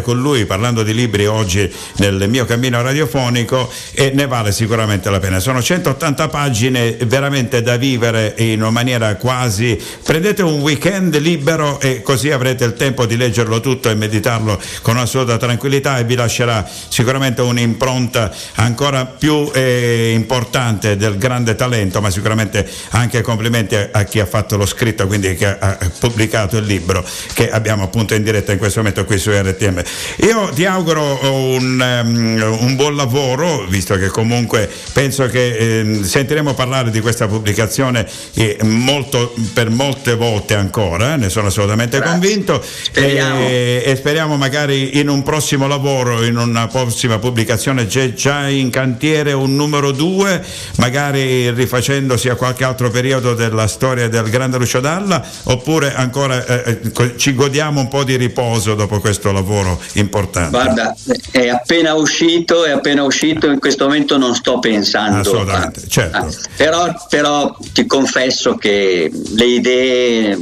chiacchierare 0.00 0.02
con 0.02 0.20
lui 0.20 0.46
parlando 0.46 0.82
di 0.82 0.94
libri 0.94 1.26
oggi 1.26 1.70
nel 1.96 2.28
mio 2.28 2.44
cammino 2.44 2.82
radiofonico 2.82 3.70
e 3.92 4.10
ne 4.14 4.26
vale 4.26 4.52
sicuramente 4.52 5.10
la 5.10 5.20
pena. 5.20 5.38
Sono 5.38 5.62
180 5.62 6.28
pagine 6.28 6.96
veramente 7.06 7.62
da 7.62 7.76
vivere 7.76 8.34
in 8.38 8.60
una 8.60 8.70
maniera 8.70 9.14
quasi... 9.16 9.78
Prendete 10.02 10.42
un 10.42 10.60
weekend 10.60 11.16
libero 11.18 11.80
e 11.80 12.02
così 12.02 12.30
avrete 12.30 12.64
il 12.64 12.74
tempo 12.74 13.06
di 13.06 13.16
leggerlo 13.16 13.60
tutto 13.60 13.90
e 13.90 13.94
meditarlo 13.94 14.60
con 14.82 14.96
assoluta 14.96 15.36
tranquillità 15.36 15.98
e 15.98 16.04
vi 16.04 16.14
lascerà 16.14 16.68
sicuramente 16.88 17.42
un'impronta 17.42 18.32
ancora 18.54 19.04
più 19.06 19.50
eh, 19.52 20.12
importante 20.14 20.96
del 20.96 21.16
grande 21.16 21.54
talento, 21.54 22.00
ma 22.00 22.10
sicuramente 22.10 22.68
anche 22.90 23.20
complimenti 23.22 23.76
a, 23.76 23.88
a 23.92 24.02
chi 24.04 24.20
ha 24.20 24.26
fatto 24.26 24.56
lo 24.56 24.66
scritto, 24.66 25.06
quindi 25.06 25.34
che 25.34 25.46
ha, 25.46 25.76
ha 25.78 25.90
pubblicato 25.98 26.56
il 26.56 26.64
libro 26.64 27.04
che 27.34 27.50
abbiamo 27.50 27.84
appunto 27.84 28.14
in 28.14 28.22
diretta 28.22 28.52
in 28.52 28.58
questo 28.58 28.78
momento 28.80 29.04
qui 29.04 29.18
su 29.18 29.30
RTM. 29.30 29.82
Io 30.22 30.50
ti 30.54 30.64
auguro 30.64 31.18
un, 31.22 32.02
um, 32.04 32.56
un 32.60 32.76
buon 32.76 32.96
lavoro, 32.96 33.64
visto 33.68 33.96
che 33.96 34.08
comunque 34.08 34.70
penso 34.92 35.26
che 35.26 35.56
ehm, 35.80 36.02
sentiremo 36.02 36.54
parlare 36.54 36.90
di 36.90 37.00
questa 37.00 37.26
pubblicazione 37.26 38.06
eh, 38.34 38.58
molto, 38.62 39.34
per 39.54 39.70
molte 39.70 40.14
volte 40.14 40.54
ancora, 40.54 41.16
ne 41.16 41.28
sono 41.28 41.48
assolutamente 41.48 41.98
Grazie. 41.98 42.12
convinto 42.12 42.62
Speriamo. 42.62 43.40
e, 43.40 43.82
e 43.84 43.96
speriamo 43.96 44.36
magari 44.36 44.98
in 44.98 45.08
un 45.08 45.22
prossimo 45.22 45.66
lavoro, 45.66 46.24
in 46.24 46.36
una 46.36 46.66
prossima 46.66 47.18
pubblicazione 47.18 47.86
c'è 47.86 48.12
già 48.12 48.48
in 48.48 48.70
cantiere 48.70 49.32
un 49.32 49.54
numero 49.54 49.92
due, 49.92 50.42
magari 50.76 51.50
rifacendosi 51.50 52.28
a 52.28 52.34
qualche 52.34 52.64
altro 52.64 52.90
periodo 52.90 53.34
della 53.34 53.66
storia 53.66 54.08
del 54.08 54.28
grande 54.28 54.58
Lucio 54.58 54.80
Dalla, 54.80 55.24
oppure 55.44 55.94
ancora 55.94 56.44
eh, 56.44 56.78
eh, 56.82 57.16
ci 57.16 57.34
godiamo 57.34 57.80
un 57.80 57.88
po' 57.88 58.04
di 58.04 58.16
riposo 58.16 58.74
dopo 58.74 59.00
questo 59.00 59.32
lavoro 59.32 59.69
importante. 59.94 60.50
Guarda, 60.50 60.94
è 61.30 61.48
appena 61.48 61.94
uscito, 61.94 62.64
è 62.64 62.70
appena 62.70 63.02
uscito, 63.02 63.48
in 63.48 63.58
questo 63.58 63.84
momento 63.84 64.16
non 64.16 64.34
sto 64.34 64.58
pensando. 64.58 65.20
Assolutamente, 65.20 65.82
certo. 65.88 66.16
a- 66.16 66.26
però, 66.56 66.92
però 67.08 67.56
ti 67.72 67.86
confesso 67.86 68.56
che 68.56 69.10
le 69.34 69.44
idee 69.44 70.38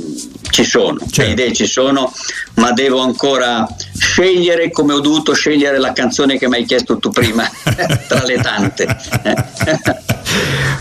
ci 0.51 0.65
sono, 0.65 0.99
Certo. 0.99 1.23
le 1.23 1.29
idee 1.31 1.53
ci 1.53 1.67
sono, 1.67 2.13
ma 2.55 2.73
devo 2.73 3.01
ancora 3.01 3.67
scegliere 3.99 4.71
come 4.71 4.93
ho 4.95 5.01
dovuto 5.01 5.33
scegliere 5.35 5.79
la 5.79 5.93
canzone 5.93 6.39
che 6.39 6.49
mi 6.49 6.57
hai 6.57 6.65
chiesto 6.65 6.99
tu 6.99 7.11
prima, 7.11 7.49
tra 8.09 8.23
le 8.25 8.37
tante. 8.41 8.87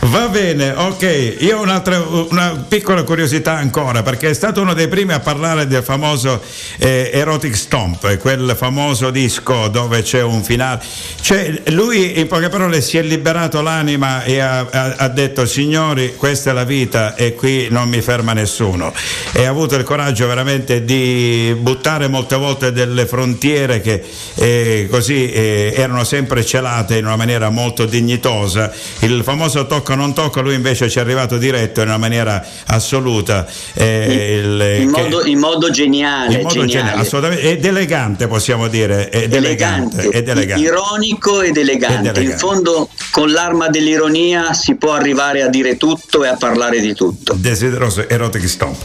Va 0.01 0.27
bene, 0.29 0.71
ok. 0.71 1.37
Io 1.39 1.57
ho 1.57 1.61
un'altra, 1.61 1.99
una 1.99 2.65
piccola 2.67 3.03
curiosità 3.03 3.53
ancora, 3.53 4.03
perché 4.03 4.29
è 4.29 4.33
stato 4.33 4.61
uno 4.61 4.73
dei 4.73 4.87
primi 4.87 5.13
a 5.13 5.19
parlare 5.19 5.67
del 5.67 5.83
famoso 5.83 6.41
eh, 6.77 7.09
Erotic 7.13 7.55
Stomp, 7.55 8.17
quel 8.17 8.53
famoso 8.57 9.09
disco 9.09 9.67
dove 9.67 10.01
c'è 10.03 10.21
un 10.21 10.43
finale. 10.43 10.81
Cioè, 11.21 11.61
lui 11.67 12.19
in 12.19 12.27
poche 12.27 12.49
parole 12.49 12.81
si 12.81 12.97
è 12.97 13.01
liberato 13.01 13.61
l'anima 13.61 14.23
e 14.23 14.39
ha, 14.39 14.59
ha- 14.69 14.95
ha 14.97 15.07
detto 15.09 15.45
signori, 15.45 16.15
questa 16.15 16.51
è 16.51 16.53
la 16.53 16.63
vita 16.63 17.15
e 17.15 17.33
qui 17.35 17.67
non 17.69 17.89
mi 17.89 18.01
ferma 18.01 18.33
nessuno. 18.33 18.93
E 19.33 19.45
ha 19.45 19.51
avuto 19.57 19.75
il 19.75 19.83
coraggio 19.83 20.27
veramente 20.27 20.83
di 20.85 21.55
buttare 21.59 22.07
molte 22.07 22.35
volte 22.35 22.71
delle 22.71 23.05
frontiere 23.05 23.81
che 23.81 24.03
eh, 24.35 24.87
così 24.89 25.31
eh, 25.31 25.73
erano 25.75 26.03
sempre 26.03 26.45
celate 26.45 26.97
in 26.97 27.05
una 27.05 27.15
maniera 27.15 27.49
molto 27.49 27.85
dignitosa. 27.85 28.71
Il 28.99 29.21
famoso 29.23 29.65
tocco 29.65 29.95
non 29.95 30.13
tocco, 30.13 30.41
lui 30.41 30.53
invece 30.55 30.89
ci 30.89 30.99
è 30.99 31.01
arrivato 31.01 31.37
diretto 31.37 31.81
in 31.81 31.87
una 31.87 31.97
maniera 31.97 32.43
assoluta. 32.67 33.45
eh, 33.73 34.39
il- 34.41 34.81
in, 34.83 34.91
che- 34.93 35.01
modo, 35.01 35.25
in 35.25 35.39
modo 35.39 35.69
geniale, 35.71 36.35
in 36.35 36.41
modo 36.43 36.53
geniale. 36.59 36.67
geniale, 36.71 37.01
assolutamente, 37.01 37.49
ed 37.51 37.65
elegante 37.65 38.27
possiamo 38.27 38.67
dire, 38.67 39.09
ed 39.09 39.33
elegante, 39.33 39.97
elegante, 40.01 40.17
ed 40.17 40.27
elegante. 40.29 40.63
ironico 40.63 41.41
ed 41.41 41.57
elegante. 41.57 42.09
Ed 42.09 42.17
elegante. 42.17 42.21
In 42.33 42.37
fondo, 42.37 42.89
con 43.11 43.31
l'arma 43.31 43.69
dell'ironia 43.69 44.53
si 44.53 44.75
può 44.75 44.93
arrivare 44.93 45.41
a 45.41 45.47
dire 45.47 45.77
tutto 45.77 46.23
e 46.23 46.27
a 46.27 46.35
parlare 46.37 46.79
di 46.79 46.93
tutto. 46.93 47.33
desideroso 47.35 48.07
erotic 48.07 48.47
stomp. 48.47 48.75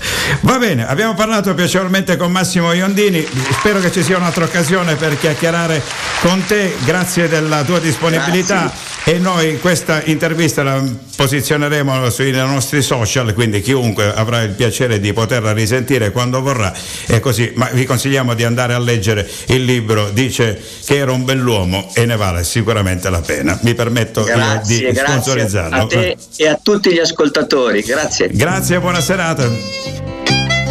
Va 0.42 0.58
bene, 0.62 0.86
abbiamo 0.86 1.14
parlato 1.14 1.54
piacevolmente 1.54 2.16
con 2.16 2.30
Massimo 2.30 2.72
Iondini, 2.72 3.26
spero 3.50 3.80
che 3.80 3.90
ci 3.90 4.00
sia 4.00 4.16
un'altra 4.16 4.44
occasione 4.44 4.94
per 4.94 5.18
chiacchierare 5.18 5.82
con 6.20 6.40
te, 6.46 6.76
grazie 6.84 7.26
della 7.26 7.64
tua 7.64 7.80
disponibilità 7.80 8.72
e 9.02 9.18
noi 9.18 9.58
questa 9.58 10.04
intervista 10.04 10.62
la 10.62 10.80
posizioneremo 11.16 12.08
sui 12.10 12.30
nostri 12.30 12.80
social, 12.80 13.34
quindi 13.34 13.60
chiunque 13.60 14.14
avrà 14.14 14.42
il 14.42 14.50
piacere 14.50 15.00
di 15.00 15.12
poterla 15.12 15.52
risentire 15.52 16.12
quando 16.12 16.40
vorrà 16.40 16.72
e 17.08 17.18
così, 17.18 17.50
ma 17.56 17.68
vi 17.72 17.84
consigliamo 17.84 18.34
di 18.34 18.44
andare 18.44 18.74
a 18.74 18.78
leggere 18.78 19.28
il 19.46 19.64
libro, 19.64 20.10
dice 20.10 20.62
che 20.84 20.96
era 20.96 21.10
un 21.10 21.24
bell'uomo 21.24 21.90
e 21.92 22.06
ne 22.06 22.14
vale 22.14 22.44
sicuramente 22.44 23.10
la 23.10 23.20
pena. 23.20 23.58
Mi 23.62 23.74
permetto 23.74 24.22
Grazie, 24.22 24.76
di 24.76 24.92
grazie 24.92 25.06
sponsorizzarlo. 25.06 25.76
a 25.76 25.86
te 25.88 26.16
e 26.36 26.46
a 26.46 26.56
tutti 26.62 26.92
gli 26.92 27.00
ascoltatori. 27.00 27.80
Grazie. 27.80 28.28
Grazie 28.30 28.76
e 28.76 28.78
buona 28.78 29.00
serata. 29.00 30.11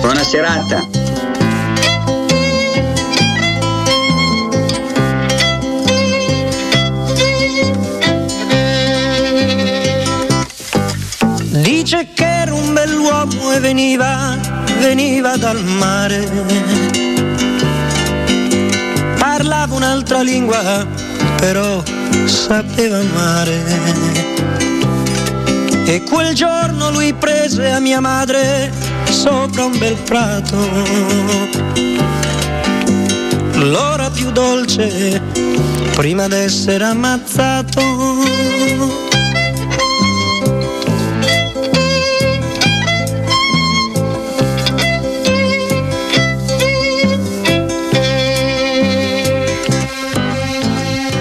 Buona 0.01 0.23
serata. 0.23 0.87
Dice 11.51 12.07
che 12.15 12.25
era 12.25 12.51
un 12.51 12.73
bell'uomo 12.73 13.53
e 13.53 13.59
veniva, 13.59 14.39
veniva 14.79 15.37
dal 15.37 15.63
mare. 15.63 16.27
Parlava 19.19 19.75
un'altra 19.75 20.21
lingua, 20.23 20.83
però 21.37 21.83
sapeva 22.25 22.97
amare. 22.97 23.61
E 25.85 26.01
quel 26.09 26.33
giorno 26.33 26.89
lui 26.89 27.13
prese 27.13 27.69
a 27.69 27.79
mia 27.79 27.99
madre 27.99 28.90
sopra 29.11 29.65
un 29.65 29.77
bel 29.77 29.95
prato. 30.03 30.57
L'ora 33.55 34.09
più 34.09 34.31
dolce 34.31 35.21
prima 35.93 36.27
d'essere 36.27 36.83
ammazzato. 36.83 37.81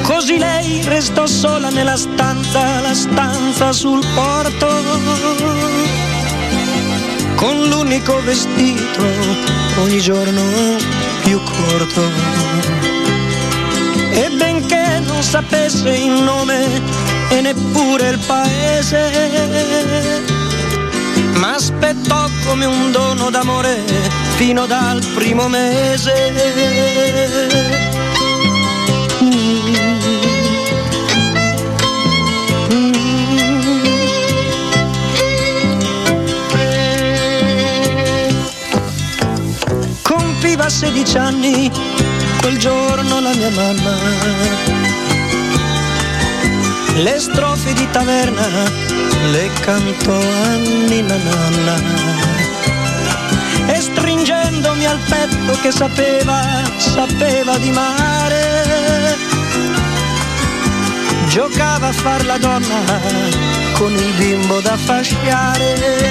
Così 0.02 0.38
lei 0.38 0.82
restò 0.84 1.26
sola 1.26 1.70
nella 1.70 1.96
stanza, 1.96 2.80
la 2.80 2.94
stanza 2.94 3.72
sul 3.72 4.04
porto, 4.14 4.68
con 7.40 7.56
l'unico 7.68 8.20
vestito 8.22 9.02
ogni 9.78 9.98
giorno 9.98 10.42
più 11.22 11.40
corto. 11.42 12.02
E 14.12 14.28
benché 14.36 15.00
non 15.06 15.22
sapesse 15.22 15.88
il 15.88 16.22
nome 16.22 16.82
e 17.30 17.40
neppure 17.40 18.10
il 18.10 18.18
paese, 18.26 20.22
ma 21.36 21.54
aspettò 21.54 22.28
come 22.44 22.66
un 22.66 22.92
dono 22.92 23.30
d'amore 23.30 23.84
fino 24.36 24.66
dal 24.66 25.02
primo 25.14 25.48
mese. 25.48 26.18
16 40.70 41.18
anni, 41.18 41.70
quel 42.40 42.56
giorno 42.56 43.20
la 43.20 43.34
mia 43.34 43.50
mamma. 43.50 43.94
Le 46.94 47.18
strofe 47.18 47.72
di 47.74 47.90
taverna 47.90 48.46
le 49.32 49.50
cantò 49.60 50.16
a 50.16 50.54
Nina 50.86 51.16
Nanna. 51.16 51.74
E 53.66 53.80
stringendomi 53.80 54.86
al 54.86 54.98
petto 55.08 55.58
che 55.60 55.72
sapeva, 55.72 56.40
sapeva 56.76 57.58
di 57.58 57.70
mare, 57.70 59.16
giocava 61.28 61.88
a 61.88 61.92
far 61.92 62.24
la 62.24 62.38
donna 62.38 62.78
con 63.72 63.92
il 63.92 64.12
bimbo 64.16 64.60
da 64.60 64.76
fasciare. 64.76 66.08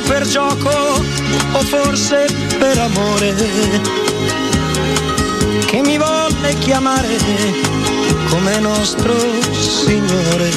Per 0.00 0.26
gioco 0.26 0.70
o 1.52 1.60
forse 1.60 2.26
per 2.58 2.78
amore 2.78 3.34
che 5.66 5.80
mi 5.82 5.96
volle 5.96 6.54
chiamare 6.58 7.18
come 8.28 8.58
nostro 8.60 9.14
Signore. 9.52 10.50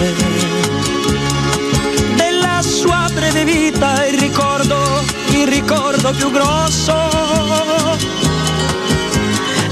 Della 2.15 2.61
sua 2.61 3.09
breve 3.13 3.43
vita 3.43 4.05
il 4.05 4.19
ricordo, 4.19 5.03
il 5.31 5.47
ricordo 5.47 6.11
più 6.11 6.31
grosso 6.31 7.47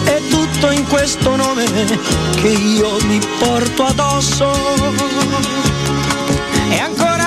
è 0.03 0.21
tutto 0.29 0.71
in 0.71 0.85
questo 0.87 1.35
nome 1.35 1.65
che 2.35 2.47
io 2.47 2.97
mi 3.05 3.19
porto 3.39 3.85
addosso. 3.85 4.51
E 6.69 6.79
ancora 6.79 7.26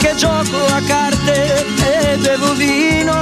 che 0.00 0.14
gioco 0.16 0.56
a 0.66 0.80
carte 0.86 1.66
e 1.76 2.16
bevo 2.16 2.54
vino, 2.54 3.14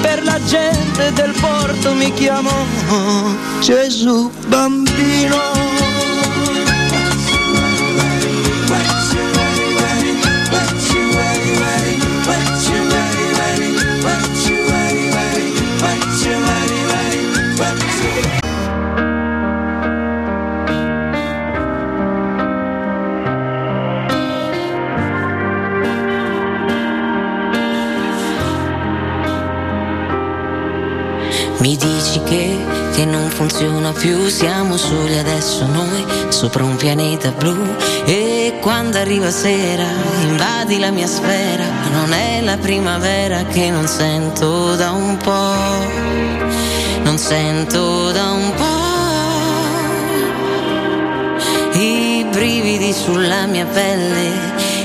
per 0.00 0.22
la 0.22 0.40
gente 0.44 1.12
del 1.12 1.34
porto 1.40 1.94
mi 1.94 2.12
chiamo 2.14 2.50
Gesù 3.60 4.30
bambino. 4.46 5.79
Che, 33.00 33.06
non 33.06 33.30
funziona 33.30 33.92
più, 33.92 34.28
siamo 34.28 34.76
soli 34.76 35.16
adesso 35.16 35.64
noi 35.66 36.04
sopra 36.28 36.64
un 36.64 36.76
pianeta 36.76 37.30
blu 37.30 37.56
e 38.04 38.58
quando 38.60 38.98
arriva 38.98 39.30
sera 39.30 39.86
invadi 40.22 40.78
la 40.78 40.90
mia 40.90 41.06
sfera, 41.06 41.64
non 41.92 42.12
è 42.12 42.40
la 42.42 42.58
primavera 42.58 43.44
che 43.44 43.70
non 43.70 43.86
sento 43.86 44.74
da 44.76 44.90
un 44.90 45.16
po', 45.16 47.02
non 47.02 47.16
sento 47.16 48.10
da 48.12 48.30
un 48.30 48.54
po'. 48.54 48.88
I 51.78 52.26
brividi 52.30 52.92
sulla 52.92 53.46
mia 53.46 53.64
pelle, 53.64 54.32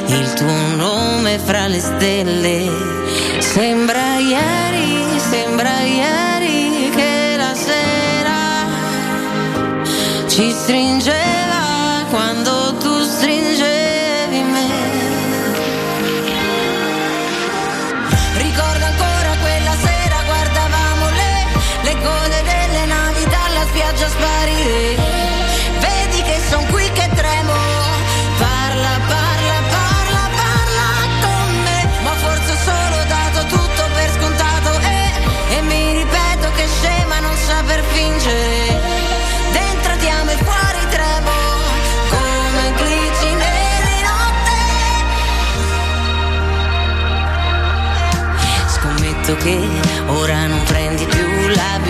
il 0.05 0.33
tuo 0.35 0.75
nome 0.75 1.37
fra 1.39 1.67
le 1.67 1.79
stelle, 1.79 2.69
sembra 3.39 4.17
ieri, 4.19 5.19
sembra 5.19 5.81
ieri 5.81 6.34
ci 10.35 10.51
stringeva 10.51 11.24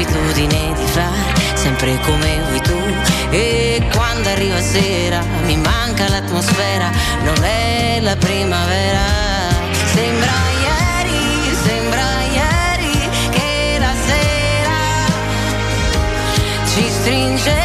l'abitudine 0.06 0.74
di 0.76 0.86
fare 0.88 1.56
sempre 1.56 2.00
come 2.02 2.42
vuoi 2.48 2.62
tu. 2.62 2.80
E 3.32 3.88
quando 3.94 4.30
arriva 4.30 4.60
sera 4.62 5.22
mi 5.46 5.58
manca 5.58 6.08
l'atmosfera, 6.10 6.90
non 7.24 7.44
è 7.44 8.00
la 8.02 8.16
primavera. 8.16 9.02
Sembra 9.94 10.32
ieri, 10.62 11.56
sembra 11.64 12.06
ieri 12.32 13.10
che 13.32 13.78
la 13.80 13.94
sera 14.06 14.78
ci 16.74 16.90
stringeva 16.90 17.65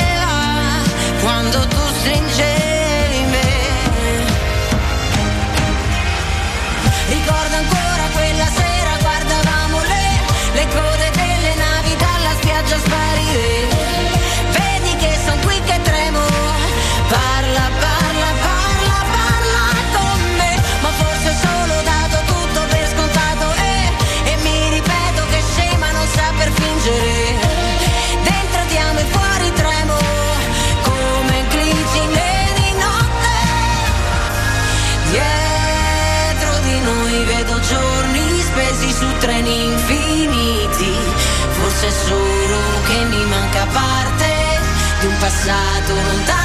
passato 45.31 45.95
lontano 45.95 46.40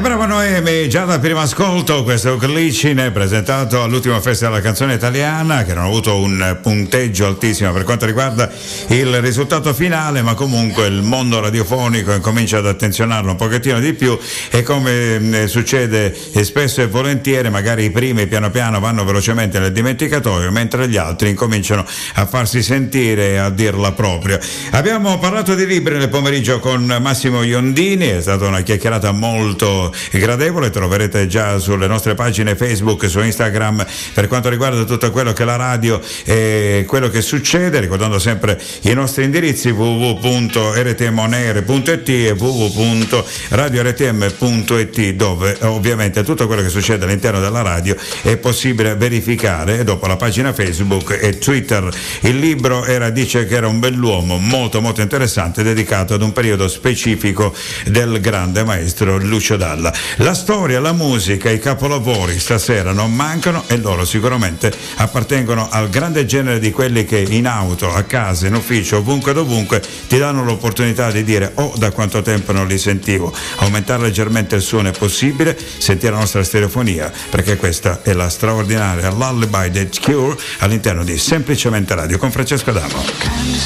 Noemi, 0.00 0.88
già 0.88 1.04
dal 1.04 1.18
primo 1.18 1.40
ascolto, 1.40 2.04
questo 2.04 2.36
Glicine 2.36 3.10
presentato 3.10 3.82
all'ultima 3.82 4.20
festa 4.20 4.46
della 4.46 4.60
canzone 4.60 4.94
italiana, 4.94 5.64
che 5.64 5.74
non 5.74 5.82
ha 5.82 5.86
avuto 5.86 6.16
un 6.16 6.58
punteggio 6.62 7.26
altissimo 7.26 7.72
per 7.72 7.82
quanto 7.82 8.06
riguarda 8.06 8.47
il 8.88 9.20
risultato 9.20 9.74
finale, 9.74 10.22
ma 10.22 10.34
comunque 10.34 10.86
il 10.86 11.02
mondo 11.02 11.40
radiofonico 11.40 12.12
incomincia 12.12 12.58
ad 12.58 12.66
attenzionarlo 12.66 13.32
un 13.32 13.36
pochettino 13.36 13.80
di 13.80 13.92
più 13.92 14.18
e 14.50 14.62
come 14.62 15.18
mm, 15.18 15.44
succede 15.44 16.14
spesso 16.42 16.80
e 16.80 16.86
volentieri, 16.86 17.50
magari 17.50 17.84
i 17.84 17.90
primi 17.90 18.26
piano 18.26 18.50
piano 18.50 18.80
vanno 18.80 19.04
velocemente 19.04 19.58
nel 19.58 19.72
dimenticatoio, 19.72 20.50
mentre 20.50 20.88
gli 20.88 20.96
altri 20.96 21.28
incominciano 21.28 21.84
a 22.14 22.26
farsi 22.26 22.62
sentire 22.62 23.32
e 23.32 23.36
a 23.36 23.50
dirla 23.50 23.92
propria. 23.92 24.40
Abbiamo 24.70 25.18
parlato 25.18 25.54
di 25.54 25.66
libri 25.66 25.98
nel 25.98 26.08
pomeriggio 26.08 26.58
con 26.58 26.84
Massimo 27.00 27.42
Iondini, 27.42 28.06
è 28.06 28.20
stata 28.22 28.46
una 28.46 28.62
chiacchierata 28.62 29.12
molto 29.12 29.92
gradevole, 30.12 30.70
troverete 30.70 31.26
già 31.26 31.58
sulle 31.58 31.86
nostre 31.86 32.14
pagine 32.14 32.56
Facebook 32.56 33.02
e 33.02 33.08
su 33.08 33.20
Instagram 33.20 33.84
per 34.14 34.28
quanto 34.28 34.48
riguarda 34.48 34.84
tutto 34.84 35.10
quello 35.10 35.34
che 35.34 35.44
la 35.44 35.56
radio 35.56 36.00
e 36.24 36.84
quello 36.86 37.10
che 37.10 37.20
succede, 37.20 37.80
ricordando 37.80 38.18
sempre 38.18 38.58
i 38.82 38.94
nostri 38.94 39.24
indirizzi 39.24 39.70
www.rtmonere.it 39.70 42.08
e 42.08 42.30
www.radiortm.it 42.30 45.10
dove 45.12 45.56
ovviamente 45.62 46.22
tutto 46.22 46.46
quello 46.46 46.62
che 46.62 46.68
succede 46.68 47.04
all'interno 47.04 47.40
della 47.40 47.62
radio 47.62 47.96
è 48.22 48.36
possibile 48.36 48.94
verificare 48.94 49.82
dopo 49.84 50.06
la 50.06 50.16
pagina 50.16 50.52
Facebook 50.52 51.18
e 51.20 51.38
Twitter. 51.38 51.88
Il 52.20 52.38
libro 52.38 52.84
era 52.84 53.10
Dice 53.10 53.46
che 53.46 53.56
era 53.56 53.66
un 53.66 53.80
bell'uomo, 53.80 54.38
molto 54.38 54.80
molto 54.80 55.00
interessante, 55.00 55.62
dedicato 55.62 56.14
ad 56.14 56.22
un 56.22 56.32
periodo 56.32 56.68
specifico 56.68 57.54
del 57.86 58.20
grande 58.20 58.64
maestro 58.64 59.18
Lucio 59.18 59.56
Dalla. 59.56 59.92
La 60.16 60.34
storia, 60.34 60.80
la 60.80 60.92
musica, 60.92 61.50
i 61.50 61.58
capolavori 61.58 62.38
stasera 62.38 62.92
non 62.92 63.14
mancano 63.14 63.64
e 63.66 63.76
loro 63.76 64.04
sicuramente 64.04 64.72
appartengono 64.96 65.68
al 65.70 65.88
grande 65.88 66.26
genere 66.26 66.58
di 66.58 66.70
quelli 66.70 67.04
che 67.04 67.24
in 67.28 67.46
auto, 67.46 67.92
a 67.92 68.02
casa, 68.02 68.46
in 68.46 68.54
ufficio, 68.54 68.67
ovunque 68.96 69.32
dovunque 69.32 69.82
ti 70.08 70.18
danno 70.18 70.44
l'opportunità 70.44 71.10
di 71.10 71.24
dire 71.24 71.52
oh 71.54 71.72
da 71.76 71.90
quanto 71.90 72.20
tempo 72.22 72.52
non 72.52 72.66
li 72.66 72.76
sentivo. 72.76 73.32
Aumentare 73.58 74.02
leggermente 74.02 74.56
il 74.56 74.62
suono 74.62 74.88
è 74.88 74.92
possibile, 74.92 75.56
sentire 75.78 76.12
la 76.12 76.18
nostra 76.18 76.44
stereofonia, 76.44 77.10
perché 77.30 77.56
questa 77.56 78.02
è 78.02 78.12
la 78.12 78.28
straordinaria 78.28 79.10
Lullaby 79.10 79.70
The 79.70 79.88
Cure 80.02 80.36
all'interno 80.58 81.02
di 81.02 81.16
Semplicemente 81.16 81.94
Radio 81.94 82.18
con 82.18 82.30
Francesco 82.30 82.70
Adamo. 82.70 83.56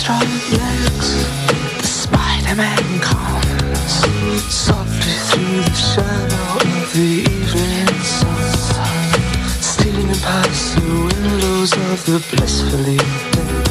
Of 11.92 12.04
the 12.06 12.18
blissfully 12.30 13.61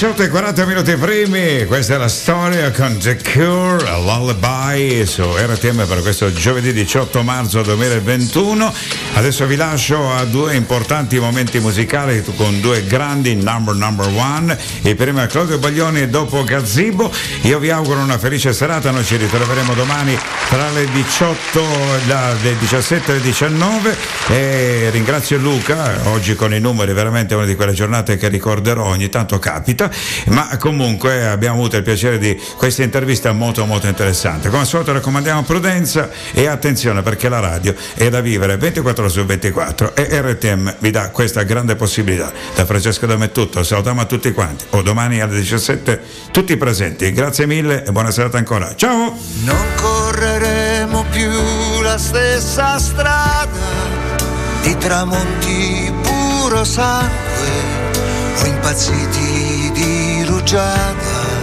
18 0.00 0.22
e 0.22 0.28
40 0.30 0.64
minuti 0.64 0.96
primi, 0.96 1.66
questa 1.66 1.96
è 1.96 1.98
la 1.98 2.08
storia 2.08 2.70
con 2.70 2.96
The 2.96 3.18
Cure, 3.18 3.86
a 3.86 3.98
Lullaby 3.98 5.04
su 5.04 5.22
RTM 5.22 5.86
per 5.86 6.00
questo 6.00 6.32
giovedì 6.32 6.72
18 6.72 7.22
marzo 7.22 7.60
2021. 7.60 8.72
Adesso 9.12 9.44
vi 9.44 9.56
lascio 9.56 10.10
a 10.14 10.24
due 10.24 10.54
importanti 10.54 11.18
momenti 11.18 11.58
musicali 11.58 12.22
con 12.36 12.58
due 12.60 12.84
grandi 12.84 13.34
number 13.34 13.74
number 13.74 14.06
one. 14.06 14.56
Il 14.82 14.96
primo 14.96 15.20
è 15.22 15.26
Claudio 15.26 15.58
Baglioni 15.58 16.00
e 16.00 16.08
dopo 16.08 16.42
Gazzibo. 16.42 17.12
Io 17.42 17.58
vi 17.58 17.70
auguro 17.70 18.00
una 18.00 18.16
felice 18.18 18.54
serata, 18.54 18.90
noi 18.90 19.04
ci 19.04 19.16
ritroveremo 19.16 19.74
domani 19.74 20.16
tra 20.48 20.70
le 20.70 20.86
18, 20.90 21.62
la- 22.06 22.32
le 22.40 22.56
17 22.58 23.10
e 23.10 23.14
le 23.16 23.20
19 23.20 23.96
e 24.28 24.88
ringrazio 24.90 25.36
Luca, 25.36 25.92
oggi 26.04 26.34
con 26.34 26.54
i 26.54 26.60
numeri 26.60 26.94
veramente 26.94 27.34
una 27.34 27.44
di 27.44 27.56
quelle 27.56 27.72
giornate 27.72 28.16
che 28.16 28.28
ricorderò, 28.28 28.86
ogni 28.86 29.10
tanto 29.10 29.38
capita, 29.38 29.90
ma 30.28 30.56
comunque 30.58 31.26
abbiamo 31.26 31.56
avuto 31.56 31.76
il 31.76 31.82
piacere 31.82 32.16
di 32.18 32.40
questa 32.56 32.84
intervista 32.84 33.32
molto 33.32 33.66
molto 33.66 33.86
interessante. 33.86 34.48
Come 34.48 34.62
al 34.62 34.66
solito 34.66 34.92
raccomandiamo 34.92 35.42
prudenza 35.42 36.08
e 36.32 36.46
attenzione 36.46 37.02
perché 37.02 37.28
la 37.28 37.40
radio 37.40 37.74
è 37.94 38.08
da 38.08 38.20
vivere 38.22 38.56
24 38.56 38.99
ore 39.00 39.08
su 39.08 39.24
24 39.24 39.94
e 39.94 40.20
RTM 40.20 40.76
vi 40.78 40.90
dà 40.90 41.10
questa 41.10 41.42
grande 41.42 41.76
possibilità. 41.76 42.32
Da 42.54 42.64
Francesco 42.64 43.06
tutto, 43.32 43.62
salutiamo 43.62 44.00
a 44.00 44.04
tutti 44.04 44.32
quanti. 44.32 44.64
O 44.70 44.82
domani 44.82 45.20
alle 45.20 45.36
17 45.36 46.00
tutti 46.30 46.56
presenti. 46.56 47.10
Grazie 47.12 47.46
mille 47.46 47.84
e 47.84 47.92
buona 47.92 48.10
serata 48.10 48.38
ancora. 48.38 48.74
Ciao! 48.74 49.16
Non 49.44 49.64
correremo 49.76 51.04
più 51.10 51.30
la 51.82 51.98
stessa 51.98 52.78
strada 52.78 53.48
di 54.62 54.76
tramonti 54.76 55.92
puro 56.02 56.64
sangue, 56.64 57.50
o 58.40 58.46
impazziti 58.46 59.70
di 59.72 60.24
rugiada 60.26 61.38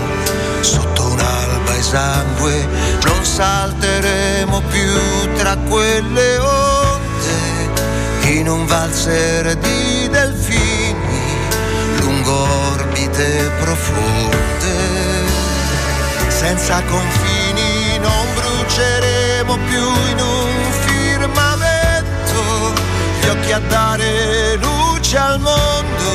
sotto 0.61 1.11
un'alba 1.11 1.77
esangue 1.77 2.67
non 3.03 3.23
salteremo 3.23 4.61
più 4.69 5.33
tra 5.35 5.55
quelle 5.69 6.37
onde 6.37 6.76
in 8.37 8.47
un 8.47 8.65
valzer 8.67 9.55
di 9.55 10.07
delfini 10.09 11.21
lungo 11.99 12.47
orbite 12.71 13.51
profonde. 13.59 14.75
Senza 16.27 16.81
confini 16.83 17.97
non 17.99 18.25
bruceremo 18.35 19.57
più 19.67 19.85
in 20.11 20.19
un 20.19 20.71
firmamento. 20.85 22.73
Gli 23.21 23.27
occhi 23.27 23.51
a 23.53 23.59
dare 23.59 24.55
luce 24.57 25.17
al 25.17 25.39
mondo 25.39 26.09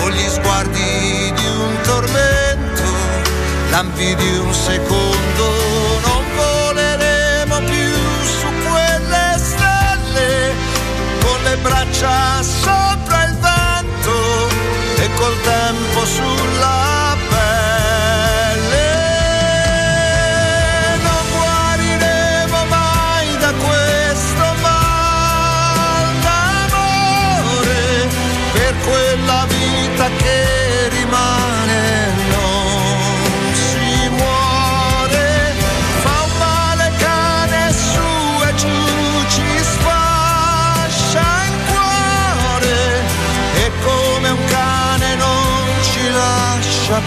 con 0.00 0.10
gli 0.10 0.28
sguardi 0.28 1.32
di 1.34 1.46
un 1.46 1.76
tormento 1.82 2.84
lampi 3.70 4.14
di 4.14 4.36
un 4.38 4.54
secondo 4.54 5.65
le 11.46 11.56
braccia 11.58 12.42
sopra 12.42 13.24
il 13.24 13.36
vento 13.38 14.16
e 14.96 15.08
col 15.14 15.40
tempo 15.42 16.04
sulla 16.04 16.95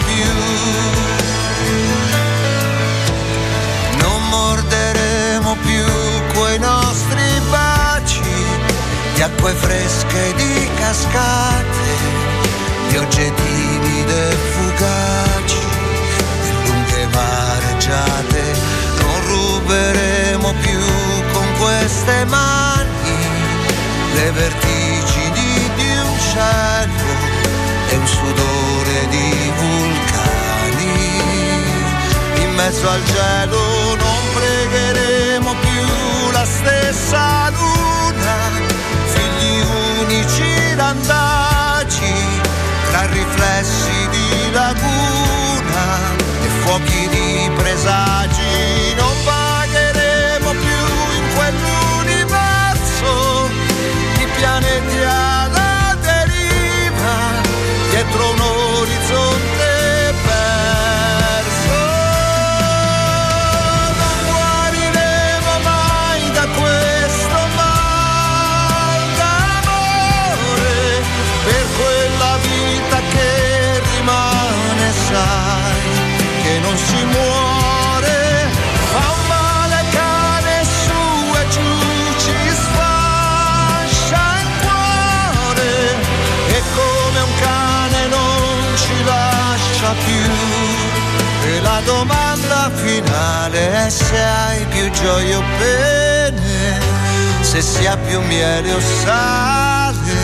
più. 0.06 0.32
Non 4.02 4.28
morderemo 4.28 5.56
più 5.62 5.84
quei 6.34 6.58
nostri 6.58 7.40
baci 7.50 8.20
di 9.14 9.22
acque 9.22 9.52
fresche 9.52 10.34
di 10.36 10.68
cascate 10.76 11.88
di 12.88 12.96
oggettivi 12.96 13.70
fugaci 14.52 15.58
di 16.42 16.50
lunghe 16.66 17.06
mareggiate 17.12 18.42
non 19.00 19.18
ruberemo 19.26 20.54
più 20.60 20.80
con 21.32 21.46
queste 21.58 22.24
mani 22.24 23.18
le 24.14 24.30
vertigini 24.32 25.70
di 25.76 25.90
un 26.08 26.18
cielo 26.30 27.10
e 27.90 27.96
un 27.96 28.06
sudore 28.06 29.08
di 29.08 29.39
mezzo 32.62 32.88
al 32.88 33.02
gelo 33.04 33.94
non 33.96 34.22
pregheremo 34.34 35.54
più 35.60 36.30
la 36.32 36.44
stessa 36.44 37.50
luna. 37.50 38.36
Figli 39.14 39.64
unici 40.02 40.74
randaci 40.74 42.14
tra 42.90 43.06
riflessi 43.06 44.08
di 44.10 44.52
laguna 44.52 45.84
e 46.44 46.48
fuochi 46.62 47.08
di 47.08 47.50
presagi 47.56 48.94
non 48.94 49.14
vagheremo 49.24 49.39
se 93.88 94.16
hai 94.16 94.64
più 94.66 94.90
gioia 94.90 95.38
o 95.38 95.42
pene 95.58 96.78
se 97.40 97.60
si 97.60 97.86
ha 97.86 97.96
più 97.96 98.20
miele 98.22 98.72
o 98.72 98.80
sale 99.02 100.18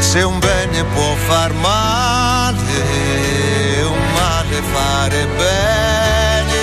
se 0.00 0.22
un 0.22 0.38
bene 0.38 0.84
può 0.94 1.14
far 1.26 1.52
male 1.52 2.52
un 3.82 4.12
male 4.14 4.62
fare 4.72 5.26
bene. 5.36 6.60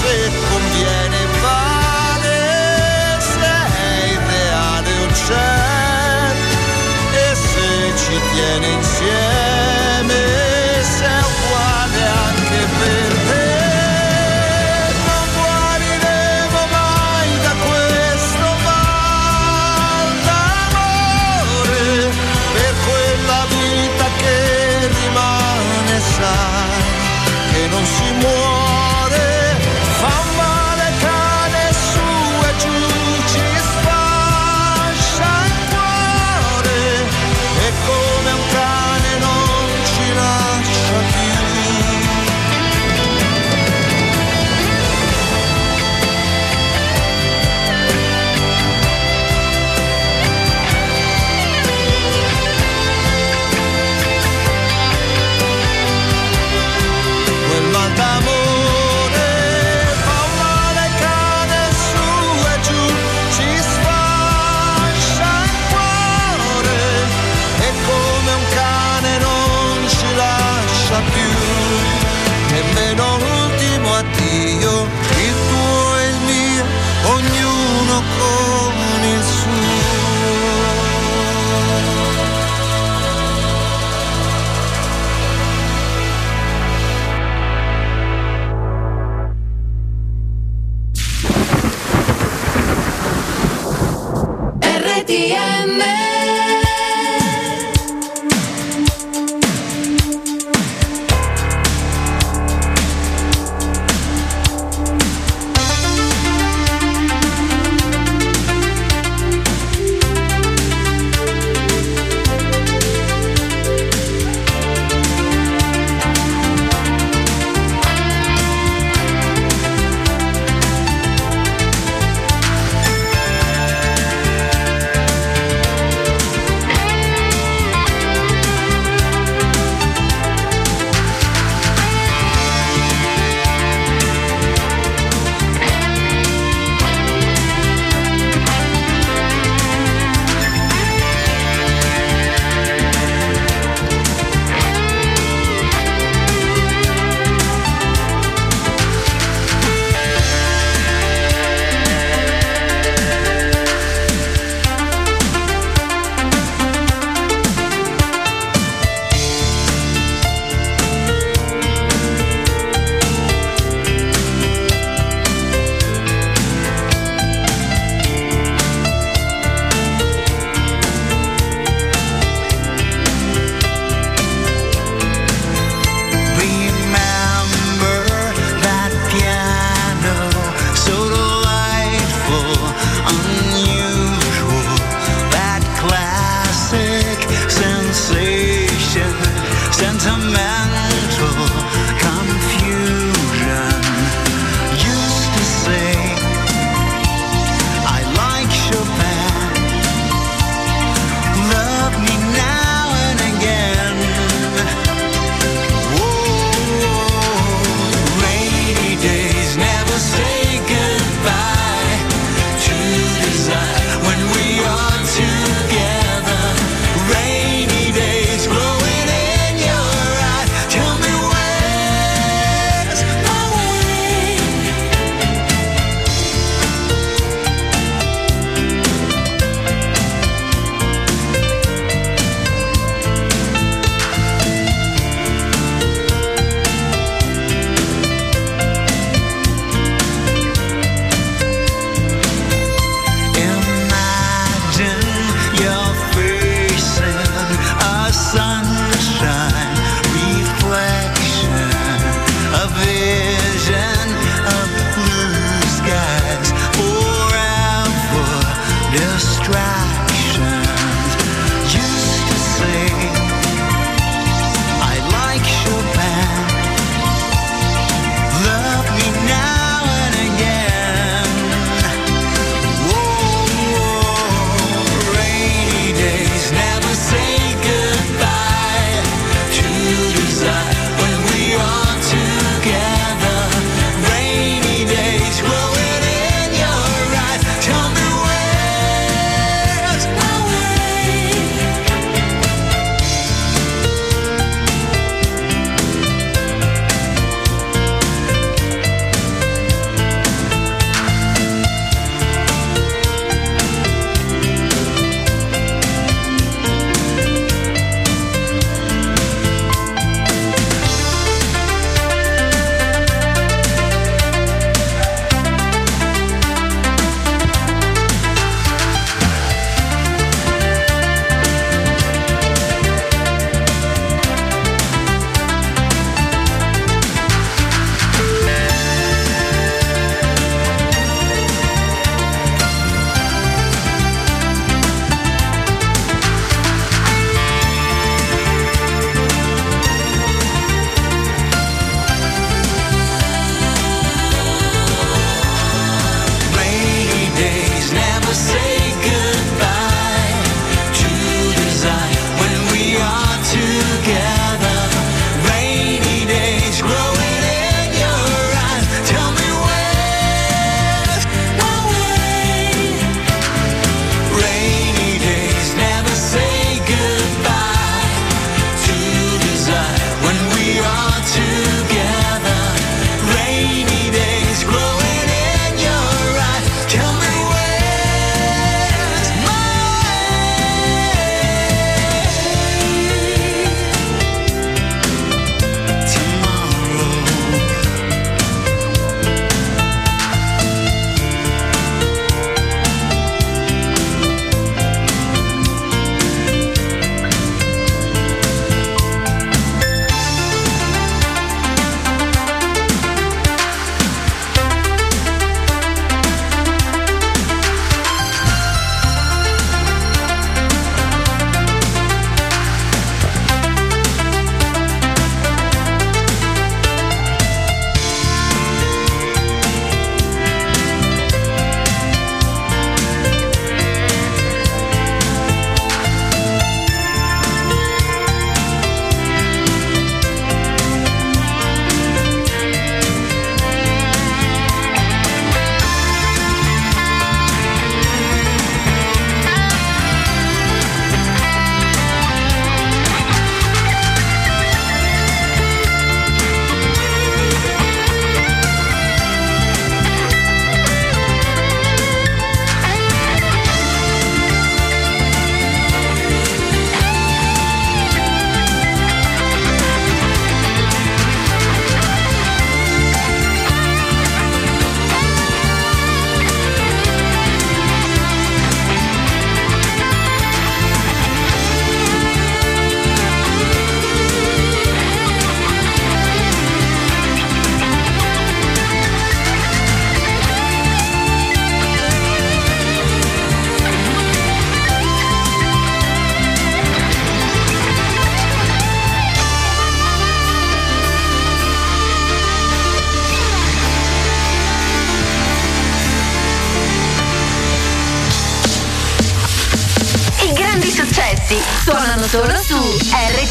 Se 0.00 0.30
conviene 0.48 1.20
vale 1.42 2.38
se 3.18 3.52
è 3.90 4.12
irreale 4.12 4.92
o 5.00 5.06
c'è 5.26 5.62
e 7.12 7.34
se 7.34 7.68
ci 7.96 8.20
tiene 8.32 8.66
insieme 8.68 9.33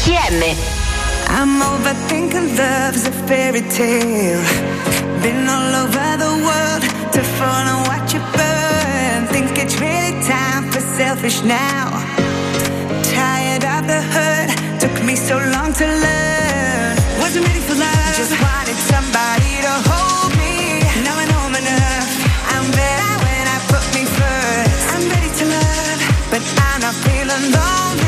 RTM. 0.04 0.54
I'm 1.28 1.62
overthinking 1.62 2.58
love's 2.58 3.06
a 3.06 3.12
fairy 3.26 3.62
tale. 3.62 4.44
Been 5.22 5.48
all 5.48 5.72
over 5.82 6.08
the 6.24 6.32
world 6.44 6.82
to 7.14 7.22
fall 7.36 7.64
and 7.72 7.80
watch 7.88 8.12
it 8.12 8.24
burn. 8.36 9.26
Think 9.32 9.56
it's 9.56 9.80
really 9.80 10.12
time 10.22 10.70
for 10.70 10.80
selfish 10.80 11.42
now. 11.42 11.88
Tired 13.16 13.64
of 13.64 13.86
the 13.86 14.00
hurt, 14.12 14.50
took 14.78 14.94
me 15.04 15.16
so 15.16 15.36
long 15.56 15.72
to 15.72 15.86
learn. 15.86 16.96
Wasn't 17.20 17.46
ready 17.46 17.60
for 17.60 17.74
love, 17.74 18.14
just 18.14 18.36
wanted 18.44 18.76
somebody 18.92 19.52
to 19.64 19.72
hold 19.88 20.32
me. 20.36 20.84
Now 21.00 21.16
I 21.16 21.24
know 21.32 21.48
enough. 21.48 22.10
I'm 22.52 22.66
better 22.76 23.12
when 23.24 23.44
I 23.48 23.58
put 23.72 23.86
me 23.96 24.04
first. 24.04 24.84
I'm 24.92 25.04
ready 25.08 25.32
to 25.40 25.44
love, 25.48 26.00
but 26.30 26.42
I'm 26.60 26.80
not 26.84 26.94
feeling 27.08 27.52
lonely. 27.56 28.03